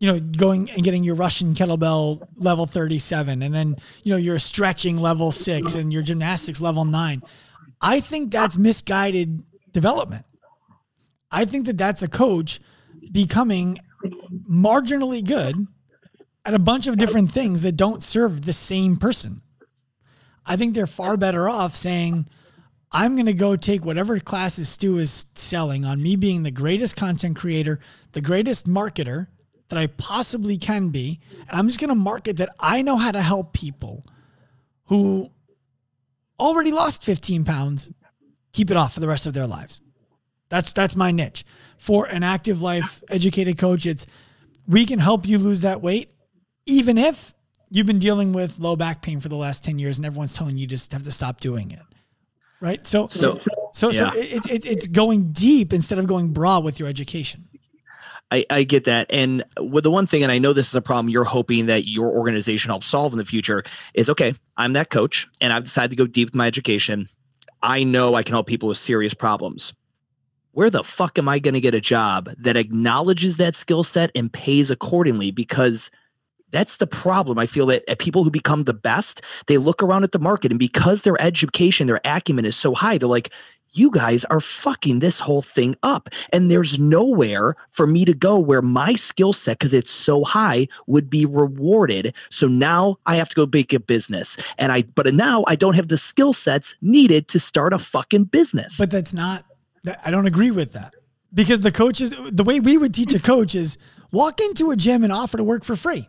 you 0.00 0.10
know, 0.10 0.18
going 0.18 0.68
and 0.68 0.82
getting 0.82 1.04
your 1.04 1.14
Russian 1.14 1.54
kettlebell 1.54 2.26
level 2.34 2.66
37 2.66 3.40
and 3.40 3.54
then, 3.54 3.76
you 4.02 4.10
know, 4.10 4.18
your 4.18 4.40
stretching 4.40 4.96
level 4.96 5.30
six 5.30 5.76
and 5.76 5.92
your 5.92 6.02
gymnastics 6.02 6.60
level 6.60 6.84
nine. 6.84 7.22
I 7.80 8.00
think 8.00 8.32
that's 8.32 8.58
misguided 8.58 9.44
development. 9.70 10.26
I 11.30 11.44
think 11.44 11.66
that 11.66 11.78
that's 11.78 12.02
a 12.02 12.08
coach 12.08 12.58
becoming 13.12 13.78
marginally 14.50 15.24
good 15.24 15.68
at 16.44 16.54
a 16.54 16.58
bunch 16.58 16.88
of 16.88 16.98
different 16.98 17.30
things 17.30 17.62
that 17.62 17.76
don't 17.76 18.02
serve 18.02 18.42
the 18.42 18.52
same 18.52 18.96
person. 18.96 19.42
I 20.44 20.56
think 20.56 20.74
they're 20.74 20.88
far 20.88 21.16
better 21.16 21.48
off 21.48 21.76
saying, 21.76 22.26
I'm 22.92 23.14
going 23.14 23.26
to 23.26 23.32
go 23.32 23.56
take 23.56 23.84
whatever 23.84 24.18
classes 24.18 24.68
Stu 24.68 24.98
is 24.98 25.26
selling 25.34 25.84
on 25.84 26.02
me 26.02 26.16
being 26.16 26.42
the 26.42 26.50
greatest 26.50 26.96
content 26.96 27.36
creator, 27.36 27.78
the 28.12 28.20
greatest 28.20 28.68
marketer 28.68 29.28
that 29.68 29.78
I 29.78 29.86
possibly 29.86 30.56
can 30.56 30.88
be. 30.88 31.20
And 31.48 31.58
I'm 31.58 31.68
just 31.68 31.80
going 31.80 31.90
to 31.90 31.94
market 31.94 32.38
that 32.38 32.50
I 32.58 32.82
know 32.82 32.96
how 32.96 33.12
to 33.12 33.22
help 33.22 33.52
people 33.52 34.04
who 34.86 35.30
already 36.38 36.72
lost 36.72 37.04
15 37.04 37.44
pounds 37.44 37.90
keep 38.52 38.70
it 38.70 38.76
off 38.76 38.94
for 38.94 39.00
the 39.00 39.08
rest 39.08 39.26
of 39.26 39.34
their 39.34 39.46
lives. 39.46 39.80
That's 40.48 40.72
that's 40.72 40.96
my 40.96 41.12
niche. 41.12 41.44
For 41.78 42.06
an 42.06 42.24
active 42.24 42.60
life 42.60 43.04
educated 43.08 43.56
coach, 43.56 43.86
it's 43.86 44.04
we 44.66 44.84
can 44.84 44.98
help 44.98 45.28
you 45.28 45.38
lose 45.38 45.60
that 45.60 45.80
weight 45.80 46.10
even 46.66 46.98
if 46.98 47.34
you've 47.70 47.86
been 47.86 47.98
dealing 47.98 48.32
with 48.32 48.58
low 48.58 48.76
back 48.76 49.02
pain 49.02 49.20
for 49.20 49.28
the 49.28 49.36
last 49.36 49.64
10 49.64 49.78
years 49.78 49.96
and 49.96 50.06
everyone's 50.06 50.36
telling 50.36 50.58
you 50.58 50.66
just 50.66 50.92
have 50.92 51.02
to 51.04 51.12
stop 51.12 51.40
doing 51.40 51.70
it 51.70 51.82
right? 52.60 52.86
So, 52.86 53.06
so, 53.06 53.38
so, 53.72 53.90
yeah. 53.90 54.10
so 54.10 54.10
it's 54.14 54.46
it, 54.46 54.66
it's 54.66 54.86
going 54.86 55.32
deep 55.32 55.72
instead 55.72 55.98
of 55.98 56.06
going 56.06 56.32
broad 56.32 56.64
with 56.64 56.78
your 56.78 56.88
education. 56.88 57.48
I, 58.30 58.44
I 58.48 58.62
get 58.62 58.84
that. 58.84 59.06
And 59.10 59.44
with 59.58 59.84
the 59.84 59.90
one 59.90 60.06
thing, 60.06 60.22
and 60.22 60.30
I 60.30 60.38
know 60.38 60.52
this 60.52 60.68
is 60.68 60.74
a 60.74 60.82
problem 60.82 61.08
you're 61.08 61.24
hoping 61.24 61.66
that 61.66 61.88
your 61.88 62.08
organization 62.08 62.70
helps 62.70 62.86
solve 62.86 63.12
in 63.12 63.18
the 63.18 63.24
future, 63.24 63.64
is 63.94 64.08
okay, 64.08 64.34
I'm 64.56 64.72
that 64.74 64.90
coach 64.90 65.26
and 65.40 65.52
I've 65.52 65.64
decided 65.64 65.90
to 65.90 65.96
go 65.96 66.06
deep 66.06 66.28
with 66.28 66.34
my 66.36 66.46
education. 66.46 67.08
I 67.62 67.82
know 67.82 68.14
I 68.14 68.22
can 68.22 68.34
help 68.34 68.46
people 68.46 68.68
with 68.68 68.78
serious 68.78 69.14
problems. 69.14 69.72
Where 70.52 70.70
the 70.70 70.84
fuck 70.84 71.18
am 71.18 71.28
I 71.28 71.38
going 71.38 71.54
to 71.54 71.60
get 71.60 71.74
a 71.74 71.80
job 71.80 72.30
that 72.38 72.56
acknowledges 72.56 73.36
that 73.36 73.54
skill 73.54 73.82
set 73.82 74.10
and 74.14 74.32
pays 74.32 74.70
accordingly? 74.70 75.30
Because 75.30 75.90
that's 76.50 76.76
the 76.76 76.86
problem. 76.86 77.38
I 77.38 77.46
feel 77.46 77.66
that 77.66 77.84
uh, 77.88 77.94
people 77.98 78.24
who 78.24 78.30
become 78.30 78.64
the 78.64 78.74
best, 78.74 79.22
they 79.46 79.58
look 79.58 79.82
around 79.82 80.04
at 80.04 80.12
the 80.12 80.18
market 80.18 80.52
and 80.52 80.58
because 80.58 81.02
their 81.02 81.20
education, 81.20 81.86
their 81.86 82.00
acumen 82.04 82.44
is 82.44 82.56
so 82.56 82.74
high, 82.74 82.98
they're 82.98 83.08
like, 83.08 83.30
you 83.72 83.90
guys 83.90 84.24
are 84.24 84.40
fucking 84.40 84.98
this 84.98 85.20
whole 85.20 85.42
thing 85.42 85.76
up. 85.84 86.08
And 86.32 86.50
there's 86.50 86.78
nowhere 86.78 87.54
for 87.70 87.86
me 87.86 88.04
to 88.04 88.14
go 88.14 88.38
where 88.38 88.62
my 88.62 88.94
skill 88.94 89.32
set, 89.32 89.58
because 89.58 89.72
it's 89.72 89.92
so 89.92 90.24
high, 90.24 90.66
would 90.88 91.08
be 91.08 91.24
rewarded. 91.24 92.14
So 92.30 92.48
now 92.48 92.96
I 93.06 93.16
have 93.16 93.28
to 93.28 93.36
go 93.36 93.48
make 93.52 93.72
a 93.72 93.78
business. 93.78 94.36
And 94.58 94.72
I, 94.72 94.82
but 94.82 95.14
now 95.14 95.44
I 95.46 95.54
don't 95.54 95.76
have 95.76 95.86
the 95.86 95.98
skill 95.98 96.32
sets 96.32 96.76
needed 96.82 97.28
to 97.28 97.38
start 97.38 97.72
a 97.72 97.78
fucking 97.78 98.24
business. 98.24 98.76
But 98.76 98.90
that's 98.90 99.14
not, 99.14 99.44
I 100.04 100.10
don't 100.10 100.26
agree 100.26 100.50
with 100.50 100.72
that 100.72 100.94
because 101.32 101.60
the 101.60 101.72
coaches, 101.72 102.12
the 102.30 102.44
way 102.44 102.58
we 102.58 102.76
would 102.76 102.92
teach 102.92 103.14
a 103.14 103.20
coach 103.20 103.54
is 103.54 103.78
walk 104.10 104.40
into 104.40 104.72
a 104.72 104.76
gym 104.76 105.04
and 105.04 105.12
offer 105.12 105.36
to 105.36 105.44
work 105.44 105.64
for 105.64 105.76
free. 105.76 106.08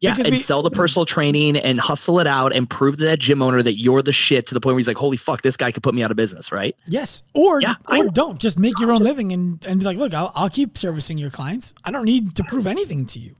Yeah, 0.00 0.10
because 0.10 0.26
and 0.26 0.34
we, 0.34 0.38
sell 0.38 0.62
the 0.62 0.70
personal 0.70 1.06
training 1.06 1.56
and 1.56 1.80
hustle 1.80 2.20
it 2.20 2.26
out 2.26 2.54
and 2.54 2.68
prove 2.68 2.98
to 2.98 3.04
that 3.04 3.18
gym 3.18 3.40
owner 3.40 3.62
that 3.62 3.74
you're 3.74 4.02
the 4.02 4.12
shit 4.12 4.46
to 4.48 4.54
the 4.54 4.60
point 4.60 4.74
where 4.74 4.78
he's 4.78 4.88
like, 4.88 4.98
"Holy 4.98 5.16
fuck, 5.16 5.40
this 5.40 5.56
guy 5.56 5.72
could 5.72 5.82
put 5.82 5.94
me 5.94 6.02
out 6.02 6.10
of 6.10 6.18
business," 6.18 6.52
right? 6.52 6.76
Yes, 6.86 7.22
or 7.32 7.62
yeah, 7.62 7.76
or 7.88 7.96
I, 7.96 8.02
don't 8.08 8.38
just 8.38 8.58
make 8.58 8.78
your 8.78 8.92
own 8.92 9.02
living 9.02 9.32
and 9.32 9.64
and 9.64 9.80
be 9.80 9.86
like, 9.86 9.96
"Look, 9.96 10.12
I'll, 10.12 10.32
I'll 10.34 10.50
keep 10.50 10.76
servicing 10.76 11.16
your 11.16 11.30
clients. 11.30 11.72
I 11.82 11.92
don't 11.92 12.04
need 12.04 12.36
to 12.36 12.44
prove 12.44 12.66
anything 12.66 13.06
to 13.06 13.18
you. 13.18 13.36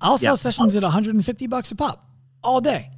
I'll 0.00 0.18
sell 0.18 0.32
yeah. 0.32 0.36
sessions 0.36 0.74
at 0.74 0.82
150 0.82 1.46
bucks 1.46 1.70
a 1.70 1.76
pop 1.76 2.04
all 2.42 2.60
day." 2.60 2.90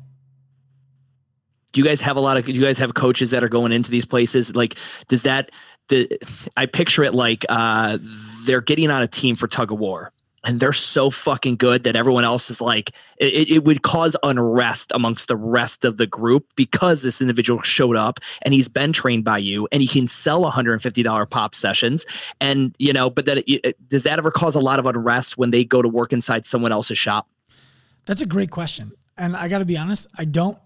Do 1.72 1.80
you 1.80 1.86
guys 1.86 2.00
have 2.00 2.16
a 2.16 2.20
lot 2.20 2.38
of? 2.38 2.46
Do 2.46 2.52
you 2.52 2.62
guys 2.62 2.78
have 2.78 2.94
coaches 2.94 3.30
that 3.32 3.44
are 3.44 3.48
going 3.48 3.72
into 3.72 3.90
these 3.90 4.06
places? 4.06 4.56
Like, 4.56 4.78
does 5.08 5.24
that 5.24 5.50
the? 5.88 6.18
I 6.56 6.64
picture 6.64 7.04
it 7.04 7.14
like 7.14 7.44
uh, 7.50 7.98
they're 8.46 8.62
getting 8.62 8.90
on 8.90 9.02
a 9.02 9.06
team 9.06 9.36
for 9.36 9.48
tug 9.48 9.70
of 9.70 9.78
war 9.78 10.12
and 10.44 10.58
they're 10.58 10.72
so 10.72 11.10
fucking 11.10 11.56
good 11.56 11.84
that 11.84 11.96
everyone 11.96 12.24
else 12.24 12.50
is 12.50 12.60
like 12.60 12.90
it, 13.18 13.50
it 13.50 13.64
would 13.64 13.82
cause 13.82 14.16
unrest 14.22 14.92
amongst 14.94 15.28
the 15.28 15.36
rest 15.36 15.84
of 15.84 15.96
the 15.96 16.06
group 16.06 16.46
because 16.56 17.02
this 17.02 17.20
individual 17.20 17.62
showed 17.62 17.96
up 17.96 18.18
and 18.42 18.52
he's 18.52 18.68
been 18.68 18.92
trained 18.92 19.24
by 19.24 19.38
you 19.38 19.68
and 19.70 19.82
he 19.82 19.88
can 19.88 20.08
sell 20.08 20.42
$150 20.44 21.30
pop 21.30 21.54
sessions. 21.54 22.06
And 22.40 22.74
you 22.78 22.92
know 22.92 23.10
but 23.10 23.24
that 23.26 23.44
does 23.88 24.02
that 24.04 24.18
ever 24.18 24.30
cause 24.30 24.54
a 24.54 24.60
lot 24.60 24.78
of 24.78 24.86
unrest 24.86 25.38
when 25.38 25.50
they 25.50 25.64
go 25.64 25.82
to 25.82 25.88
work 25.88 26.12
inside 26.12 26.46
someone 26.46 26.72
else's 26.72 26.98
shop? 26.98 27.28
That's 28.06 28.22
a 28.22 28.26
great 28.26 28.50
question. 28.50 28.92
And 29.16 29.36
i 29.36 29.48
got 29.48 29.58
to 29.58 29.64
be 29.64 29.76
honest 29.76 30.06
i 30.16 30.24
don't 30.24 30.58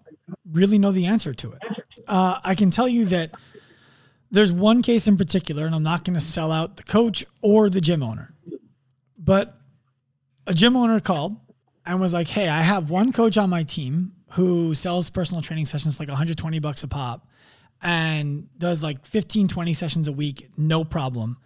really 0.50 0.78
know 0.78 0.92
the 0.92 1.06
answer 1.06 1.34
to 1.34 1.52
it. 1.52 1.62
Uh, 2.06 2.40
i 2.44 2.54
can 2.54 2.70
tell 2.70 2.88
you 2.88 3.04
that 3.06 3.32
there's 4.30 4.52
one 4.52 4.82
case 4.82 5.06
in 5.06 5.16
particular 5.16 5.66
and 5.66 5.74
i'm 5.74 5.82
not 5.82 6.04
going 6.04 6.14
to 6.14 6.24
sell 6.24 6.50
out 6.50 6.76
the 6.76 6.82
coach 6.82 7.24
or 7.42 7.68
the 7.68 7.80
gym 7.80 8.02
owner. 8.02 8.32
But 9.18 9.55
a 10.46 10.54
gym 10.54 10.76
owner 10.76 11.00
called 11.00 11.36
and 11.84 12.00
was 12.00 12.12
like, 12.12 12.28
"Hey, 12.28 12.48
I 12.48 12.62
have 12.62 12.90
one 12.90 13.12
coach 13.12 13.36
on 13.36 13.50
my 13.50 13.62
team 13.62 14.12
who 14.32 14.74
sells 14.74 15.10
personal 15.10 15.42
training 15.42 15.66
sessions 15.66 15.96
for 15.96 16.02
like 16.02 16.08
120 16.08 16.58
bucks 16.58 16.82
a 16.82 16.88
pop 16.88 17.28
and 17.82 18.48
does 18.58 18.82
like 18.82 19.06
15 19.06 19.48
20 19.48 19.72
sessions 19.72 20.08
a 20.08 20.12
week, 20.12 20.50
no 20.56 20.84
problem. 20.84 21.36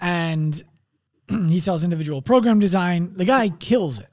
And 0.00 0.62
he 1.28 1.58
sells 1.58 1.84
individual 1.84 2.22
program 2.22 2.58
design. 2.58 3.14
The 3.16 3.24
guy 3.24 3.48
kills 3.48 4.00
it. 4.00 4.08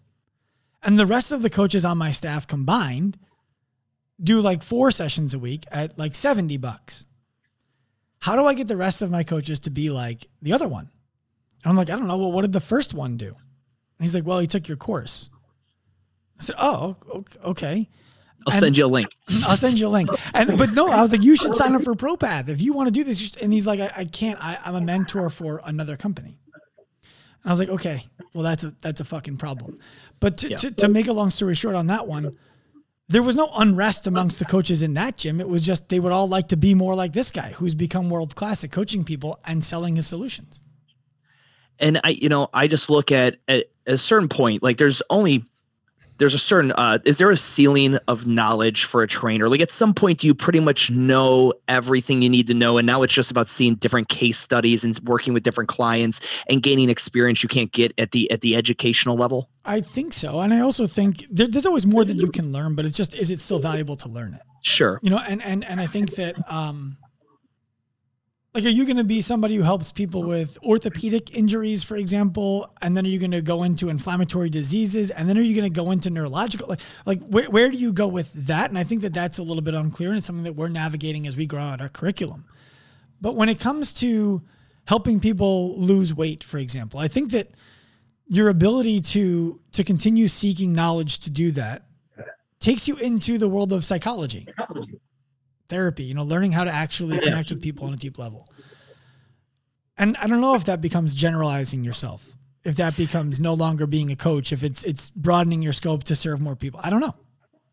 And 0.83 0.97
the 0.97 1.05
rest 1.05 1.31
of 1.31 1.41
the 1.41 1.49
coaches 1.49 1.83
on 1.83 1.97
my 1.97 2.11
staff 2.11 2.47
combined 2.47 3.17
do 4.21 4.39
like 4.41 4.63
four 4.63 4.91
sessions 4.91 5.33
a 5.33 5.39
week 5.39 5.65
at 5.71 5.97
like 5.97 6.15
70 6.15 6.57
bucks. 6.57 7.05
How 8.19 8.35
do 8.35 8.45
I 8.45 8.53
get 8.53 8.67
the 8.67 8.77
rest 8.77 9.01
of 9.01 9.11
my 9.11 9.23
coaches 9.23 9.59
to 9.61 9.69
be 9.69 9.89
like 9.89 10.27
the 10.41 10.53
other 10.53 10.67
one? 10.67 10.89
And 11.63 11.71
I'm 11.71 11.75
like, 11.75 11.89
I 11.89 11.95
don't 11.95 12.07
know. 12.07 12.17
Well, 12.17 12.31
what 12.31 12.43
did 12.43 12.53
the 12.53 12.59
first 12.59 12.93
one 12.93 13.17
do? 13.17 13.35
And 13.97 14.05
he's 14.05 14.13
like, 14.13 14.25
well, 14.25 14.39
he 14.39 14.47
took 14.47 14.67
your 14.67 14.77
course. 14.77 15.29
I 16.39 16.43
said, 16.43 16.55
oh, 16.60 16.95
okay. 17.43 17.89
I'll 18.45 18.53
and 18.53 18.60
send 18.60 18.77
you 18.77 18.86
a 18.86 18.88
link. 18.88 19.10
I'll 19.45 19.57
send 19.57 19.79
you 19.79 19.88
a 19.88 19.89
link. 19.89 20.10
And 20.33 20.57
but 20.57 20.71
no, 20.71 20.89
I 20.89 21.01
was 21.01 21.12
like, 21.12 21.23
you 21.23 21.36
should 21.36 21.55
sign 21.55 21.75
up 21.75 21.83
for 21.83 21.95
ProPath 21.95 22.47
if 22.47 22.62
you 22.62 22.73
want 22.73 22.88
to 22.88 22.91
do 22.91 23.03
this. 23.03 23.36
And 23.36 23.51
he's 23.51 23.67
like, 23.67 23.79
I, 23.79 23.91
I 23.97 24.05
can't. 24.05 24.39
I, 24.43 24.57
am 24.65 24.75
a 24.75 24.81
mentor 24.81 25.29
for 25.29 25.62
another 25.65 25.97
company. 25.97 26.39
And 27.03 27.45
I 27.45 27.49
was 27.49 27.60
like, 27.60 27.69
okay, 27.69 28.03
well, 28.33 28.43
that's 28.43 28.63
a 28.63 28.73
that's 28.81 29.01
a 29.01 29.05
fucking 29.05 29.38
problem. 29.38 29.79
But 30.19 30.38
to, 30.39 30.49
yeah. 30.49 30.57
to, 30.57 30.71
to 30.71 30.88
make 30.88 31.07
a 31.07 31.13
long 31.13 31.29
story 31.29 31.55
short 31.55 31.75
on 31.75 31.88
that 31.88 32.07
one, 32.07 32.38
there 33.10 33.23
was 33.23 33.36
no 33.36 33.51
unrest 33.55 34.07
amongst 34.07 34.39
the 34.39 34.45
coaches 34.45 34.81
in 34.81 34.93
that 34.93 35.17
gym. 35.17 35.41
It 35.41 35.49
was 35.49 35.65
just 35.65 35.89
they 35.89 35.99
would 35.99 36.12
all 36.12 36.27
like 36.27 36.49
to 36.49 36.57
be 36.57 36.73
more 36.73 36.95
like 36.95 37.13
this 37.13 37.31
guy 37.31 37.49
who's 37.51 37.75
become 37.75 38.10
world 38.10 38.36
class 38.36 38.63
at 38.63 38.71
coaching 38.71 39.03
people 39.03 39.39
and 39.45 39.63
selling 39.63 39.95
his 39.95 40.07
solutions. 40.07 40.62
And 41.79 41.99
I, 42.03 42.09
you 42.09 42.29
know, 42.29 42.49
I 42.53 42.67
just 42.67 42.89
look 42.89 43.11
at, 43.11 43.37
at 43.47 43.65
a 43.85 43.97
certain 43.97 44.29
point, 44.29 44.63
like 44.63 44.77
there's 44.77 45.01
only 45.09 45.43
there's 46.17 46.33
a 46.33 46.39
certain 46.39 46.71
uh, 46.71 46.99
is 47.05 47.17
there 47.17 47.29
a 47.29 47.37
ceiling 47.37 47.97
of 48.07 48.25
knowledge 48.25 48.85
for 48.85 49.03
a 49.03 49.07
trainer? 49.07 49.49
Like 49.49 49.61
at 49.61 49.71
some 49.71 49.93
point 49.93 50.23
you 50.23 50.33
pretty 50.33 50.59
much 50.59 50.89
know 50.89 51.53
everything 51.67 52.21
you 52.21 52.29
need 52.29 52.47
to 52.47 52.53
know? 52.53 52.77
And 52.77 52.85
now 52.85 53.03
it's 53.03 53.13
just 53.13 53.31
about 53.31 53.47
seeing 53.47 53.75
different 53.75 54.09
case 54.09 54.37
studies 54.37 54.83
and 54.83 54.99
working 55.03 55.33
with 55.33 55.43
different 55.43 55.69
clients 55.69 56.43
and 56.49 56.61
gaining 56.61 56.89
experience 56.89 57.43
you 57.43 57.49
can't 57.49 57.71
get 57.71 57.93
at 57.97 58.11
the 58.11 58.29
at 58.31 58.41
the 58.41 58.55
educational 58.55 59.15
level? 59.15 59.49
I 59.65 59.81
think 59.81 60.13
so. 60.13 60.39
And 60.39 60.53
i 60.53 60.59
also 60.59 60.87
think 60.87 61.25
there, 61.29 61.47
there's 61.47 61.65
always 61.65 61.85
more 61.85 62.03
that 62.05 62.15
you 62.15 62.31
can 62.31 62.51
learn 62.51 62.75
but 62.75 62.85
it's 62.85 62.97
just 62.97 63.15
is 63.15 63.29
it 63.29 63.39
still 63.39 63.59
valuable 63.59 63.95
to 63.97 64.09
learn 64.09 64.33
it? 64.33 64.41
Sure. 64.63 64.99
You 65.03 65.11
know 65.11 65.19
and 65.19 65.41
and 65.43 65.63
and 65.63 65.79
i 65.79 65.87
think 65.87 66.15
that 66.15 66.35
um 66.51 66.97
like, 68.58 68.65
are 68.65 68.70
you 68.70 68.86
going 68.86 68.98
to 68.98 69.04
be 69.04 69.22
somebody 69.22 69.54
who 69.54 69.62
helps 69.62 69.91
people 69.91 70.24
with 70.24 70.58
orthopedic 70.63 71.32
injuries, 71.38 71.84
for 71.84 71.96
example, 71.96 72.74
and 72.82 72.98
then 72.98 73.06
are 73.06 73.10
you 73.10 73.20
going 73.20 73.30
to 73.30 73.43
go 73.43 73.62
into 73.62 73.88
inflammatory 73.88 74.50
diseases, 74.50 75.12
and 75.12 75.30
then 75.30 75.38
are 75.38 75.41
you 75.41 75.56
going 75.56 75.72
to 75.72 75.76
go 75.76 75.91
into 75.91 76.10
neurological? 76.10 76.67
Like, 76.67 76.80
like 77.06 77.22
where, 77.22 77.48
where 77.52 77.70
do 77.70 77.78
you 77.78 77.93
go 77.93 78.08
with 78.08 78.34
that? 78.48 78.72
And 78.72 78.80
I 78.80 78.84
think 78.84 79.04
that 79.04 79.13
that's 79.13 79.38
a 79.38 79.43
little 79.43 79.62
bit 79.62 79.76
unclear, 79.76 80.10
and 80.10 80.17
it's 80.17 80.26
something 80.26 80.46
that 80.46 80.56
we're 80.56 80.70
navigating 80.70 81.28
as 81.28 81.38
we 81.38 81.46
grow 81.46 81.62
out 81.62 81.82
our 81.82 81.88
curriculum. 81.88 82.46
But 83.22 83.36
when 83.36 83.48
it 83.48 83.60
comes 83.60 83.93
to 83.93 84.41
helping 84.86 85.20
people 85.20 85.80
lose 85.80 86.12
weight, 86.15 86.43
for 86.43 86.58
example, 86.58 87.00
I 87.00 87.08
think 87.08 87.30
that 87.34 87.52
your 88.28 88.50
ability 88.50 89.02
to 89.02 89.62
to 89.74 89.84
continue 89.84 90.28
seeking 90.28 90.74
knowledge 90.74 91.20
to 91.20 91.30
do 91.30 91.52
that 91.52 91.84
takes 92.60 92.88
you 92.88 92.98
into 92.98 93.38
the 93.38 93.48
world 93.48 93.72
of 93.72 93.86
psychology 93.86 94.48
therapy, 95.69 96.03
you 96.03 96.13
know, 96.13 96.23
learning 96.23 96.51
how 96.51 96.63
to 96.63 96.71
actually 96.71 97.19
connect 97.19 97.49
with 97.49 97.62
people 97.62 97.88
on 97.88 97.93
a 97.93 97.97
deep 97.97 98.17
level. 98.17 98.47
And 99.97 100.15
I 100.17 100.27
don't 100.27 100.41
know 100.41 100.56
if 100.56 100.65
that 100.65 100.80
becomes 100.82 101.15
generalizing 101.15 101.84
yourself, 101.84 102.38
if 102.63 102.75
that 102.75 102.95
becomes 102.95 103.39
no 103.39 103.53
longer 103.53 103.88
being 103.88 104.12
a 104.12 104.15
coach, 104.15 104.51
if 104.51 104.63
it's 104.63 104.84
it's 104.84 105.10
broadening 105.10 105.62
your 105.62 105.73
scope 105.73 106.03
to 106.06 106.15
serve 106.15 106.39
more 106.39 106.56
people. 106.56 106.80
I 106.84 106.89
don't 106.89 107.01
know. 107.01 107.15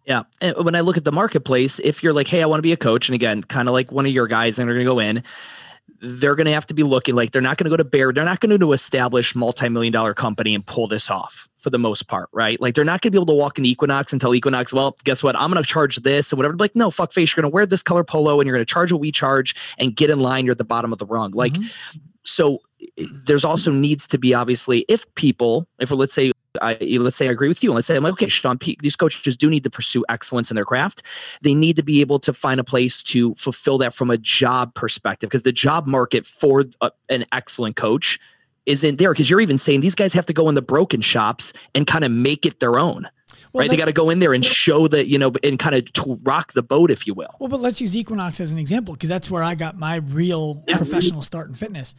Yeah. 0.07 0.25
And 0.41 0.57
when 0.65 0.75
I 0.75 0.81
look 0.81 0.97
at 0.97 1.05
the 1.05 1.13
marketplace, 1.13 1.79
if 1.79 2.03
you're 2.03 2.13
like, 2.13 2.29
hey, 2.29 2.43
I 2.43 2.47
want 2.47 2.59
to 2.59 2.63
be 2.63 2.73
a 2.73 2.77
coach, 2.77 3.09
and 3.09 3.15
again, 3.15 3.43
kind 3.43 3.69
of 3.69 3.73
like 3.73 3.91
one 3.91 4.07
of 4.07 4.13
your 4.13 4.27
guys, 4.27 4.59
and 4.59 4.69
they're 4.69 4.75
going 4.75 4.87
to 4.87 4.93
go 4.93 4.99
in, 5.01 5.23
they're 6.01 6.35
going 6.35 6.47
to 6.47 6.53
have 6.53 6.67
to 6.67 6.75
be 6.75 6.83
looking 6.83 7.15
like 7.15 7.31
they're 7.31 7.43
not 7.43 7.57
going 7.57 7.65
to 7.65 7.71
go 7.71 7.77
to 7.77 7.85
Bear. 7.85 8.13
They're 8.13 8.25
not 8.25 8.41
going 8.41 8.59
to 8.59 8.73
establish 8.73 9.35
multi-million 9.35 9.93
dollar 9.93 10.15
company 10.15 10.55
and 10.55 10.65
pull 10.65 10.87
this 10.87 11.11
off 11.11 11.49
for 11.57 11.71
the 11.71 11.79
most 11.79 12.05
part, 12.05 12.29
right? 12.33 12.61
Like 12.61 12.75
they're 12.75 12.85
not 12.85 13.01
going 13.01 13.11
to 13.11 13.11
be 13.13 13.19
able 13.19 13.33
to 13.33 13.39
walk 13.39 13.59
in 13.59 13.65
Equinox 13.65 14.13
and 14.13 14.21
tell 14.21 14.35
Equinox, 14.35 14.73
well, 14.73 14.97
guess 15.05 15.23
what? 15.23 15.35
I'm 15.37 15.51
going 15.51 15.63
to 15.63 15.69
charge 15.69 15.97
this 15.97 16.31
and 16.31 16.37
whatever. 16.39 16.57
Like, 16.57 16.77
no, 16.77 16.91
fuck 16.91 17.13
face. 17.13 17.35
You're 17.35 17.43
going 17.43 17.51
to 17.51 17.55
wear 17.55 17.65
this 17.67 17.83
color 17.83 18.05
polo 18.05 18.39
and 18.39 18.47
you're 18.47 18.57
going 18.57 18.67
to 18.67 18.71
charge 18.71 18.93
what 18.93 19.01
we 19.01 19.13
charge 19.13 19.55
and 19.79 19.97
get 19.97 20.11
in 20.11 20.21
line. 20.21 20.45
You're 20.45 20.53
at 20.53 20.59
the 20.59 20.65
bottom 20.65 20.93
of 20.93 20.99
the 20.99 21.07
rung. 21.07 21.31
Like, 21.33 21.55
mm-hmm. 21.55 21.99
so 22.25 22.61
there's 22.99 23.45
also 23.45 23.71
needs 23.71 24.07
to 24.09 24.19
be 24.19 24.35
obviously 24.35 24.85
if 24.89 25.13
people, 25.15 25.67
if 25.79 25.91
let's 25.91 26.15
say 26.15 26.33
I, 26.63 26.79
let's 26.99 27.17
say 27.17 27.29
I 27.29 27.31
agree 27.31 27.49
with 27.49 27.63
you. 27.63 27.71
And 27.71 27.75
let's 27.75 27.87
say 27.87 27.97
I'm 27.97 28.03
like, 28.03 28.15
okay, 28.15 28.29
Sean, 28.29 28.59
these 28.81 28.97
coaches 28.97 29.37
do 29.37 29.51
need 29.51 29.65
to 29.65 29.71
pursue 29.71 30.05
excellence 30.09 30.51
in 30.51 30.55
their 30.55 30.65
craft. 30.65 31.03
They 31.43 31.55
need 31.55 31.77
to 31.77 31.83
be 31.83 32.01
able 32.01 32.19
to 32.21 32.33
find 32.33 32.61
a 32.61 32.65
place 32.65 33.03
to 33.05 33.35
fulfill 33.35 33.79
that 33.79 33.95
from 33.95 34.11
a 34.11 34.19
job 34.19 34.75
perspective 34.75 35.29
because 35.29 35.43
the 35.43 35.53
job 35.53 35.87
market 35.87 36.27
for 36.27 36.65
a, 36.81 36.93
an 37.09 37.25
excellent 37.33 37.77
coach 37.77 38.19
isn't 38.67 38.99
there. 38.99 39.13
Because 39.13 39.29
you're 39.29 39.41
even 39.41 39.59
saying 39.59 39.81
these 39.81 39.95
guys 39.95 40.13
have 40.13 40.27
to 40.27 40.33
go 40.33 40.49
in 40.49 40.55
the 40.55 40.63
broken 40.63 41.01
shops 41.01 41.53
and 41.75 41.87
kind 41.87 42.05
of 42.05 42.11
make 42.11 42.47
it 42.47 42.61
their 42.61 42.79
own. 42.79 43.09
Well, 43.53 43.61
right, 43.61 43.71
they 43.71 43.77
got 43.77 43.85
to 43.85 43.93
go 43.93 44.11
in 44.11 44.19
there 44.19 44.35
and 44.35 44.45
show 44.45 44.89
that 44.89 45.07
you 45.07 45.17
know, 45.17 45.33
and 45.45 45.59
kind 45.61 45.77
of 45.77 45.93
to 45.93 46.19
rock 46.25 46.55
the 46.55 46.63
boat, 46.63 46.91
if 46.91 47.07
you 47.07 47.15
will. 47.15 47.37
Well, 47.39 47.49
but 47.49 47.61
let's 47.61 47.81
use 47.81 47.97
Equinox 47.97 48.41
as 48.41 48.51
an 48.51 48.59
example 48.59 48.95
because 48.95 49.09
that's 49.09 49.31
where 49.31 49.45
I 49.45 49.55
got 49.55 49.79
my 49.79 49.97
real 49.97 50.65
yeah. 50.67 50.77
professional 50.77 51.23
start 51.23 51.49
in 51.49 51.55
fitness 51.55 51.95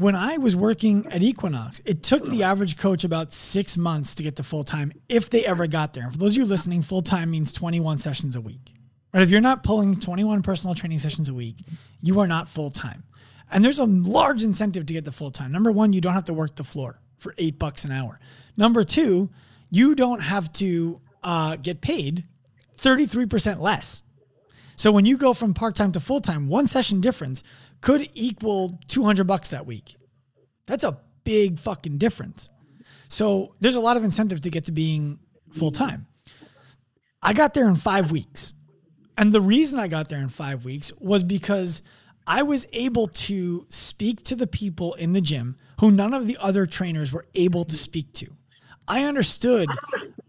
when 0.00 0.16
I 0.16 0.38
was 0.38 0.56
working 0.56 1.06
at 1.12 1.22
Equinox, 1.22 1.82
it 1.84 2.02
took 2.02 2.24
the 2.24 2.42
average 2.42 2.78
coach 2.78 3.04
about 3.04 3.34
six 3.34 3.76
months 3.76 4.14
to 4.14 4.22
get 4.22 4.36
to 4.36 4.42
full 4.42 4.64
time 4.64 4.92
if 5.10 5.28
they 5.28 5.44
ever 5.44 5.66
got 5.66 5.92
there. 5.92 6.04
And 6.04 6.12
for 6.12 6.18
those 6.18 6.32
of 6.32 6.38
you 6.38 6.46
listening, 6.46 6.80
full 6.80 7.02
time 7.02 7.30
means 7.30 7.52
21 7.52 7.98
sessions 7.98 8.34
a 8.34 8.40
week. 8.40 8.72
Right? 9.12 9.22
If 9.22 9.28
you're 9.28 9.42
not 9.42 9.62
pulling 9.62 10.00
21 10.00 10.40
personal 10.40 10.74
training 10.74 11.00
sessions 11.00 11.28
a 11.28 11.34
week, 11.34 11.56
you 12.00 12.18
are 12.18 12.26
not 12.26 12.48
full 12.48 12.70
time. 12.70 13.04
And 13.52 13.62
there's 13.62 13.78
a 13.78 13.84
large 13.84 14.42
incentive 14.42 14.86
to 14.86 14.94
get 14.94 15.04
the 15.04 15.12
full 15.12 15.30
time. 15.30 15.52
Number 15.52 15.70
one, 15.70 15.92
you 15.92 16.00
don't 16.00 16.14
have 16.14 16.24
to 16.24 16.34
work 16.34 16.56
the 16.56 16.64
floor 16.64 16.98
for 17.18 17.34
eight 17.36 17.58
bucks 17.58 17.84
an 17.84 17.92
hour. 17.92 18.18
Number 18.56 18.84
two, 18.84 19.28
you 19.70 19.94
don't 19.94 20.22
have 20.22 20.50
to 20.54 20.98
uh, 21.22 21.56
get 21.56 21.82
paid 21.82 22.24
33% 22.78 23.60
less. 23.60 24.02
So 24.76 24.90
when 24.90 25.04
you 25.04 25.18
go 25.18 25.34
from 25.34 25.52
part 25.52 25.76
time 25.76 25.92
to 25.92 26.00
full 26.00 26.20
time, 26.20 26.48
one 26.48 26.66
session 26.66 27.02
difference 27.02 27.44
could 27.80 28.08
equal 28.14 28.78
200 28.88 29.26
bucks 29.26 29.50
that 29.50 29.66
week. 29.66 29.96
That's 30.66 30.84
a 30.84 30.98
big 31.24 31.58
fucking 31.58 31.98
difference. 31.98 32.50
So 33.08 33.54
there's 33.60 33.76
a 33.76 33.80
lot 33.80 33.96
of 33.96 34.04
incentive 34.04 34.40
to 34.42 34.50
get 34.50 34.66
to 34.66 34.72
being 34.72 35.18
full 35.52 35.70
time. 35.70 36.06
I 37.22 37.32
got 37.32 37.54
there 37.54 37.68
in 37.68 37.76
five 37.76 38.10
weeks. 38.12 38.54
And 39.18 39.32
the 39.32 39.40
reason 39.40 39.78
I 39.78 39.88
got 39.88 40.08
there 40.08 40.20
in 40.20 40.28
five 40.28 40.64
weeks 40.64 40.92
was 40.98 41.22
because 41.22 41.82
I 42.26 42.42
was 42.42 42.66
able 42.72 43.08
to 43.08 43.66
speak 43.68 44.22
to 44.24 44.36
the 44.36 44.46
people 44.46 44.94
in 44.94 45.12
the 45.12 45.20
gym 45.20 45.56
who 45.80 45.90
none 45.90 46.14
of 46.14 46.26
the 46.26 46.38
other 46.40 46.66
trainers 46.66 47.12
were 47.12 47.26
able 47.34 47.64
to 47.64 47.74
speak 47.74 48.12
to. 48.14 48.28
I 48.86 49.04
understood 49.04 49.68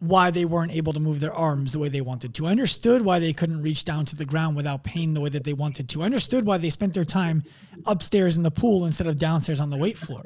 why 0.02 0.32
they 0.32 0.46
weren't 0.46 0.72
able 0.72 0.94
to 0.94 1.00
move 1.00 1.20
their 1.20 1.34
arms 1.34 1.74
the 1.74 1.80
way 1.80 1.88
they 1.88 2.02
wanted 2.02 2.34
to. 2.34 2.48
I 2.48 2.52
understood 2.52 3.04
why 3.04 3.20
they 3.20 3.34
couldn't 3.34 3.62
reach 3.62 3.86
down 3.86 4.06
to 4.06 4.16
the 4.16 4.26
ground 4.26 4.56
without 4.56 4.84
pain 4.84 5.14
the 5.14 5.22
way 5.22 5.30
that 5.30 5.44
they 5.44 5.54
wanted 5.54 5.88
to. 5.90 6.02
I 6.02 6.06
understood 6.06 6.44
why 6.44 6.58
they 6.58 6.72
spent 6.72 6.96
their 6.96 7.06
time 7.06 7.44
upstairs 7.86 8.36
in 8.36 8.42
the 8.42 8.50
pool 8.50 8.88
instead 8.88 9.06
of 9.06 9.20
downstairs 9.20 9.62
on 9.62 9.70
the 9.70 9.78
weight 9.78 10.00
floor. 10.00 10.24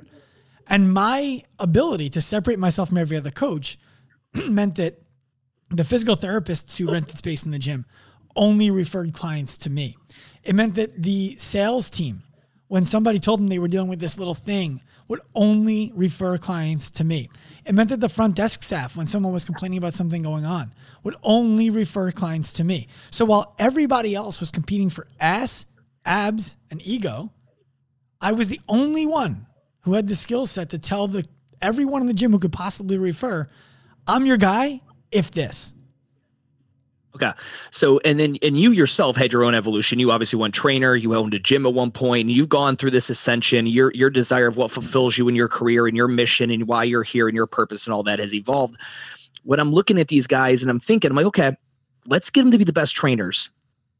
And 0.65 0.93
my 0.93 1.43
ability 1.59 2.09
to 2.11 2.21
separate 2.21 2.57
myself 2.57 2.87
from 2.87 2.97
every 2.99 3.17
other 3.17 3.31
coach 3.31 3.77
meant 4.33 4.75
that 4.75 5.01
the 5.69 5.83
physical 5.83 6.15
therapists 6.15 6.77
who 6.77 6.89
rented 6.89 7.17
space 7.17 7.43
in 7.43 7.51
the 7.51 7.59
gym 7.59 7.85
only 8.33 8.71
referred 8.71 9.13
clients 9.13 9.57
to 9.57 9.69
me. 9.69 9.97
It 10.41 10.55
meant 10.55 10.75
that 10.75 11.03
the 11.03 11.35
sales 11.35 11.89
team, 11.89 12.21
when 12.69 12.85
somebody 12.85 13.19
told 13.19 13.41
them 13.41 13.47
they 13.47 13.59
were 13.59 13.67
dealing 13.67 13.89
with 13.89 13.99
this 13.99 14.17
little 14.17 14.35
thing, 14.35 14.79
would 15.07 15.21
only 15.35 15.91
refer 15.95 16.37
clients 16.37 16.89
to 16.91 17.03
me. 17.03 17.29
It 17.65 17.75
meant 17.75 17.89
that 17.89 17.99
the 17.99 18.09
front 18.09 18.35
desk 18.35 18.63
staff, 18.63 18.95
when 18.95 19.07
someone 19.07 19.33
was 19.33 19.45
complaining 19.45 19.77
about 19.77 19.93
something 19.93 20.21
going 20.21 20.45
on, 20.45 20.73
would 21.03 21.15
only 21.23 21.69
refer 21.69 22.11
clients 22.11 22.53
to 22.53 22.63
me. 22.63 22.87
So 23.11 23.25
while 23.25 23.55
everybody 23.59 24.15
else 24.15 24.39
was 24.39 24.51
competing 24.51 24.89
for 24.89 25.07
ass, 25.19 25.65
abs, 26.05 26.55
and 26.71 26.81
ego, 26.85 27.31
I 28.19 28.31
was 28.31 28.49
the 28.49 28.61
only 28.67 29.05
one 29.05 29.45
who 29.81 29.93
had 29.93 30.07
the 30.07 30.15
skill 30.15 30.45
set 30.45 30.69
to 30.71 30.79
tell 30.79 31.07
the 31.07 31.23
everyone 31.61 32.01
in 32.01 32.07
the 32.07 32.13
gym 32.13 32.31
who 32.31 32.39
could 32.39 32.53
possibly 32.53 32.97
refer, 32.97 33.47
I'm 34.07 34.25
your 34.25 34.37
guy 34.37 34.81
if 35.11 35.31
this. 35.31 35.73
Okay. 37.15 37.31
So, 37.71 38.01
and 38.03 38.19
then, 38.19 38.37
and 38.41 38.59
you 38.59 38.71
yourself 38.71 39.15
had 39.15 39.31
your 39.31 39.45
own 39.45 39.55
evolution. 39.55 39.99
You 39.99 40.11
obviously 40.11 40.37
went 40.37 40.53
trainer, 40.53 40.95
you 40.95 41.15
owned 41.15 41.33
a 41.33 41.39
gym 41.39 41.65
at 41.65 41.73
one 41.73 41.91
point, 41.91 42.21
and 42.21 42.31
you've 42.31 42.49
gone 42.49 42.75
through 42.75 42.91
this 42.91 43.09
ascension. 43.09 43.67
Your, 43.67 43.93
your 43.93 44.09
desire 44.09 44.47
of 44.47 44.57
what 44.57 44.69
fulfills 44.69 45.17
you 45.17 45.29
in 45.29 45.35
your 45.35 45.47
career 45.47 45.87
and 45.87 45.95
your 45.95 46.09
mission 46.09 46.51
and 46.51 46.67
why 46.67 46.83
you're 46.83 47.03
here 47.03 47.29
and 47.29 47.35
your 47.35 47.47
purpose 47.47 47.87
and 47.87 47.93
all 47.93 48.03
that 48.03 48.19
has 48.19 48.33
evolved. 48.33 48.75
When 49.43 49.61
I'm 49.61 49.71
looking 49.71 49.97
at 49.97 50.09
these 50.09 50.27
guys 50.27 50.61
and 50.61 50.69
I'm 50.69 50.79
thinking, 50.79 51.09
I'm 51.09 51.15
like, 51.15 51.27
okay, 51.27 51.55
let's 52.07 52.29
get 52.29 52.43
them 52.43 52.51
to 52.51 52.57
be 52.57 52.65
the 52.65 52.73
best 52.73 52.95
trainers. 52.95 53.49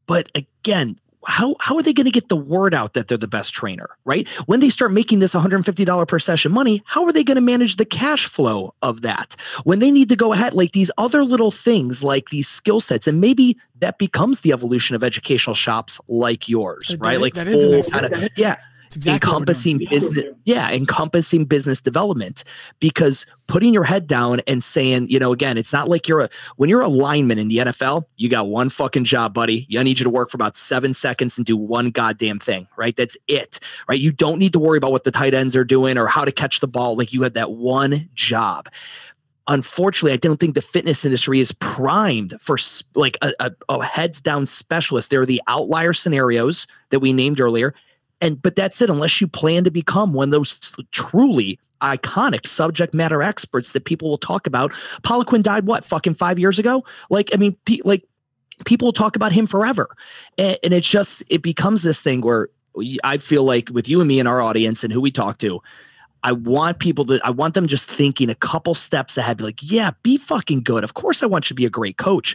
But 0.06 0.30
again, 0.34 0.96
how 1.26 1.56
how 1.60 1.76
are 1.76 1.82
they 1.82 1.92
going 1.92 2.06
to 2.06 2.10
get 2.10 2.28
the 2.28 2.36
word 2.36 2.72
out 2.72 2.94
that 2.94 3.08
they're 3.08 3.18
the 3.18 3.28
best 3.28 3.52
trainer 3.54 3.90
right? 4.04 4.28
When 4.46 4.60
they 4.60 4.70
start 4.70 4.92
making 4.92 5.18
this 5.18 5.34
$150 5.34 6.08
per 6.08 6.18
session 6.18 6.52
money 6.52 6.82
how 6.86 7.04
are 7.04 7.12
they 7.12 7.24
going 7.24 7.36
to 7.36 7.42
manage 7.42 7.76
the 7.76 7.84
cash 7.84 8.26
flow 8.26 8.74
of 8.82 9.02
that? 9.02 9.36
When 9.64 9.78
they 9.80 9.90
need 9.90 10.08
to 10.10 10.16
go 10.16 10.32
ahead 10.32 10.54
like 10.54 10.72
these 10.72 10.90
other 10.96 11.24
little 11.24 11.50
things 11.50 12.02
like 12.02 12.30
these 12.30 12.48
skill 12.48 12.80
sets 12.80 13.06
and 13.06 13.20
maybe 13.20 13.58
that 13.80 13.98
becomes 13.98 14.40
the 14.40 14.52
evolution 14.52 14.96
of 14.96 15.04
educational 15.04 15.54
shops 15.54 16.00
like 16.08 16.48
yours 16.48 16.96
right? 16.98 17.20
like 17.20 17.34
that 17.34 17.46
is 17.46 17.60
the 17.60 17.82
full 17.82 18.00
kind 18.00 18.14
of 18.14 18.30
yeah 18.36 18.56
exactly 18.94 19.30
what 19.32 19.40
we're 19.40 19.54
doing. 19.54 19.76
encompassing 19.76 19.78
business 19.90 20.24
yeah 20.44 20.70
encompassing 20.70 21.44
business 21.44 21.80
development. 21.80 22.44
Because 22.80 23.26
putting 23.46 23.72
your 23.72 23.84
head 23.84 24.06
down 24.06 24.40
and 24.46 24.62
saying 24.62 25.08
you 25.08 25.18
know 25.18 25.32
again 25.32 25.56
it's 25.56 25.72
not 25.72 25.88
like 25.88 26.08
you're 26.08 26.20
a 26.20 26.28
when 26.56 26.68
you're 26.68 26.80
a 26.80 26.88
lineman 26.88 27.38
in 27.38 27.48
the 27.48 27.58
nfl 27.58 28.04
you 28.16 28.28
got 28.28 28.48
one 28.48 28.68
fucking 28.68 29.04
job 29.04 29.34
buddy. 29.34 29.66
I 29.76 29.82
need 29.82 29.98
you 29.98 30.04
to 30.04 30.10
work 30.10 30.30
for 30.30 30.36
about 30.36 30.56
seven 30.56 30.92
seconds 30.92 31.36
and 31.36 31.46
do 31.46 31.56
one 31.56 31.90
goddamn 31.90 32.38
thing 32.38 32.68
right? 32.76 32.94
That's 32.96 33.16
it 33.28 33.60
right? 33.88 33.98
You 34.00 34.12
don't 34.12 34.38
need 34.38 34.52
to 34.52 34.58
worry 34.58 34.78
about 34.78 34.92
what 34.92 35.04
the 35.04 35.10
tight 35.10 35.34
ends 35.34 35.56
are 35.56 35.64
doing 35.64 35.98
or 35.98 36.06
how 36.06 36.24
to 36.24 36.32
catch 36.32 36.60
the 36.60 36.68
ball. 36.68 36.96
Like 36.96 37.12
you 37.12 37.22
have 37.22 37.34
that 37.34 37.52
one 37.52 38.08
job. 38.14 38.68
Unfortunately 39.48 40.12
i 40.12 40.16
don't 40.16 40.40
think 40.40 40.56
the 40.56 40.60
fitness 40.62 41.04
industry 41.04 41.38
is 41.38 41.52
primed 41.52 42.34
for 42.40 42.56
like 42.96 43.16
a, 43.22 43.32
a, 43.38 43.52
a 43.68 43.84
heads 43.84 44.20
down 44.20 44.44
specialist. 44.44 45.10
There 45.10 45.20
are 45.20 45.26
the 45.26 45.42
outlier 45.46 45.92
scenarios 45.92 46.66
that 46.90 47.00
we 47.00 47.12
named 47.12 47.40
earlier 47.40 47.72
and 48.20 48.40
but 48.40 48.56
that's 48.56 48.80
it 48.80 48.90
unless 48.90 49.20
you 49.20 49.28
plan 49.28 49.64
to 49.64 49.70
become 49.70 50.12
one 50.12 50.28
of 50.28 50.32
those 50.32 50.74
truly 50.92 51.58
iconic 51.82 52.46
subject 52.46 52.94
matter 52.94 53.22
experts 53.22 53.72
that 53.72 53.84
people 53.84 54.08
will 54.08 54.18
talk 54.18 54.46
about 54.46 54.70
Poliquin 55.02 55.42
died 55.42 55.66
what 55.66 55.84
fucking 55.84 56.14
five 56.14 56.38
years 56.38 56.58
ago 56.58 56.84
like 57.10 57.30
i 57.34 57.36
mean 57.36 57.56
pe- 57.66 57.80
like 57.84 58.04
people 58.64 58.86
will 58.86 58.92
talk 58.92 59.16
about 59.16 59.32
him 59.32 59.46
forever 59.46 59.94
and, 60.38 60.56
and 60.62 60.72
it's 60.72 60.88
just 60.88 61.22
it 61.28 61.42
becomes 61.42 61.82
this 61.82 62.00
thing 62.00 62.22
where 62.22 62.48
i 63.04 63.18
feel 63.18 63.44
like 63.44 63.68
with 63.70 63.88
you 63.88 64.00
and 64.00 64.08
me 64.08 64.18
and 64.18 64.28
our 64.28 64.40
audience 64.40 64.82
and 64.84 64.92
who 64.92 65.00
we 65.00 65.10
talk 65.10 65.38
to 65.38 65.60
I 66.22 66.32
want 66.32 66.80
people 66.80 67.04
to, 67.04 67.20
I 67.22 67.30
want 67.30 67.54
them 67.54 67.68
just 67.68 67.88
thinking 67.88 68.30
a 68.30 68.34
couple 68.34 68.74
steps 68.74 69.16
ahead, 69.16 69.36
be 69.36 69.44
like, 69.44 69.60
yeah, 69.62 69.92
be 70.02 70.16
fucking 70.16 70.64
good. 70.64 70.82
Of 70.82 70.94
course, 70.94 71.22
I 71.22 71.26
want 71.26 71.44
you 71.44 71.48
to 71.50 71.54
be 71.54 71.66
a 71.66 71.70
great 71.70 71.98
coach. 71.98 72.34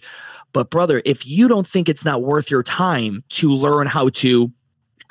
But 0.53 0.69
brother, 0.69 1.01
if 1.03 1.27
you 1.27 1.49
don't 1.49 1.67
think 1.67 1.89
it's 1.89 2.05
not 2.05 2.23
worth 2.23 2.49
your 2.49 2.63
time 2.63 3.25
to 3.29 3.51
learn 3.51 3.87
how 3.87 4.07
to 4.09 4.49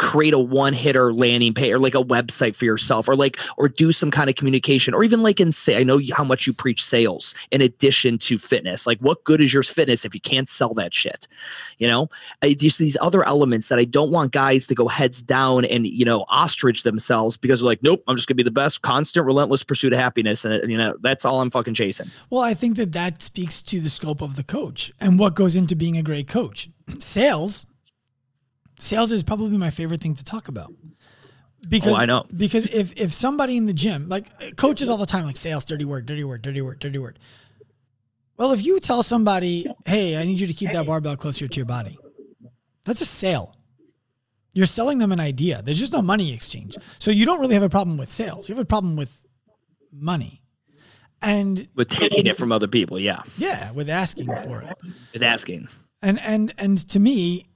create 0.01 0.33
a 0.33 0.39
one 0.39 0.73
hitter 0.73 1.13
landing 1.13 1.53
page 1.53 1.71
or 1.71 1.79
like 1.79 1.95
a 1.95 2.03
website 2.03 2.57
for 2.57 2.65
yourself 2.65 3.07
or 3.07 3.15
like 3.15 3.39
or 3.59 3.69
do 3.69 3.93
some 3.93 4.11
kind 4.11 4.31
of 4.31 4.35
communication 4.35 4.95
or 4.95 5.05
even 5.05 5.23
like 5.23 5.39
in 5.41 5.53
say 5.53 5.79
I 5.79 5.83
know 5.83 6.01
how 6.15 6.25
much 6.25 6.47
you 6.47 6.55
preach 6.55 6.83
sales 6.83 7.35
in 7.51 7.61
addition 7.61 8.17
to 8.21 8.39
fitness. 8.39 8.87
Like 8.87 8.99
what 9.01 9.23
good 9.25 9.43
is 9.43 9.53
your 9.53 9.63
fitness 9.63 10.07
if 10.07 10.15
you 10.15 10.21
can't 10.21 10.49
sell 10.49 10.73
that 10.73 10.95
shit? 10.95 11.29
You 11.77 11.87
know? 11.87 12.09
Just 12.43 12.79
these 12.79 12.97
other 13.03 13.27
elements 13.27 13.69
that 13.69 13.79
I 13.79 13.85
don't 13.85 14.11
want 14.11 14.33
guys 14.33 14.67
to 14.69 14.75
go 14.75 14.89
heads 14.89 15.23
down 15.23 15.67
and 15.67 15.87
you 15.87 16.07
know 16.07 16.25
ostrich 16.31 16.83
themselves 16.83 17.37
because 17.37 17.61
they're 17.61 17.67
like 17.67 17.83
nope 17.83 18.03
I'm 18.09 18.17
just 18.17 18.27
gonna 18.27 18.37
be 18.37 18.43
the 18.43 18.51
best 18.51 18.81
constant 18.81 19.27
relentless 19.27 19.63
pursuit 19.63 19.93
of 19.93 19.99
happiness. 19.99 20.47
And 20.47 20.71
you 20.71 20.79
know 20.79 20.97
that's 21.03 21.27
all 21.27 21.43
I'm 21.43 21.51
fucking 21.51 21.75
chasing. 21.75 22.07
Well, 22.31 22.41
I 22.41 22.55
think 22.55 22.77
that 22.77 22.93
that 22.93 23.23
speaks 23.23 23.61
to 23.63 23.81
the 23.81 23.91
scope 23.91 24.23
of 24.23 24.37
the 24.37 24.45
coach 24.45 24.93
and 24.99 25.19
what 25.19 25.35
goes 25.35 25.57
into 25.57 25.77
being 25.77 25.99
a 25.99 26.03
great 26.03 26.27
coach. 26.27 26.71
Sales, 26.99 27.67
sales 28.81 29.13
is 29.13 29.23
probably 29.23 29.57
my 29.57 29.71
favorite 29.71 30.01
thing 30.01 30.15
to 30.15 30.25
talk 30.25 30.49
about. 30.49 30.73
Because 31.69 31.93
Oh, 31.93 31.97
I 31.97 32.07
know. 32.07 32.25
Because 32.35 32.67
if 32.67 32.93
if 32.97 33.13
somebody 33.13 33.57
in 33.57 33.67
the 33.67 33.75
gym, 33.75 34.09
like 34.09 34.57
coaches 34.57 34.89
all 34.89 34.97
the 34.97 35.07
time, 35.07 35.27
like 35.27 35.37
sales, 35.37 35.65
dirty 35.65 35.85
word, 35.85 36.07
dirty 36.07 36.25
word, 36.25 36.43
dirty 36.43 36.63
word, 36.63 36.79
dirty 36.79 36.99
word. 36.99 37.19
Well, 38.39 38.53
if 38.53 38.65
you 38.65 38.81
tell 38.81 39.03
somebody, 39.03 39.67
"Hey, 39.85 40.17
I 40.17 40.25
need 40.25 40.41
you 40.41 40.47
to 40.47 40.55
keep 40.55 40.73
that 40.73 40.87
barbell 40.87 41.17
closer 41.17 41.47
to 41.47 41.57
your 41.57 41.67
body," 41.67 41.99
that's 42.85 43.03
a 43.03 43.07
sale. 43.07 43.55
You're 44.55 44.67
selling 44.67 44.99
them 44.99 45.13
an 45.13 45.21
idea. 45.21 45.61
There's 45.63 45.79
just 45.79 45.93
no 45.93 46.03
money 46.03 46.33
exchange. 46.33 46.77
So 46.99 47.11
you 47.11 47.27
don't 47.27 47.41
really 47.41 47.55
have 47.55 47.63
a 47.63 47.69
problem 47.69 47.99
with 47.99 48.09
sales. 48.09 48.49
You 48.49 48.55
have 48.55 48.63
a 48.63 48.67
problem 48.67 48.97
with 48.97 49.23
money. 49.93 50.43
And 51.23 51.69
with 51.75 51.91
taking 51.91 52.27
it 52.27 52.39
from 52.39 52.51
other 52.51 52.67
people 52.67 52.99
yeah 52.99 53.23
yeah, 53.37 53.73
with 53.73 53.91
asking 53.91 54.27
for 54.27 54.63
it. 54.63 54.75
with 55.13 55.23
asking 55.23 55.69
And 56.01 56.19
and 56.21 56.55
and 56.57 56.79
to 56.89 56.99
me, 56.99 57.50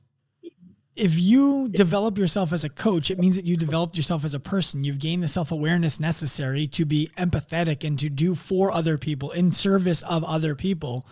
if 0.96 1.18
you 1.18 1.68
develop 1.68 2.16
yourself 2.18 2.52
as 2.52 2.64
a 2.64 2.68
coach, 2.68 3.10
it 3.10 3.18
means 3.18 3.36
that 3.36 3.44
you 3.44 3.56
developed 3.56 3.96
yourself 3.96 4.24
as 4.24 4.32
a 4.32 4.40
person. 4.40 4.84
You've 4.84 5.00
gained 5.00 5.22
the 5.22 5.28
self-awareness 5.28 5.98
necessary 5.98 6.66
to 6.68 6.84
be 6.84 7.10
empathetic 7.18 7.82
and 7.84 7.98
to 7.98 8.08
do 8.08 8.34
for 8.34 8.70
other 8.70 8.96
people 8.96 9.32
in 9.32 9.52
service 9.52 10.02
of 10.02 10.22
other 10.22 10.54
people. 10.54 11.06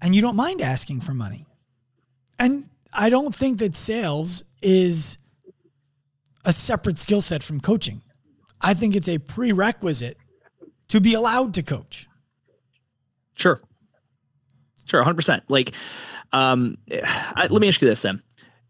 And 0.00 0.14
you 0.14 0.22
don't 0.22 0.36
mind 0.36 0.62
asking 0.62 1.02
for 1.02 1.12
money. 1.12 1.46
And 2.38 2.70
I 2.92 3.10
don't 3.10 3.34
think 3.34 3.58
that 3.58 3.76
sales 3.76 4.44
is 4.62 5.18
a 6.44 6.52
separate 6.52 6.98
skill 6.98 7.20
set 7.20 7.42
from 7.42 7.60
coaching. 7.60 8.00
I 8.60 8.74
think 8.74 8.96
it's 8.96 9.08
a 9.08 9.18
prerequisite 9.18 10.16
to 10.88 11.00
be 11.00 11.14
allowed 11.14 11.54
to 11.54 11.62
coach. 11.62 12.08
Sure. 13.34 13.60
Sure, 14.86 15.04
100%. 15.04 15.42
Like, 15.48 15.74
um, 16.32 16.76
I, 16.90 17.46
let 17.50 17.60
me 17.60 17.68
ask 17.68 17.80
you 17.80 17.88
this 17.88 18.02
then. 18.02 18.22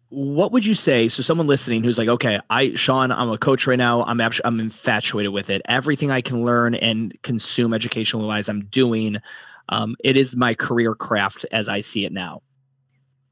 What 0.09 0.53
would 0.53 0.67
you 0.67 0.75
say? 0.75 1.09
So, 1.09 1.23
someone 1.23 1.47
listening 1.47 1.83
who's 1.83 1.97
like, 1.97 2.09
okay, 2.09 2.39
I, 2.51 2.75
Sean, 2.75 3.11
I'm 3.11 3.31
a 3.31 3.39
coach 3.39 3.67
right 3.67 3.79
now. 3.79 4.05
I'm 4.05 4.21
actually, 4.21 4.45
I'm 4.45 4.61
infatuated 4.61 5.33
with 5.33 5.49
it. 5.49 5.63
Everything 5.65 6.11
I 6.11 6.21
can 6.21 6.45
learn 6.45 6.75
and 6.75 7.17
consume 7.23 7.73
educational 7.73 8.27
wise, 8.27 8.49
I'm 8.49 8.67
doing. 8.67 9.19
Um, 9.71 9.97
it 10.05 10.17
is 10.17 10.37
my 10.37 10.55
career 10.55 10.95
craft 10.95 11.47
as 11.51 11.69
I 11.69 11.81
see 11.81 12.05
it 12.05 12.13
now. 12.13 12.43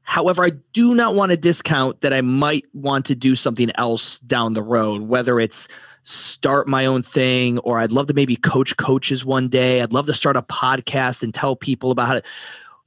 However, 0.01 0.43
I 0.43 0.51
do 0.73 0.95
not 0.95 1.13
want 1.13 1.31
to 1.31 1.37
discount 1.37 2.01
that 2.01 2.13
I 2.13 2.21
might 2.21 2.65
want 2.73 3.05
to 3.05 3.15
do 3.15 3.35
something 3.35 3.71
else 3.75 4.19
down 4.19 4.53
the 4.53 4.63
road, 4.63 5.03
whether 5.03 5.39
it's 5.39 5.67
start 6.03 6.67
my 6.67 6.85
own 6.85 7.03
thing 7.03 7.59
or 7.59 7.79
I'd 7.79 7.91
love 7.91 8.07
to 8.07 8.13
maybe 8.13 8.35
coach 8.35 8.75
coaches 8.77 9.23
one 9.23 9.47
day. 9.47 9.81
I'd 9.81 9.93
love 9.93 10.07
to 10.07 10.13
start 10.13 10.35
a 10.35 10.41
podcast 10.41 11.21
and 11.21 11.33
tell 11.33 11.55
people 11.55 11.91
about 11.91 12.17
it. 12.17 12.25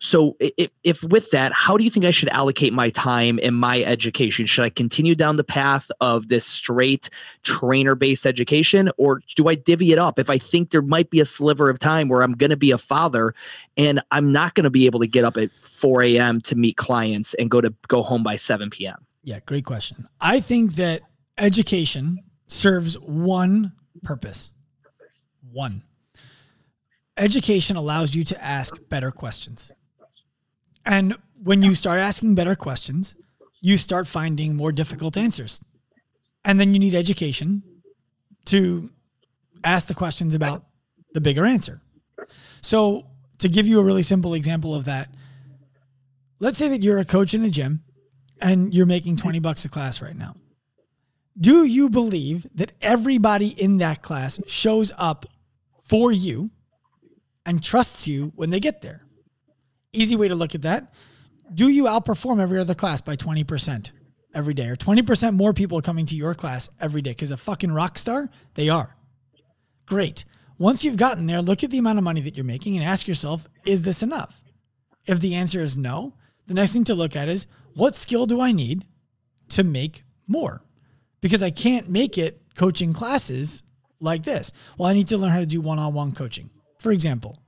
So, 0.04 0.36
if, 0.38 0.70
if 0.82 1.02
with 1.02 1.30
that, 1.30 1.52
how 1.54 1.78
do 1.78 1.84
you 1.84 1.88
think 1.88 2.04
I 2.04 2.10
should 2.10 2.28
allocate 2.28 2.74
my 2.74 2.90
time 2.90 3.40
and 3.42 3.56
my 3.56 3.82
education? 3.82 4.44
Should 4.44 4.66
I 4.66 4.68
continue 4.68 5.14
down 5.14 5.36
the 5.36 5.44
path 5.44 5.90
of 5.98 6.28
this 6.28 6.44
straight 6.44 7.08
trainer 7.42 7.94
based 7.94 8.26
education, 8.26 8.90
or 8.98 9.22
do 9.34 9.48
I 9.48 9.54
divvy 9.54 9.92
it 9.92 9.98
up? 9.98 10.18
If 10.18 10.28
I 10.28 10.36
think 10.36 10.72
there 10.72 10.82
might 10.82 11.08
be 11.08 11.20
a 11.20 11.24
sliver 11.24 11.70
of 11.70 11.78
time 11.78 12.08
where 12.08 12.22
I'm 12.22 12.34
going 12.34 12.50
to 12.50 12.56
be 12.56 12.70
a 12.70 12.76
father 12.76 13.34
and 13.78 14.02
I'm 14.10 14.30
not 14.30 14.52
going 14.52 14.64
to 14.64 14.70
be 14.70 14.84
able 14.84 15.00
to 15.00 15.06
get 15.06 15.24
up 15.24 15.38
at 15.38 15.50
4 15.54 16.02
a.m. 16.02 16.42
to 16.42 16.54
meet 16.54 16.76
clients 16.76 17.32
and 17.32 17.50
go 17.50 17.62
to 17.62 17.72
go 17.88 18.02
home 18.02 18.22
by 18.22 18.36
7 18.36 18.68
p.m. 18.68 19.06
Yeah, 19.22 19.40
great 19.46 19.64
question. 19.64 20.06
I 20.20 20.40
think 20.40 20.74
that 20.74 21.00
education 21.38 22.18
serves 22.46 22.98
one 22.98 23.72
purpose. 24.02 24.50
One. 25.50 25.82
Education 27.16 27.76
allows 27.76 28.14
you 28.14 28.22
to 28.24 28.44
ask 28.44 28.78
better 28.90 29.10
questions. 29.10 29.72
And 30.84 31.16
when 31.42 31.62
you 31.62 31.74
start 31.74 32.00
asking 32.00 32.34
better 32.34 32.54
questions, 32.54 33.14
you 33.60 33.76
start 33.76 34.06
finding 34.06 34.54
more 34.54 34.72
difficult 34.72 35.16
answers. 35.16 35.64
And 36.44 36.60
then 36.60 36.74
you 36.74 36.78
need 36.78 36.94
education 36.94 37.62
to 38.46 38.90
ask 39.64 39.88
the 39.88 39.94
questions 39.94 40.34
about 40.34 40.64
the 41.14 41.20
bigger 41.20 41.46
answer. 41.46 41.80
So, 42.60 43.06
to 43.38 43.48
give 43.48 43.66
you 43.66 43.80
a 43.80 43.84
really 43.84 44.02
simple 44.02 44.34
example 44.34 44.74
of 44.74 44.84
that, 44.84 45.08
let's 46.40 46.58
say 46.58 46.68
that 46.68 46.82
you're 46.82 46.98
a 46.98 47.04
coach 47.04 47.34
in 47.34 47.44
a 47.44 47.50
gym 47.50 47.82
and 48.40 48.72
you're 48.74 48.86
making 48.86 49.16
20 49.16 49.40
bucks 49.40 49.64
a 49.64 49.68
class 49.68 50.00
right 50.00 50.16
now. 50.16 50.36
Do 51.38 51.64
you 51.64 51.90
believe 51.90 52.46
that 52.54 52.72
everybody 52.80 53.48
in 53.48 53.78
that 53.78 54.02
class 54.02 54.40
shows 54.46 54.92
up 54.96 55.26
for 55.82 56.12
you 56.12 56.50
and 57.44 57.62
trusts 57.62 58.06
you 58.06 58.32
when 58.36 58.50
they 58.50 58.60
get 58.60 58.82
there? 58.82 59.03
Easy 59.94 60.16
way 60.16 60.28
to 60.28 60.34
look 60.34 60.54
at 60.54 60.62
that. 60.62 60.92
Do 61.52 61.68
you 61.68 61.84
outperform 61.84 62.40
every 62.40 62.58
other 62.58 62.74
class 62.74 63.00
by 63.00 63.16
20% 63.16 63.92
every 64.34 64.54
day 64.54 64.68
or 64.68 64.76
20% 64.76 65.34
more 65.34 65.52
people 65.52 65.80
coming 65.80 66.06
to 66.06 66.16
your 66.16 66.34
class 66.34 66.68
every 66.80 67.00
day? 67.02 67.10
Because 67.10 67.30
a 67.30 67.36
fucking 67.36 67.72
rock 67.72 67.98
star, 67.98 68.28
they 68.54 68.68
are. 68.68 68.96
Great. 69.86 70.24
Once 70.58 70.84
you've 70.84 70.96
gotten 70.96 71.26
there, 71.26 71.42
look 71.42 71.62
at 71.62 71.70
the 71.70 71.78
amount 71.78 71.98
of 71.98 72.04
money 72.04 72.20
that 72.22 72.36
you're 72.36 72.44
making 72.44 72.76
and 72.76 72.84
ask 72.84 73.06
yourself, 73.06 73.48
is 73.64 73.82
this 73.82 74.02
enough? 74.02 74.42
If 75.06 75.20
the 75.20 75.34
answer 75.34 75.60
is 75.60 75.76
no, 75.76 76.14
the 76.46 76.54
next 76.54 76.72
thing 76.72 76.84
to 76.84 76.94
look 76.94 77.16
at 77.16 77.28
is 77.28 77.46
what 77.74 77.94
skill 77.94 78.26
do 78.26 78.40
I 78.40 78.52
need 78.52 78.86
to 79.50 79.62
make 79.62 80.02
more? 80.26 80.62
Because 81.20 81.42
I 81.42 81.50
can't 81.50 81.88
make 81.88 82.18
it 82.18 82.40
coaching 82.56 82.92
classes 82.92 83.62
like 84.00 84.22
this. 84.22 84.52
Well, 84.78 84.88
I 84.88 84.94
need 84.94 85.08
to 85.08 85.18
learn 85.18 85.30
how 85.30 85.40
to 85.40 85.46
do 85.46 85.60
one 85.60 85.78
on 85.78 85.94
one 85.94 86.12
coaching, 86.12 86.50
for 86.78 86.92
example. 86.92 87.38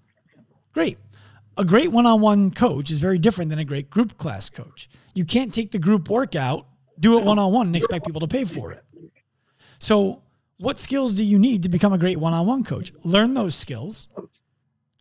Great. 0.73 0.99
A 1.59 1.65
great 1.65 1.91
one 1.91 2.05
on 2.05 2.21
one 2.21 2.51
coach 2.51 2.91
is 2.91 2.99
very 2.99 3.19
different 3.19 3.49
than 3.49 3.59
a 3.59 3.65
great 3.65 3.89
group 3.89 4.19
class 4.19 4.51
coach. 4.51 4.91
You 5.15 5.25
can't 5.25 5.55
take 5.55 5.71
the 5.71 5.79
group 5.79 6.11
workout, 6.11 6.67
do 7.01 7.19
it 7.19 7.25
one 7.25 7.39
on 7.39 7.53
one, 7.53 7.67
and 7.69 7.77
expect 7.77 8.05
people 8.05 8.21
to 8.21 8.29
pay 8.29 8.45
for 8.45 8.73
it. 8.73 8.85
So, 9.79 10.23
what 10.59 10.79
skills 10.79 11.15
do 11.15 11.25
you 11.25 11.39
need 11.39 11.63
to 11.63 11.69
become 11.69 11.93
a 11.93 11.99
great 11.99 12.19
one 12.19 12.33
on 12.33 12.47
one 12.47 12.65
coach? 12.65 12.93
Learn 13.05 13.35
those 13.35 13.55
skills 13.55 14.09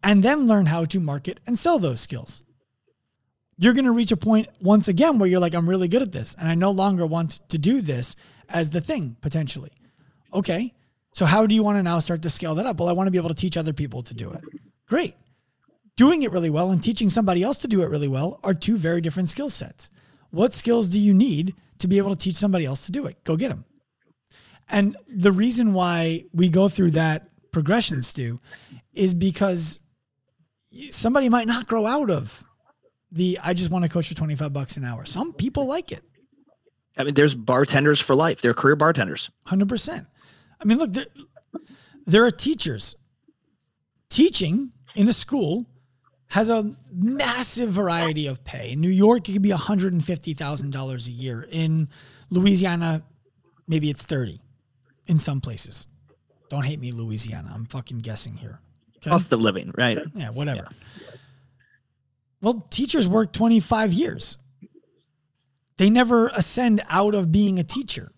and 0.04 0.24
then 0.24 0.48
learn 0.48 0.66
how 0.66 0.86
to 0.86 1.00
market 1.00 1.40
and 1.48 1.58
sell 1.58 1.80
those 1.80 2.02
skills. 2.02 2.44
You're 3.58 3.74
going 3.74 3.86
to 3.86 3.92
reach 3.92 4.12
a 4.12 4.18
point 4.18 4.50
once 4.62 4.90
again 4.90 5.18
where 5.18 5.30
you're 5.30 5.40
like, 5.40 5.56
I'm 5.56 5.68
really 5.68 5.88
good 5.88 6.02
at 6.02 6.12
this 6.12 6.36
and 6.38 6.48
I 6.48 6.56
no 6.56 6.72
longer 6.72 7.06
want 7.06 7.40
to 7.50 7.58
do 7.58 7.82
this 7.82 8.16
as 8.50 8.70
the 8.70 8.82
thing 8.82 9.16
potentially. 9.22 9.72
Okay. 10.34 10.74
So, 11.14 11.26
how 11.26 11.48
do 11.48 11.56
you 11.56 11.64
want 11.64 11.78
to 11.78 11.84
now 11.84 12.00
start 12.00 12.22
to 12.24 12.30
scale 12.30 12.56
that 12.56 12.66
up? 12.66 12.80
Well, 12.80 12.90
I 12.90 12.94
want 12.94 13.08
to 13.08 13.12
be 13.12 13.18
able 13.18 13.30
to 13.30 13.36
teach 13.36 13.58
other 13.58 13.74
people 13.74 14.02
to 14.04 14.14
do 14.14 14.32
it. 14.32 14.42
Great. 14.88 15.16
Doing 15.98 16.24
it 16.24 16.32
really 16.32 16.50
well 16.50 16.72
and 16.72 16.84
teaching 16.84 17.10
somebody 17.10 17.42
else 17.42 17.58
to 17.60 17.68
do 17.68 17.82
it 17.82 17.90
really 17.90 18.08
well 18.08 18.40
are 18.44 18.54
two 18.54 18.78
very 18.78 19.00
different 19.02 19.30
skill 19.30 19.50
sets. 19.50 19.90
What 20.30 20.52
skills 20.52 20.90
do 20.90 21.00
you 21.00 21.14
need 21.14 21.56
to 21.80 21.88
be 21.88 21.98
able 21.98 22.10
to 22.10 22.18
teach 22.18 22.36
somebody 22.36 22.66
else 22.66 22.86
to 22.88 22.92
do 22.92 23.06
it? 23.06 23.24
Go 23.24 23.38
get 23.38 23.50
them. 23.50 23.66
And 24.70 24.98
the 25.08 25.32
reason 25.32 25.74
why 25.74 26.26
we 26.34 26.50
go 26.50 26.68
through 26.68 26.92
that 26.92 27.30
progression, 27.52 28.02
Stu, 28.02 28.40
is 28.94 29.14
because 29.14 29.80
somebody 30.90 31.30
might 31.30 31.48
not 31.48 31.68
grow 31.68 31.86
out 31.86 32.10
of 32.10 32.44
the 33.12 33.40
I 33.42 33.54
just 33.54 33.70
want 33.70 33.84
to 33.84 33.90
coach 33.90 34.10
for 34.10 34.16
25 34.16 34.52
bucks 34.52 34.76
an 34.76 34.84
hour. 34.84 35.06
Some 35.06 35.32
people 35.34 35.66
like 35.66 35.92
it. 35.92 36.04
I 36.98 37.04
mean, 37.04 37.14
there's 37.14 37.36
bartenders 37.36 38.02
for 38.02 38.16
life. 38.16 38.42
They're 38.42 38.54
career 38.54 38.76
bartenders. 38.76 39.30
100%. 39.48 40.06
I 40.60 40.66
mean, 40.66 40.78
look, 40.78 40.94
there, 40.94 41.06
there 42.06 42.26
are 42.26 42.32
teachers. 42.32 42.96
Teaching 44.10 44.72
in 44.96 45.08
a 45.08 45.14
school 45.14 45.66
has 46.36 46.50
a 46.50 46.76
massive 46.92 47.70
variety 47.70 48.28
of 48.28 48.44
pay. 48.44 48.74
In 48.74 48.82
New 48.82 48.90
York, 48.90 49.30
it 49.30 49.32
could 49.32 49.42
be 49.42 49.52
$150,000 49.52 51.08
a 51.08 51.12
year. 51.12 51.48
In 51.50 51.88
Louisiana, 52.30 53.04
maybe 53.70 53.90
it's 53.90 54.04
30 54.04 54.42
in 55.08 55.18
some 55.18 55.40
places. 55.40 55.88
Don't 56.50 56.66
hate 56.66 56.82
me, 56.82 56.92
Louisiana. 56.92 57.54
I'm 57.56 57.64
fucking 57.68 58.00
guessing 58.00 58.34
here. 58.36 58.60
Okay? 58.98 59.12
Cost 59.12 59.32
of 59.32 59.40
living, 59.40 59.72
right? 59.78 59.98
Yeah, 60.14 60.32
whatever. 60.32 60.68
Yeah. 60.68 61.08
Well, 62.42 62.68
teachers 62.70 63.08
work 63.08 63.32
25 63.32 63.94
years. 63.94 64.38
They 65.78 65.90
never 65.90 66.28
ascend 66.36 66.84
out 66.90 67.16
of 67.16 67.32
being 67.32 67.60
a 67.60 67.64
teacher, 67.64 68.12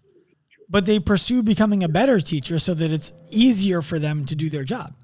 but 0.68 0.88
they 0.88 1.00
pursue 1.00 1.44
becoming 1.44 1.84
a 1.84 1.88
better 1.88 2.20
teacher 2.20 2.58
so 2.58 2.74
that 2.74 2.92
it's 2.92 3.14
easier 3.30 3.84
for 3.84 4.00
them 4.00 4.26
to 4.26 4.34
do 4.34 4.50
their 4.50 4.64
job. 4.64 4.96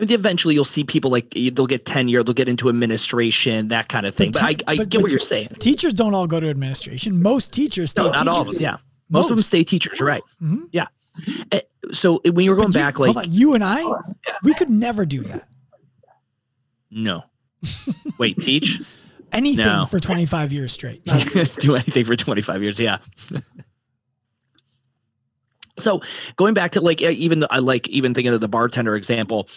I 0.00 0.04
mean, 0.04 0.12
eventually 0.12 0.54
you'll 0.54 0.64
see 0.64 0.84
people 0.84 1.10
like 1.10 1.30
they'll 1.30 1.66
get 1.66 1.84
tenure, 1.84 2.22
they'll 2.22 2.32
get 2.32 2.48
into 2.48 2.68
administration, 2.68 3.68
that 3.68 3.88
kind 3.88 4.06
of 4.06 4.14
thing. 4.14 4.32
But, 4.32 4.40
but 4.40 4.64
I, 4.66 4.72
I 4.72 4.76
but, 4.78 4.88
get 4.88 4.98
but 4.98 5.02
what 5.02 5.10
you're 5.10 5.20
saying. 5.20 5.48
Teachers 5.58 5.92
don't 5.92 6.14
all 6.14 6.26
go 6.26 6.40
to 6.40 6.48
administration. 6.48 7.22
Most 7.22 7.52
teachers 7.52 7.90
stay 7.90 8.02
no, 8.02 8.10
not 8.10 8.18
teachers. 8.18 8.28
all 8.28 8.40
of 8.40 8.46
them. 8.54 8.62
Yeah. 8.62 8.70
Most, 8.72 8.80
Most 9.10 9.30
of 9.30 9.36
them 9.36 9.42
stay 9.42 9.64
teachers. 9.64 10.00
Right. 10.00 10.22
Mm-hmm. 10.42 10.64
Yeah. 10.72 10.86
Eh, 11.52 11.60
so 11.92 12.20
when 12.24 12.44
you 12.44 12.50
were 12.50 12.56
going 12.56 12.68
you, 12.68 12.74
back, 12.74 12.98
like 12.98 13.26
you 13.28 13.54
and 13.54 13.62
I, 13.64 13.84
we 14.42 14.54
could 14.54 14.70
never 14.70 15.04
do 15.04 15.22
that. 15.24 15.46
No. 16.90 17.24
Wait, 18.18 18.38
teach? 18.40 18.80
anything 19.32 19.66
no. 19.66 19.86
for 19.86 20.00
25 20.00 20.52
years 20.52 20.72
straight. 20.72 21.04
do 21.58 21.74
anything 21.74 22.04
for 22.04 22.16
25 22.16 22.62
years. 22.62 22.80
Yeah. 22.80 22.98
so 25.78 26.00
going 26.36 26.54
back 26.54 26.72
to 26.72 26.80
like 26.80 27.00
even 27.02 27.40
the, 27.40 27.48
I 27.50 27.58
like 27.58 27.88
even 27.88 28.14
thinking 28.14 28.32
of 28.32 28.40
the 28.40 28.48
bartender 28.48 28.96
example. 28.96 29.48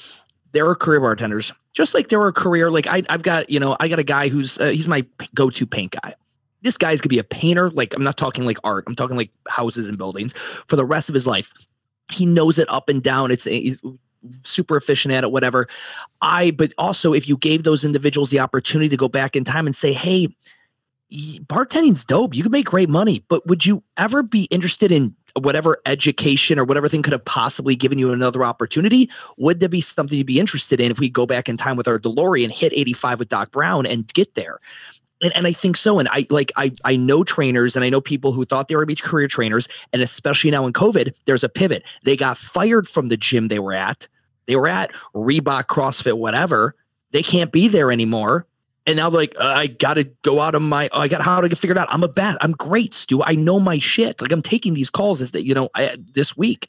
There 0.53 0.67
are 0.67 0.75
career 0.75 1.01
bartenders, 1.01 1.51
just 1.73 1.93
like 1.93 2.07
there 2.07 2.21
are 2.21 2.31
career. 2.31 2.71
Like 2.71 2.87
I, 2.87 3.03
I've 3.09 3.23
got 3.23 3.49
you 3.49 3.59
know 3.59 3.75
I 3.79 3.87
got 3.87 3.99
a 3.99 4.03
guy 4.03 4.29
who's 4.29 4.57
uh, 4.57 4.69
he's 4.69 4.87
my 4.87 5.05
go-to 5.35 5.65
paint 5.65 5.99
guy 6.01 6.15
this 6.63 6.77
guy's 6.77 7.01
gonna 7.01 7.09
be 7.09 7.19
a 7.19 7.23
painter. 7.23 7.69
Like 7.69 7.93
I'm 7.93 8.03
not 8.03 8.17
talking 8.17 8.45
like 8.45 8.57
art. 8.63 8.85
I'm 8.87 8.95
talking 8.95 9.17
like 9.17 9.31
houses 9.47 9.89
and 9.89 9.97
buildings 9.97 10.33
for 10.33 10.75
the 10.75 10.85
rest 10.85 11.09
of 11.09 11.13
his 11.13 11.27
life. 11.27 11.53
He 12.11 12.25
knows 12.25 12.57
it 12.57 12.69
up 12.69 12.89
and 12.89 13.03
down. 13.03 13.31
It's 13.31 13.47
super 14.43 14.77
efficient 14.77 15.13
at 15.13 15.23
it, 15.23 15.31
whatever. 15.31 15.67
I, 16.21 16.51
but 16.51 16.73
also 16.77 17.13
if 17.13 17.27
you 17.27 17.37
gave 17.37 17.63
those 17.63 17.83
individuals 17.83 18.29
the 18.29 18.39
opportunity 18.39 18.89
to 18.89 18.97
go 18.97 19.07
back 19.07 19.35
in 19.35 19.43
time 19.43 19.65
and 19.65 19.75
say, 19.75 19.93
hey, 19.93 20.29
bartending's 21.11 22.05
dope. 22.05 22.33
You 22.33 22.43
can 22.43 22.51
make 22.51 22.65
great 22.65 22.89
money, 22.89 23.23
but 23.27 23.45
would 23.47 23.65
you 23.65 23.83
ever 23.97 24.23
be 24.23 24.45
interested 24.45 24.91
in 24.91 25.15
whatever 25.39 25.77
education 25.85 26.59
or 26.59 26.65
whatever 26.65 26.87
thing 26.87 27.01
could 27.01 27.13
have 27.13 27.25
possibly 27.25 27.75
given 27.75 27.97
you 27.97 28.11
another 28.11 28.43
opportunity? 28.43 29.09
Would 29.37 29.59
there 29.59 29.69
be 29.69 29.81
something 29.81 30.17
you'd 30.17 30.27
be 30.27 30.39
interested 30.39 30.79
in 30.79 30.91
if 30.91 30.99
we 30.99 31.09
go 31.09 31.25
back 31.25 31.49
in 31.49 31.57
time 31.57 31.75
with 31.75 31.87
our 31.87 31.99
DeLorean, 31.99 32.51
hit 32.51 32.73
85 32.73 33.19
with 33.19 33.29
Doc 33.29 33.51
Brown 33.51 33.85
and 33.85 34.07
get 34.13 34.35
there? 34.35 34.59
And, 35.21 35.35
and 35.35 35.47
I 35.47 35.53
think 35.53 35.77
so. 35.77 35.99
And 35.99 36.09
I 36.11 36.25
like 36.29 36.51
I 36.55 36.71
I 36.83 36.95
know 36.95 37.23
trainers 37.23 37.75
and 37.75 37.83
I 37.83 37.89
know 37.89 38.01
people 38.01 38.33
who 38.33 38.45
thought 38.45 38.67
they 38.67 38.75
were 38.75 38.85
be 38.85 38.95
career 38.95 39.27
trainers. 39.27 39.67
And 39.91 40.01
especially 40.01 40.51
now 40.51 40.65
in 40.65 40.73
COVID, 40.73 41.15
there's 41.25 41.43
a 41.43 41.49
pivot. 41.49 41.83
They 42.03 42.17
got 42.17 42.37
fired 42.37 42.87
from 42.87 43.07
the 43.07 43.17
gym 43.17 43.47
they 43.47 43.59
were 43.59 43.73
at. 43.73 44.07
They 44.45 44.55
were 44.55 44.67
at 44.67 44.91
Reebok, 45.15 45.65
CrossFit, 45.65 46.17
whatever. 46.17 46.75
They 47.11 47.23
can't 47.23 47.51
be 47.51 47.67
there 47.67 47.91
anymore. 47.91 48.45
And 48.85 48.97
now 48.97 49.09
like, 49.09 49.33
uh, 49.39 49.45
I 49.45 49.67
got 49.67 49.93
to 49.93 50.03
go 50.23 50.41
out 50.41 50.55
of 50.55 50.61
my, 50.61 50.89
oh, 50.91 50.99
I 50.99 51.07
got 51.07 51.21
how 51.21 51.39
to 51.39 51.47
get 51.47 51.57
figured 51.57 51.77
out. 51.77 51.87
I'm 51.89 52.03
a 52.03 52.09
bad, 52.09 52.35
I'm 52.41 52.51
great, 52.51 52.93
Stu. 52.93 53.23
I 53.23 53.35
know 53.35 53.59
my 53.59 53.79
shit. 53.79 54.21
Like 54.21 54.31
I'm 54.31 54.41
taking 54.41 54.73
these 54.73 54.89
calls 54.89 55.21
is 55.21 55.31
that, 55.31 55.45
you 55.45 55.53
know, 55.53 55.69
I, 55.73 55.95
this 56.13 56.35
week 56.35 56.67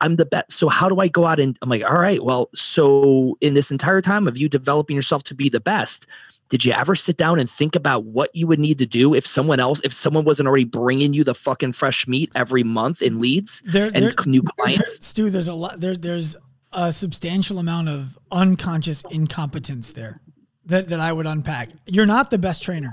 I'm 0.00 0.16
the 0.16 0.26
best. 0.26 0.52
So 0.52 0.68
how 0.68 0.88
do 0.88 1.00
I 1.00 1.08
go 1.08 1.26
out 1.26 1.40
and 1.40 1.58
I'm 1.62 1.68
like, 1.68 1.82
all 1.82 1.98
right, 1.98 2.22
well, 2.22 2.50
so 2.54 3.36
in 3.40 3.54
this 3.54 3.70
entire 3.70 4.00
time 4.00 4.28
of 4.28 4.38
you 4.38 4.48
developing 4.48 4.94
yourself 4.94 5.24
to 5.24 5.34
be 5.34 5.48
the 5.48 5.60
best, 5.60 6.06
did 6.48 6.64
you 6.64 6.72
ever 6.72 6.94
sit 6.94 7.16
down 7.16 7.40
and 7.40 7.50
think 7.50 7.74
about 7.74 8.04
what 8.04 8.30
you 8.32 8.46
would 8.46 8.60
need 8.60 8.78
to 8.78 8.86
do 8.86 9.12
if 9.14 9.26
someone 9.26 9.58
else, 9.58 9.80
if 9.82 9.92
someone 9.92 10.24
wasn't 10.24 10.46
already 10.46 10.64
bringing 10.64 11.12
you 11.12 11.24
the 11.24 11.34
fucking 11.34 11.72
fresh 11.72 12.06
meat 12.06 12.30
every 12.36 12.62
month 12.62 13.02
in 13.02 13.18
leads 13.18 13.62
there, 13.62 13.86
and 13.86 14.04
there, 14.04 14.14
new 14.26 14.42
clients? 14.42 15.04
Stu, 15.06 15.30
there's 15.30 15.48
a 15.48 15.54
lot. 15.54 15.80
There, 15.80 15.96
there's 15.96 16.36
a 16.72 16.92
substantial 16.92 17.58
amount 17.58 17.88
of 17.88 18.16
unconscious 18.30 19.02
incompetence 19.10 19.92
there 19.92 20.20
that 20.66 20.88
that 20.88 21.00
I 21.00 21.12
would 21.12 21.26
unpack. 21.26 21.70
You're 21.86 22.06
not 22.06 22.30
the 22.30 22.38
best 22.38 22.62
trainer. 22.62 22.92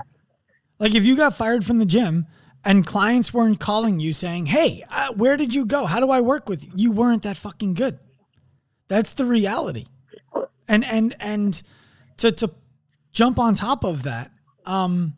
Like 0.78 0.94
if 0.94 1.04
you 1.04 1.16
got 1.16 1.36
fired 1.36 1.64
from 1.64 1.78
the 1.78 1.86
gym 1.86 2.26
and 2.64 2.86
clients 2.86 3.34
weren't 3.34 3.60
calling 3.60 4.00
you 4.00 4.12
saying, 4.12 4.46
"Hey, 4.46 4.84
uh, 4.90 5.12
where 5.12 5.36
did 5.36 5.54
you 5.54 5.66
go? 5.66 5.86
How 5.86 6.00
do 6.00 6.10
I 6.10 6.20
work 6.20 6.48
with 6.48 6.64
you?" 6.64 6.72
You 6.74 6.92
weren't 6.92 7.22
that 7.22 7.36
fucking 7.36 7.74
good. 7.74 7.98
That's 8.88 9.12
the 9.12 9.24
reality. 9.24 9.86
And 10.66 10.84
and 10.84 11.14
and 11.20 11.62
to 12.18 12.32
to 12.32 12.50
jump 13.12 13.38
on 13.38 13.54
top 13.54 13.84
of 13.84 14.04
that. 14.04 14.30
Um, 14.64 15.14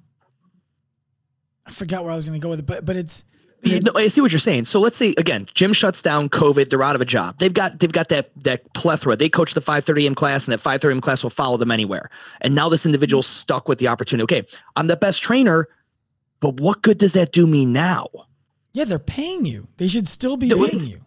I 1.65 1.71
forgot 1.71 2.05
where 2.05 2.13
I 2.13 2.17
was 2.17 2.29
going 2.29 2.41
to 2.41 2.45
go 2.45 2.51
with 2.51 2.61
it, 2.61 2.67
but 2.67 2.85
but 2.85 2.97
it's. 2.97 3.25
No, 3.65 3.93
I 3.95 4.09
see 4.09 4.21
what 4.21 4.33
you're 4.33 4.39
saying. 4.39 4.67
So 4.67 4.81
let's 4.81 4.97
say 4.97 5.15
again, 5.19 5.47
gym 5.55 5.73
shuts 5.73 6.03
down, 6.03 6.29
COVID, 6.29 6.71
they're 6.71 6.83
out 6.83 6.95
of 6.95 7.01
a 7.01 7.07
job. 7.07 7.39
They've 7.39 7.53
got 7.53 7.79
they've 7.79 7.93
got 7.93 8.09
that 8.11 8.31
that 8.45 8.73
plethora. 8.75 9.17
They 9.17 9.29
coach 9.29 9.55
the 9.55 9.61
5:30 9.61 10.05
a.m. 10.05 10.15
class, 10.15 10.47
and 10.47 10.53
that 10.53 10.61
5:30 10.61 10.91
a.m. 10.91 11.01
class 11.01 11.23
will 11.23 11.31
follow 11.31 11.57
them 11.57 11.71
anywhere. 11.71 12.11
And 12.41 12.55
now 12.55 12.69
this 12.69 12.87
individual's 12.87 13.27
mm-hmm. 13.27 13.41
stuck 13.41 13.69
with 13.69 13.79
the 13.79 13.89
opportunity. 13.89 14.25
Okay, 14.25 14.47
I'm 14.77 14.87
the 14.87 14.97
best 14.97 15.23
trainer, 15.23 15.69
but 16.41 16.61
what 16.61 16.83
good 16.83 16.99
does 16.99 17.15
that 17.15 17.33
do 17.33 17.47
me 17.47 17.65
now? 17.65 18.09
Yeah, 18.73 18.85
they're 18.85 18.99
paying 18.99 19.47
you. 19.47 19.69
They 19.79 19.89
should 19.89 20.07
still 20.07 20.37
be 20.37 20.51
paying 20.51 20.85
you 20.85 21.06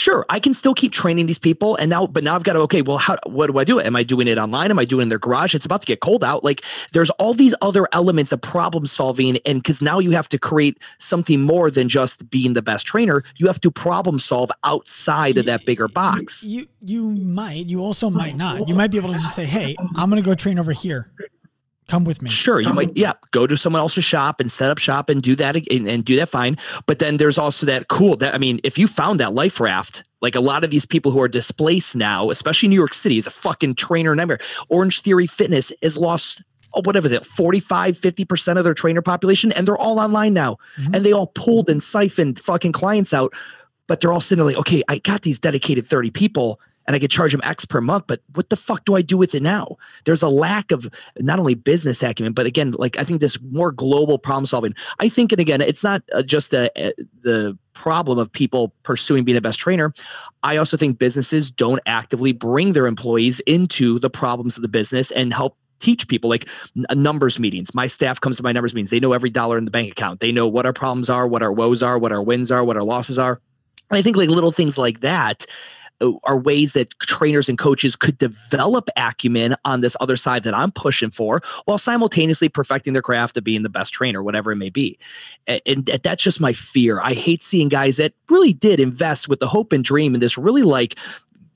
sure 0.00 0.24
i 0.28 0.38
can 0.40 0.54
still 0.54 0.74
keep 0.74 0.92
training 0.92 1.26
these 1.26 1.38
people 1.38 1.76
and 1.76 1.90
now 1.90 2.06
but 2.06 2.24
now 2.24 2.34
i've 2.34 2.44
got 2.44 2.54
to 2.54 2.60
okay 2.60 2.82
well 2.82 2.98
how 2.98 3.16
what 3.26 3.50
do 3.50 3.58
i 3.58 3.64
do? 3.64 3.80
Am 3.80 3.96
i 3.96 4.02
doing 4.02 4.28
it 4.28 4.38
online? 4.38 4.70
Am 4.70 4.78
i 4.78 4.84
doing 4.84 5.00
it 5.00 5.02
in 5.04 5.08
their 5.08 5.18
garage? 5.18 5.54
It's 5.54 5.64
about 5.64 5.80
to 5.82 5.86
get 5.86 6.00
cold 6.00 6.22
out. 6.22 6.44
Like 6.44 6.62
there's 6.92 7.10
all 7.10 7.34
these 7.34 7.54
other 7.62 7.86
elements 7.92 8.32
of 8.32 8.40
problem 8.40 8.86
solving 8.86 9.38
and 9.46 9.62
because 9.62 9.80
now 9.80 9.98
you 9.98 10.10
have 10.12 10.28
to 10.30 10.38
create 10.38 10.78
something 10.98 11.40
more 11.42 11.70
than 11.70 11.88
just 11.88 12.30
being 12.30 12.54
the 12.54 12.62
best 12.62 12.86
trainer. 12.86 13.22
You 13.36 13.46
have 13.46 13.60
to 13.62 13.70
problem 13.70 14.18
solve 14.18 14.50
outside 14.64 15.36
of 15.38 15.46
that 15.46 15.64
bigger 15.64 15.88
box. 15.88 16.44
you 16.44 16.66
you 16.82 17.10
might 17.10 17.66
you 17.66 17.82
also 17.82 18.10
might 18.10 18.34
oh. 18.34 18.36
not. 18.36 18.68
You 18.68 18.74
might 18.74 18.90
be 18.90 18.96
able 18.96 19.12
to 19.12 19.14
just 19.14 19.34
say 19.34 19.44
hey 19.44 19.76
i'm 19.96 20.10
going 20.10 20.22
to 20.22 20.26
go 20.26 20.34
train 20.34 20.58
over 20.58 20.72
here 20.72 21.10
come 21.90 22.04
with 22.04 22.22
me. 22.22 22.30
Sure, 22.30 22.60
you 22.60 22.72
might, 22.72 22.96
yeah, 22.96 23.14
go 23.32 23.46
to 23.46 23.56
someone 23.56 23.80
else's 23.80 24.04
shop 24.04 24.40
and 24.40 24.50
set 24.50 24.70
up 24.70 24.78
shop 24.78 25.10
and 25.10 25.22
do 25.22 25.34
that 25.36 25.56
and, 25.56 25.88
and, 25.88 26.04
do 26.04 26.16
that 26.16 26.28
fine. 26.28 26.56
But 26.86 27.00
then 27.00 27.16
there's 27.16 27.38
also 27.38 27.66
that 27.66 27.88
cool 27.88 28.16
that 28.18 28.34
I 28.34 28.38
mean, 28.38 28.60
if 28.64 28.78
you 28.78 28.86
found 28.86 29.20
that 29.20 29.32
life 29.32 29.60
raft, 29.60 30.04
like 30.22 30.34
a 30.34 30.40
lot 30.40 30.64
of 30.64 30.70
these 30.70 30.86
people 30.86 31.10
who 31.12 31.20
are 31.20 31.28
displaced 31.28 31.96
now, 31.96 32.30
especially 32.30 32.68
New 32.68 32.76
York 32.76 32.94
City, 32.94 33.18
is 33.18 33.26
a 33.26 33.30
fucking 33.30 33.74
trainer 33.74 34.14
nightmare. 34.14 34.38
Orange 34.68 35.00
Theory 35.00 35.26
Fitness 35.26 35.72
has 35.82 35.98
lost 35.98 36.42
oh, 36.74 36.82
whatever 36.84 37.06
is 37.06 37.12
it, 37.12 37.26
45, 37.26 37.98
50% 37.98 38.56
of 38.56 38.62
their 38.62 38.74
trainer 38.74 39.02
population, 39.02 39.50
and 39.52 39.66
they're 39.66 39.76
all 39.76 39.98
online 39.98 40.32
now. 40.32 40.56
Mm-hmm. 40.78 40.94
And 40.94 41.04
they 41.04 41.12
all 41.12 41.26
pulled 41.26 41.68
and 41.68 41.82
siphoned 41.82 42.38
fucking 42.38 42.70
clients 42.70 43.12
out, 43.12 43.34
but 43.88 44.00
they're 44.00 44.12
all 44.12 44.20
sitting 44.20 44.44
like, 44.44 44.56
okay, 44.56 44.82
I 44.88 44.98
got 44.98 45.22
these 45.22 45.40
dedicated 45.40 45.84
30 45.84 46.12
people 46.12 46.60
and 46.90 46.96
I 46.96 46.98
could 46.98 47.12
charge 47.12 47.30
them 47.30 47.40
X 47.44 47.64
per 47.64 47.80
month. 47.80 48.08
But 48.08 48.20
what 48.34 48.50
the 48.50 48.56
fuck 48.56 48.84
do 48.84 48.96
I 48.96 49.02
do 49.02 49.16
with 49.16 49.32
it 49.36 49.44
now? 49.44 49.76
There's 50.06 50.24
a 50.24 50.28
lack 50.28 50.72
of 50.72 50.88
not 51.20 51.38
only 51.38 51.54
business 51.54 52.02
acumen, 52.02 52.32
but 52.32 52.46
again, 52.46 52.72
like 52.72 52.98
I 52.98 53.04
think 53.04 53.20
this 53.20 53.40
more 53.52 53.70
global 53.70 54.18
problem 54.18 54.44
solving. 54.44 54.74
I 54.98 55.08
think, 55.08 55.30
and 55.30 55.40
again, 55.40 55.60
it's 55.60 55.84
not 55.84 56.02
uh, 56.12 56.22
just 56.22 56.52
a, 56.52 56.68
a, 56.76 56.92
the 57.22 57.56
problem 57.74 58.18
of 58.18 58.32
people 58.32 58.74
pursuing 58.82 59.22
being 59.22 59.36
the 59.36 59.40
best 59.40 59.60
trainer. 59.60 59.92
I 60.42 60.56
also 60.56 60.76
think 60.76 60.98
businesses 60.98 61.48
don't 61.48 61.80
actively 61.86 62.32
bring 62.32 62.72
their 62.72 62.88
employees 62.88 63.38
into 63.46 64.00
the 64.00 64.10
problems 64.10 64.56
of 64.56 64.62
the 64.62 64.68
business 64.68 65.12
and 65.12 65.32
help 65.32 65.56
teach 65.78 66.08
people 66.08 66.28
like 66.28 66.48
numbers 66.92 67.38
meetings. 67.38 67.72
My 67.72 67.86
staff 67.86 68.20
comes 68.20 68.36
to 68.38 68.42
my 68.42 68.50
numbers 68.50 68.74
meetings. 68.74 68.90
They 68.90 68.98
know 68.98 69.12
every 69.12 69.30
dollar 69.30 69.58
in 69.58 69.64
the 69.64 69.70
bank 69.70 69.92
account. 69.92 70.18
They 70.18 70.32
know 70.32 70.48
what 70.48 70.66
our 70.66 70.72
problems 70.72 71.08
are, 71.08 71.24
what 71.24 71.40
our 71.40 71.52
woes 71.52 71.84
are, 71.84 72.00
what 72.00 72.10
our 72.10 72.20
wins 72.20 72.50
are, 72.50 72.64
what 72.64 72.76
our 72.76 72.82
losses 72.82 73.16
are. 73.16 73.40
And 73.90 73.96
I 73.96 74.02
think 74.02 74.16
like 74.16 74.28
little 74.28 74.50
things 74.50 74.76
like 74.76 75.00
that 75.02 75.46
uh, 75.46 75.89
are 76.24 76.38
ways 76.38 76.72
that 76.74 76.98
trainers 77.00 77.48
and 77.48 77.58
coaches 77.58 77.96
could 77.96 78.18
develop 78.18 78.88
acumen 78.96 79.54
on 79.64 79.80
this 79.80 79.96
other 80.00 80.16
side 80.16 80.44
that 80.44 80.54
I'm 80.54 80.70
pushing 80.70 81.10
for 81.10 81.40
while 81.64 81.78
simultaneously 81.78 82.48
perfecting 82.48 82.92
their 82.92 83.02
craft 83.02 83.36
of 83.36 83.44
being 83.44 83.62
the 83.62 83.68
best 83.68 83.92
trainer, 83.92 84.22
whatever 84.22 84.52
it 84.52 84.56
may 84.56 84.70
be. 84.70 84.98
And, 85.46 85.86
that's 86.02 86.22
just 86.22 86.40
my 86.40 86.52
fear. 86.52 87.00
I 87.00 87.12
hate 87.12 87.42
seeing 87.42 87.68
guys 87.68 87.96
that 87.98 88.14
really 88.28 88.52
did 88.52 88.80
invest 88.80 89.28
with 89.28 89.40
the 89.40 89.48
hope 89.48 89.72
and 89.72 89.84
dream 89.84 90.14
and 90.14 90.22
this 90.22 90.38
really 90.38 90.62
like 90.62 90.98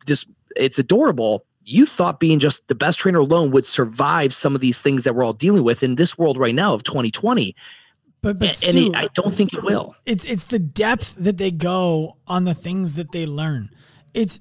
this 0.07 0.29
it's 0.57 0.79
adorable 0.79 1.45
you 1.65 1.87
thought 1.87 2.21
being 2.21 2.39
just 2.39 2.69
the 2.69 2.75
best 2.75 2.99
trainer 2.99 3.21
alone 3.21 3.51
would 3.51 3.67
survive 3.67 4.35
some 4.35 4.55
of 4.55 4.61
these 4.61 4.83
things 4.83 5.05
that 5.05 5.15
we're 5.15 5.25
all 5.25 5.33
dealing 5.33 5.65
with 5.65 5.83
in 5.83 5.95
this 5.95 6.19
world 6.19 6.37
right 6.37 6.55
now 6.55 6.75
of 6.75 6.83
2020 6.85 7.55
but 8.25 8.39
but 8.39 8.49
and, 8.49 8.57
Stu, 8.57 8.87
it, 8.87 8.97
I 8.97 9.09
don't 9.13 9.35
think 9.35 9.53
it 9.53 9.63
will. 9.63 9.95
It's 10.07 10.25
it's 10.25 10.47
the 10.47 10.59
depth 10.59 11.15
that 11.17 11.37
they 11.37 11.51
go 11.51 12.17
on 12.27 12.45
the 12.45 12.55
things 12.55 12.95
that 12.95 13.13
they 13.13 13.27
learn. 13.27 13.69
It's 14.15 14.41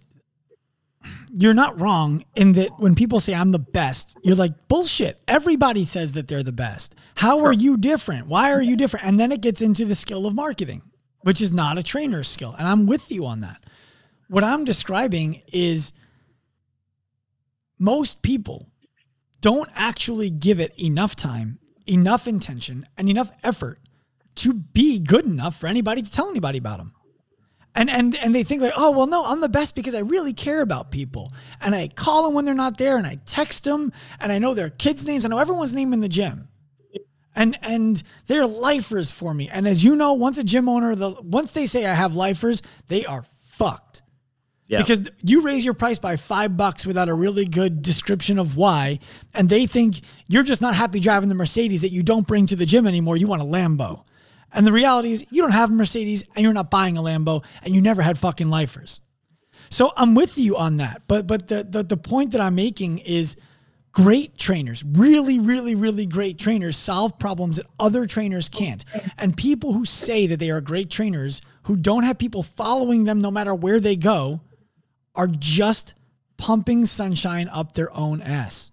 you're 1.34 1.54
not 1.54 1.80
wrong 1.80 2.24
in 2.36 2.54
that 2.54 2.80
when 2.80 2.96
people 2.96 3.20
say 3.20 3.34
I'm 3.34 3.52
the 3.52 3.60
best, 3.60 4.18
you're 4.24 4.36
like 4.36 4.68
bullshit. 4.68 5.20
Everybody 5.28 5.84
says 5.84 6.14
that 6.14 6.28
they're 6.28 6.44
the 6.44 6.52
best. 6.52 6.96
How 7.16 7.44
are 7.44 7.52
you 7.52 7.76
different? 7.76 8.28
Why 8.28 8.52
are 8.52 8.62
you 8.62 8.78
different? 8.78 9.06
And 9.06 9.20
then 9.20 9.32
it 9.32 9.42
gets 9.42 9.62
into 9.62 9.84
the 9.84 9.96
skill 9.96 10.26
of 10.28 10.36
marketing, 10.36 10.84
which 11.22 11.42
is 11.42 11.52
not 11.52 11.78
a 11.78 11.84
trainer's 11.84 12.30
skill. 12.30 12.56
And 12.58 12.68
I'm 12.68 12.86
with 12.86 13.12
you 13.12 13.26
on 13.26 13.42
that. 13.42 13.66
What 14.30 14.44
I'm 14.44 14.64
describing 14.64 15.42
is 15.52 15.92
most 17.80 18.22
people 18.22 18.68
don't 19.42 19.70
actually 19.76 20.30
give 20.30 20.60
it 20.60 20.74
enough 20.80 21.16
time 21.16 21.60
enough 21.86 22.28
intention 22.28 22.86
and 22.98 23.10
enough 23.10 23.32
effort 23.44 23.80
to 24.36 24.54
be 24.54 25.00
good 25.00 25.26
enough 25.26 25.56
for 25.60 25.68
anybody 25.68 26.02
to 26.02 26.12
tell 26.12 26.30
anybody 26.30 26.58
about 26.58 26.78
them. 26.78 26.94
And 27.76 27.90
and 27.90 28.16
and 28.18 28.36
they 28.36 28.44
think 28.44 28.62
like, 28.62 28.74
oh 28.76 28.92
well, 28.92 29.08
no, 29.08 29.26
I'm 29.26 29.42
the 29.42 29.50
best 29.50 29.76
because 29.76 29.96
I 29.96 30.00
really 30.00 30.34
care 30.34 30.62
about 30.62 30.92
people, 30.92 31.32
and 31.60 31.74
I 31.74 31.88
call 31.88 32.24
them 32.24 32.36
when 32.36 32.46
they're 32.46 32.54
not 32.54 32.78
there, 32.78 32.98
and 32.98 33.08
I 33.08 33.20
text 33.26 33.64
them, 33.64 33.92
and 34.20 34.32
I 34.32 34.38
know 34.38 34.54
their 34.54 34.70
kids' 34.70 35.08
names, 35.08 35.26
I 35.26 35.28
know 35.30 35.40
everyone's 35.40 35.74
name 35.74 35.92
in 35.92 36.00
the 36.02 36.08
gym, 36.08 36.50
and 37.36 37.58
and 37.64 38.04
they're 38.28 38.46
lifers 38.46 39.10
for 39.10 39.34
me. 39.34 39.50
And 39.50 39.68
as 39.68 39.84
you 39.84 39.96
know, 39.96 40.14
once 40.14 40.38
a 40.38 40.44
gym 40.44 40.70
owner, 40.70 40.94
the 40.94 41.16
once 41.24 41.54
they 41.54 41.66
say 41.66 41.88
I 41.88 41.96
have 41.96 42.16
lifers, 42.16 42.62
they 42.90 43.06
are 43.06 43.26
fucked. 43.46 44.04
Yeah. 44.68 44.80
Because 44.80 45.10
you 45.22 45.42
raise 45.42 45.66
your 45.66 45.74
price 45.74 46.00
by 46.00 46.16
five 46.16 46.56
bucks 46.56 46.86
without 46.86 47.10
a 47.10 47.14
really 47.14 47.46
good 47.46 47.82
description 47.82 48.40
of 48.40 48.56
why, 48.56 49.00
and 49.34 49.50
they 49.50 49.66
think 49.66 50.02
you're 50.28 50.44
just 50.44 50.62
not 50.62 50.76
happy 50.76 51.00
driving 51.00 51.30
the 51.30 51.36
Mercedes 51.36 51.82
that 51.82 51.90
you 51.90 52.04
don't 52.04 52.28
bring 52.28 52.46
to 52.48 52.56
the 52.56 52.66
gym 52.66 52.88
anymore. 52.88 53.18
You 53.18 53.28
want 53.28 53.42
a 53.42 53.46
Lambo. 53.46 54.06
And 54.54 54.68
the 54.68 54.72
reality 54.72 55.12
is, 55.12 55.26
you 55.32 55.42
don't 55.42 55.52
have 55.52 55.70
a 55.70 55.74
Mercedes 55.74 56.24
and 56.36 56.44
you're 56.44 56.54
not 56.54 56.70
buying 56.70 56.98
a 56.98 57.02
Lambo 57.02 57.44
and 57.64 57.74
you 57.74 57.82
never 57.82 58.02
had 58.02 58.18
fucking 58.18 58.50
lifers. 58.50 59.02
So 59.70 59.92
I'm 59.98 60.14
with 60.14 60.38
you 60.38 60.56
on 60.56 60.78
that. 60.78 61.02
But 61.08 61.26
but 61.26 61.48
the, 61.48 61.64
the, 61.64 61.84
the 61.84 61.98
point 61.98 62.32
that 62.32 62.42
I'm 62.42 62.56
making 62.56 63.00
is 63.00 63.38
great 63.92 64.38
trainers, 64.38 64.84
really, 64.84 65.40
really, 65.40 65.76
really 65.76 66.06
great 66.06 66.38
trainers 66.38 66.76
solve 66.78 67.18
problems 67.18 67.58
that 67.58 67.66
other 67.80 68.06
trainers 68.06 68.50
can't. 68.50 68.84
And 69.18 69.36
people 69.38 69.74
who 69.74 69.86
say 69.86 70.28
that 70.28 70.40
they 70.40 70.52
are 70.52 70.62
great 70.62 70.90
trainers 70.90 71.42
who 71.64 71.76
don't 71.76 72.04
have 72.04 72.18
people 72.18 72.44
following 72.44 73.06
them 73.06 73.20
no 73.20 73.32
matter 73.32 73.56
where 73.56 73.80
they 73.80 73.96
go 73.96 74.42
are 75.16 75.28
just 75.28 75.94
pumping 76.38 76.86
sunshine 76.86 77.48
up 77.48 77.74
their 77.74 77.96
own 77.96 78.22
ass. 78.22 78.72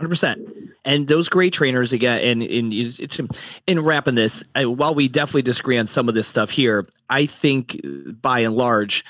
100%. 0.00 0.70
And 0.84 1.08
those 1.08 1.28
great 1.28 1.52
trainers 1.52 1.92
again, 1.92 2.20
and, 2.20 2.42
and 2.42 2.72
it's 2.72 3.20
in 3.66 3.80
wrapping 3.80 4.14
this, 4.14 4.42
I, 4.54 4.64
while 4.64 4.94
we 4.94 5.08
definitely 5.08 5.42
disagree 5.42 5.76
on 5.76 5.86
some 5.86 6.08
of 6.08 6.14
this 6.14 6.26
stuff 6.26 6.50
here, 6.50 6.84
I 7.10 7.26
think 7.26 7.78
by 8.22 8.40
and 8.40 8.54
large, 8.54 9.04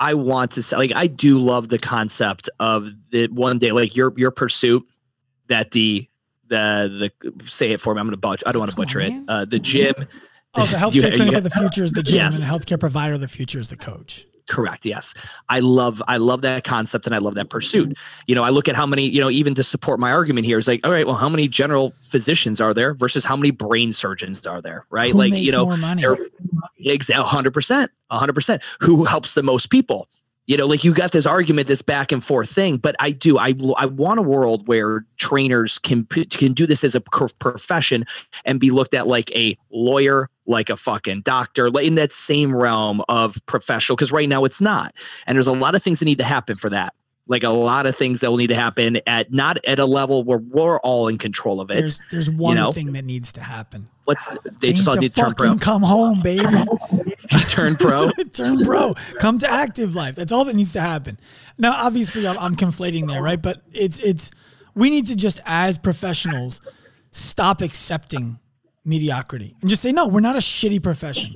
I 0.00 0.14
want 0.14 0.52
to 0.52 0.62
say, 0.62 0.76
like, 0.76 0.94
I 0.94 1.06
do 1.06 1.38
love 1.38 1.68
the 1.68 1.78
concept 1.78 2.48
of 2.58 2.90
the 3.10 3.26
one 3.28 3.58
day, 3.58 3.72
like 3.72 3.96
your 3.96 4.12
your 4.16 4.30
pursuit 4.30 4.84
that 5.48 5.72
the 5.72 6.08
the 6.46 7.10
the 7.20 7.50
say 7.50 7.72
it 7.72 7.80
for 7.80 7.94
me. 7.94 8.00
I'm 8.00 8.06
gonna 8.06 8.16
butcher. 8.16 8.44
I 8.46 8.52
don't 8.52 8.60
want 8.60 8.70
to 8.70 8.76
butcher 8.76 9.00
it. 9.00 9.12
Uh, 9.26 9.44
the 9.44 9.58
gym. 9.58 9.94
Oh, 10.54 10.64
the 10.64 10.76
healthcare 10.76 10.94
you, 10.94 11.16
clinic 11.16 11.32
you, 11.32 11.38
of 11.38 11.44
the 11.44 11.50
future 11.50 11.84
is 11.84 11.92
the 11.92 12.02
gym, 12.02 12.16
yes. 12.16 12.34
and 12.34 12.42
the 12.42 12.46
healthcare 12.58 12.80
provider 12.80 13.14
of 13.14 13.20
the 13.20 13.28
future 13.28 13.58
is 13.58 13.68
the 13.68 13.76
coach. 13.76 14.26
Correct. 14.48 14.86
Yes. 14.86 15.14
I 15.48 15.60
love 15.60 16.02
I 16.08 16.16
love 16.16 16.40
that 16.42 16.64
concept 16.64 17.06
and 17.06 17.14
I 17.14 17.18
love 17.18 17.34
that 17.34 17.50
pursuit. 17.50 17.98
You 18.26 18.34
know, 18.34 18.42
I 18.42 18.48
look 18.48 18.68
at 18.68 18.74
how 18.74 18.86
many, 18.86 19.06
you 19.06 19.20
know, 19.20 19.30
even 19.30 19.54
to 19.54 19.62
support 19.62 20.00
my 20.00 20.10
argument 20.10 20.46
here 20.46 20.58
is 20.58 20.66
like, 20.66 20.84
all 20.84 20.90
right, 20.90 21.06
well, 21.06 21.16
how 21.16 21.28
many 21.28 21.48
general 21.48 21.94
physicians 22.02 22.60
are 22.60 22.72
there 22.72 22.94
versus 22.94 23.24
how 23.24 23.36
many 23.36 23.50
brain 23.50 23.92
surgeons 23.92 24.46
are 24.46 24.62
there? 24.62 24.86
Right. 24.90 25.12
Who 25.12 25.18
like, 25.18 25.34
you 25.34 25.52
know, 25.52 25.70
exactly 26.78 27.24
hundred 27.24 27.52
percent, 27.52 27.90
hundred 28.10 28.32
percent. 28.32 28.62
Who 28.80 29.04
helps 29.04 29.34
the 29.34 29.42
most 29.42 29.66
people? 29.66 30.08
you 30.48 30.56
know 30.56 30.66
like 30.66 30.82
you 30.82 30.92
got 30.92 31.12
this 31.12 31.26
argument 31.26 31.68
this 31.68 31.82
back 31.82 32.10
and 32.10 32.24
forth 32.24 32.50
thing 32.50 32.78
but 32.78 32.96
i 32.98 33.12
do 33.12 33.38
i 33.38 33.54
i 33.76 33.86
want 33.86 34.18
a 34.18 34.22
world 34.22 34.66
where 34.66 35.04
trainers 35.16 35.78
can 35.78 36.04
can 36.06 36.52
do 36.52 36.66
this 36.66 36.82
as 36.82 36.96
a 36.96 37.00
profession 37.00 38.04
and 38.44 38.58
be 38.58 38.70
looked 38.70 38.94
at 38.94 39.06
like 39.06 39.30
a 39.36 39.56
lawyer 39.70 40.28
like 40.48 40.70
a 40.70 40.76
fucking 40.76 41.20
doctor 41.20 41.68
in 41.78 41.94
that 41.94 42.12
same 42.12 42.56
realm 42.56 43.00
of 43.08 43.36
professional 43.46 43.94
because 43.94 44.10
right 44.10 44.28
now 44.28 44.44
it's 44.44 44.60
not 44.60 44.94
and 45.26 45.36
there's 45.36 45.46
a 45.46 45.52
lot 45.52 45.74
of 45.74 45.82
things 45.82 46.00
that 46.00 46.06
need 46.06 46.18
to 46.18 46.24
happen 46.24 46.56
for 46.56 46.70
that 46.70 46.94
like 47.28 47.42
a 47.42 47.50
lot 47.50 47.86
of 47.86 47.94
things 47.94 48.20
that 48.20 48.30
will 48.30 48.38
need 48.38 48.48
to 48.48 48.54
happen 48.54 49.00
at 49.06 49.32
not 49.32 49.64
at 49.66 49.78
a 49.78 49.84
level 49.84 50.24
where 50.24 50.38
we're 50.38 50.80
all 50.80 51.08
in 51.08 51.18
control 51.18 51.60
of 51.60 51.70
it. 51.70 51.74
There's, 51.74 52.00
there's 52.10 52.30
one 52.30 52.56
you 52.56 52.62
know? 52.62 52.72
thing 52.72 52.92
that 52.94 53.04
needs 53.04 53.32
to 53.34 53.42
happen. 53.42 53.88
What's 54.06 54.26
they, 54.26 54.36
they 54.60 54.72
just 54.72 54.88
all 54.88 54.96
need 54.96 55.14
to 55.14 55.20
turn 55.20 55.34
pro. 55.34 55.54
Come 55.56 55.82
home, 55.82 56.22
baby. 56.22 56.46
turn 57.48 57.76
pro. 57.76 58.10
turn 58.32 58.64
pro. 58.64 58.94
Come 59.20 59.38
to 59.38 59.50
active 59.50 59.94
life. 59.94 60.14
That's 60.14 60.32
all 60.32 60.46
that 60.46 60.56
needs 60.56 60.72
to 60.72 60.80
happen. 60.80 61.20
Now, 61.58 61.72
obviously, 61.72 62.26
I'm, 62.26 62.38
I'm 62.38 62.56
conflating 62.56 63.06
there, 63.06 63.22
right? 63.22 63.40
But 63.40 63.62
it's 63.72 64.00
it's 64.00 64.30
we 64.74 64.88
need 64.88 65.06
to 65.08 65.16
just 65.16 65.40
as 65.44 65.76
professionals 65.76 66.62
stop 67.10 67.60
accepting 67.60 68.38
mediocrity 68.88 69.54
and 69.60 69.70
just 69.70 69.82
say 69.82 69.92
no. 69.92 70.08
We're 70.08 70.20
not 70.20 70.36
a 70.36 70.40
shitty 70.40 70.82
profession. 70.82 71.34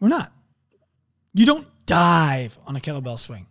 We're 0.00 0.08
not. 0.08 0.32
You 1.34 1.46
don't 1.46 1.66
dive 1.86 2.58
on 2.66 2.76
a 2.76 2.80
kettlebell 2.80 3.18
swing. 3.18 3.46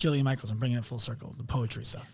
Jillian 0.00 0.24
Michaels. 0.24 0.50
I'm 0.50 0.58
bringing 0.58 0.78
it 0.78 0.84
full 0.84 0.98
circle. 0.98 1.34
The 1.38 1.44
poetry 1.44 1.84
stuff. 1.84 2.10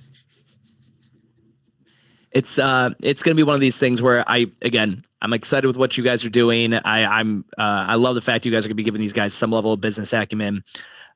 It's 2.30 2.59
uh, 2.59 2.90
it's 3.00 3.22
gonna 3.22 3.36
be 3.36 3.42
one 3.42 3.54
of 3.54 3.61
these 3.61 3.78
things 3.78 4.02
where 4.02 4.22
I 4.26 4.50
again, 4.61 4.98
I'm 5.22 5.32
excited 5.32 5.66
with 5.66 5.78
what 5.78 5.96
you 5.96 6.04
guys 6.04 6.24
are 6.24 6.30
doing. 6.30 6.74
I 6.74 7.04
I'm 7.20 7.44
uh, 7.56 7.86
I 7.88 7.94
love 7.94 8.16
the 8.16 8.20
fact 8.20 8.44
you 8.44 8.52
guys 8.52 8.66
are 8.66 8.68
gonna 8.68 8.74
be 8.74 8.82
giving 8.82 9.00
these 9.00 9.14
guys 9.14 9.32
some 9.32 9.50
level 9.50 9.72
of 9.72 9.80
business 9.80 10.12
acumen. 10.12 10.62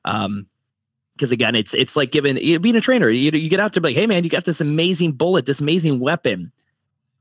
Um, 0.05 0.47
because 1.15 1.31
again, 1.31 1.53
it's 1.53 1.75
it's 1.75 1.95
like 1.95 2.11
giving 2.11 2.37
you 2.37 2.59
being 2.59 2.75
a 2.75 2.81
trainer. 2.81 3.07
You 3.09 3.29
you 3.31 3.49
get 3.49 3.59
out 3.59 3.73
there 3.73 3.81
like, 3.83 3.95
hey 3.95 4.07
man, 4.07 4.23
you 4.23 4.29
got 4.31 4.45
this 4.45 4.61
amazing 4.61 5.11
bullet, 5.11 5.45
this 5.45 5.61
amazing 5.61 5.99
weapon, 5.99 6.51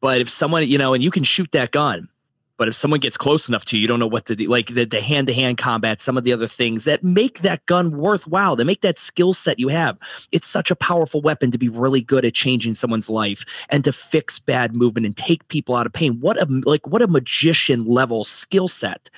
but 0.02 0.20
if 0.20 0.28
someone 0.28 0.68
you 0.68 0.76
know, 0.76 0.92
and 0.92 1.02
you 1.02 1.10
can 1.10 1.24
shoot 1.24 1.50
that 1.52 1.70
gun, 1.70 2.10
but 2.58 2.68
if 2.68 2.74
someone 2.74 3.00
gets 3.00 3.16
close 3.16 3.48
enough 3.48 3.64
to 3.64 3.76
you, 3.76 3.82
you 3.82 3.88
don't 3.88 3.98
know 3.98 4.06
what 4.06 4.26
to 4.26 4.36
do. 4.36 4.46
Like 4.46 4.66
the, 4.66 4.84
the 4.84 5.00
hand-to-hand 5.00 5.56
combat, 5.56 6.00
some 6.00 6.18
of 6.18 6.24
the 6.24 6.32
other 6.32 6.46
things 6.46 6.84
that 6.84 7.02
make 7.02 7.40
that 7.40 7.64
gun 7.66 7.96
worthwhile, 7.96 8.56
that 8.56 8.66
make 8.66 8.82
that 8.82 8.98
skill 8.98 9.32
set 9.32 9.58
you 9.58 9.68
have. 9.68 9.98
It's 10.30 10.46
such 10.46 10.70
a 10.70 10.76
powerful 10.76 11.22
weapon 11.22 11.50
to 11.50 11.58
be 11.58 11.68
really 11.68 12.02
good 12.02 12.24
at 12.24 12.34
changing 12.34 12.74
someone's 12.74 13.08
life 13.08 13.66
and 13.70 13.82
to 13.84 13.92
fix 13.92 14.38
bad 14.38 14.76
movement 14.76 15.06
and 15.06 15.16
take 15.16 15.48
people 15.48 15.74
out 15.74 15.86
of 15.86 15.92
pain. 15.92 16.20
What 16.20 16.36
a 16.36 16.46
like 16.66 16.86
what 16.86 17.02
a 17.02 17.08
magician 17.08 17.84
level 17.84 18.22
skill 18.22 18.68
set 18.68 19.08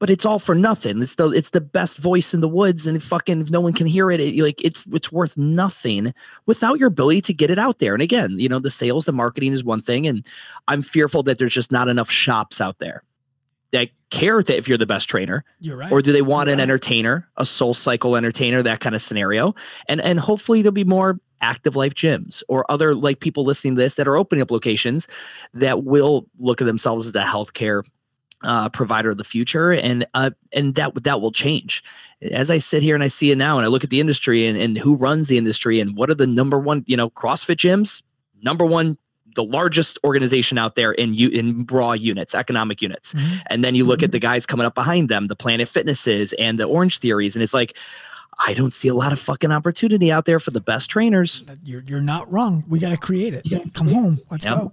but 0.00 0.10
it's 0.10 0.24
all 0.24 0.40
for 0.40 0.54
nothing. 0.56 1.00
It's 1.00 1.14
the 1.14 1.28
it's 1.28 1.50
the 1.50 1.60
best 1.60 1.98
voice 1.98 2.34
in 2.34 2.40
the 2.40 2.48
woods, 2.48 2.86
and 2.86 3.00
fucking 3.00 3.42
if 3.42 3.50
no 3.50 3.60
one 3.60 3.74
can 3.74 3.86
hear 3.86 4.10
it, 4.10 4.20
it, 4.20 4.42
like 4.42 4.64
it's 4.64 4.86
it's 4.86 5.12
worth 5.12 5.36
nothing 5.36 6.12
without 6.46 6.80
your 6.80 6.88
ability 6.88 7.20
to 7.22 7.34
get 7.34 7.50
it 7.50 7.58
out 7.58 7.78
there. 7.78 7.92
And 7.92 8.02
again, 8.02 8.38
you 8.38 8.48
know, 8.48 8.58
the 8.58 8.70
sales, 8.70 9.04
the 9.04 9.12
marketing 9.12 9.52
is 9.52 9.62
one 9.62 9.82
thing, 9.82 10.06
and 10.06 10.26
I'm 10.66 10.82
fearful 10.82 11.22
that 11.24 11.38
there's 11.38 11.54
just 11.54 11.70
not 11.70 11.86
enough 11.86 12.10
shops 12.10 12.60
out 12.60 12.80
there 12.80 13.04
that 13.72 13.90
care 14.10 14.42
that 14.42 14.56
if 14.56 14.68
you're 14.68 14.78
the 14.78 14.86
best 14.86 15.08
trainer. 15.08 15.44
You're 15.60 15.76
right. 15.76 15.92
Or 15.92 16.02
do 16.02 16.12
they 16.12 16.22
want 16.22 16.48
you're 16.48 16.54
an 16.54 16.58
right. 16.58 16.64
entertainer, 16.64 17.28
a 17.36 17.46
soul 17.46 17.74
cycle 17.74 18.16
entertainer, 18.16 18.62
that 18.62 18.80
kind 18.80 18.94
of 18.94 19.02
scenario? 19.02 19.54
And 19.88 20.00
and 20.00 20.18
hopefully 20.18 20.62
there'll 20.62 20.72
be 20.72 20.82
more 20.82 21.20
active 21.42 21.76
life 21.76 21.94
gyms 21.94 22.42
or 22.48 22.70
other 22.70 22.94
like 22.94 23.20
people 23.20 23.44
listening 23.44 23.74
to 23.74 23.80
this 23.80 23.94
that 23.94 24.08
are 24.08 24.16
opening 24.16 24.42
up 24.42 24.50
locations 24.50 25.08
that 25.54 25.84
will 25.84 26.26
look 26.38 26.60
at 26.60 26.66
themselves 26.66 27.06
as 27.06 27.14
a 27.14 27.24
healthcare 27.24 27.82
uh, 28.42 28.68
provider 28.70 29.10
of 29.10 29.18
the 29.18 29.24
future, 29.24 29.72
and 29.72 30.06
uh, 30.14 30.30
and 30.52 30.74
that 30.74 31.04
that 31.04 31.20
will 31.20 31.32
change. 31.32 31.82
As 32.30 32.50
I 32.50 32.58
sit 32.58 32.82
here 32.82 32.94
and 32.94 33.04
I 33.04 33.08
see 33.08 33.30
it 33.30 33.38
now, 33.38 33.56
and 33.56 33.64
I 33.64 33.68
look 33.68 33.84
at 33.84 33.90
the 33.90 34.00
industry 34.00 34.46
and, 34.46 34.58
and 34.58 34.76
who 34.78 34.96
runs 34.96 35.28
the 35.28 35.38
industry 35.38 35.80
and 35.80 35.96
what 35.96 36.10
are 36.10 36.14
the 36.14 36.26
number 36.26 36.58
one, 36.58 36.84
you 36.86 36.96
know, 36.96 37.10
CrossFit 37.10 37.56
gyms, 37.56 38.02
number 38.42 38.64
one 38.64 38.98
the 39.36 39.44
largest 39.44 39.98
organization 40.04 40.58
out 40.58 40.74
there 40.74 40.92
in 40.92 41.14
you 41.14 41.28
in 41.28 41.64
raw 41.70 41.92
units, 41.92 42.34
economic 42.34 42.82
units. 42.82 43.14
Mm-hmm. 43.14 43.36
And 43.46 43.64
then 43.64 43.74
you 43.74 43.84
look 43.84 44.00
mm-hmm. 44.00 44.06
at 44.06 44.12
the 44.12 44.18
guys 44.18 44.46
coming 44.46 44.66
up 44.66 44.74
behind 44.74 45.08
them, 45.08 45.28
the 45.28 45.36
Planet 45.36 45.68
Fitnesses 45.68 46.32
and 46.34 46.58
the 46.58 46.64
Orange 46.64 46.98
Theories, 46.98 47.36
and 47.36 47.42
it's 47.42 47.54
like 47.54 47.76
I 48.46 48.54
don't 48.54 48.72
see 48.72 48.88
a 48.88 48.94
lot 48.94 49.12
of 49.12 49.18
fucking 49.18 49.52
opportunity 49.52 50.10
out 50.10 50.24
there 50.24 50.38
for 50.38 50.50
the 50.50 50.60
best 50.60 50.90
trainers. 50.90 51.44
You're 51.62 51.82
you're 51.82 52.00
not 52.00 52.30
wrong. 52.32 52.64
We 52.68 52.78
got 52.78 52.90
to 52.90 52.96
create 52.96 53.34
it. 53.34 53.74
Come 53.74 53.88
home. 53.88 54.20
Let's 54.30 54.44
yep. 54.44 54.56
go. 54.56 54.72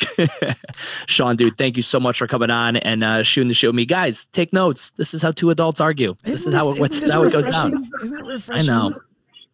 Sean, 1.06 1.36
dude, 1.36 1.56
thank 1.56 1.76
you 1.76 1.82
so 1.82 2.00
much 2.00 2.18
for 2.18 2.26
coming 2.26 2.50
on 2.50 2.76
and 2.76 3.04
uh, 3.04 3.22
shooting 3.22 3.48
the 3.48 3.54
show 3.54 3.68
with 3.68 3.76
me. 3.76 3.86
Guys, 3.86 4.26
take 4.26 4.52
notes. 4.52 4.90
This 4.92 5.14
is 5.14 5.22
how 5.22 5.32
two 5.32 5.50
adults 5.50 5.80
argue. 5.80 6.16
Isn't 6.24 6.24
this 6.24 6.46
is 6.46 6.54
how 6.54 6.72
it, 6.72 6.90
this 6.90 7.12
how 7.12 7.22
it 7.22 7.32
goes 7.32 7.46
down. 7.46 7.90
Isn't 8.02 8.18
it 8.18 8.24
refreshing? 8.24 8.70
I 8.70 8.88
know. 8.88 9.00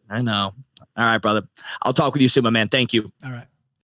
I 0.09 0.23
know. 0.23 0.53
All 0.97 1.05
right, 1.05 1.19
brother. 1.19 1.43
I'll 1.83 1.93
talk 1.93 2.13
with 2.13 2.23
you 2.23 2.29
soon, 2.29 2.45
my 2.45 2.51
man. 2.51 2.69
Thank 2.69 2.93
you. 2.93 3.13
All 3.25 3.31
right. 3.31 3.47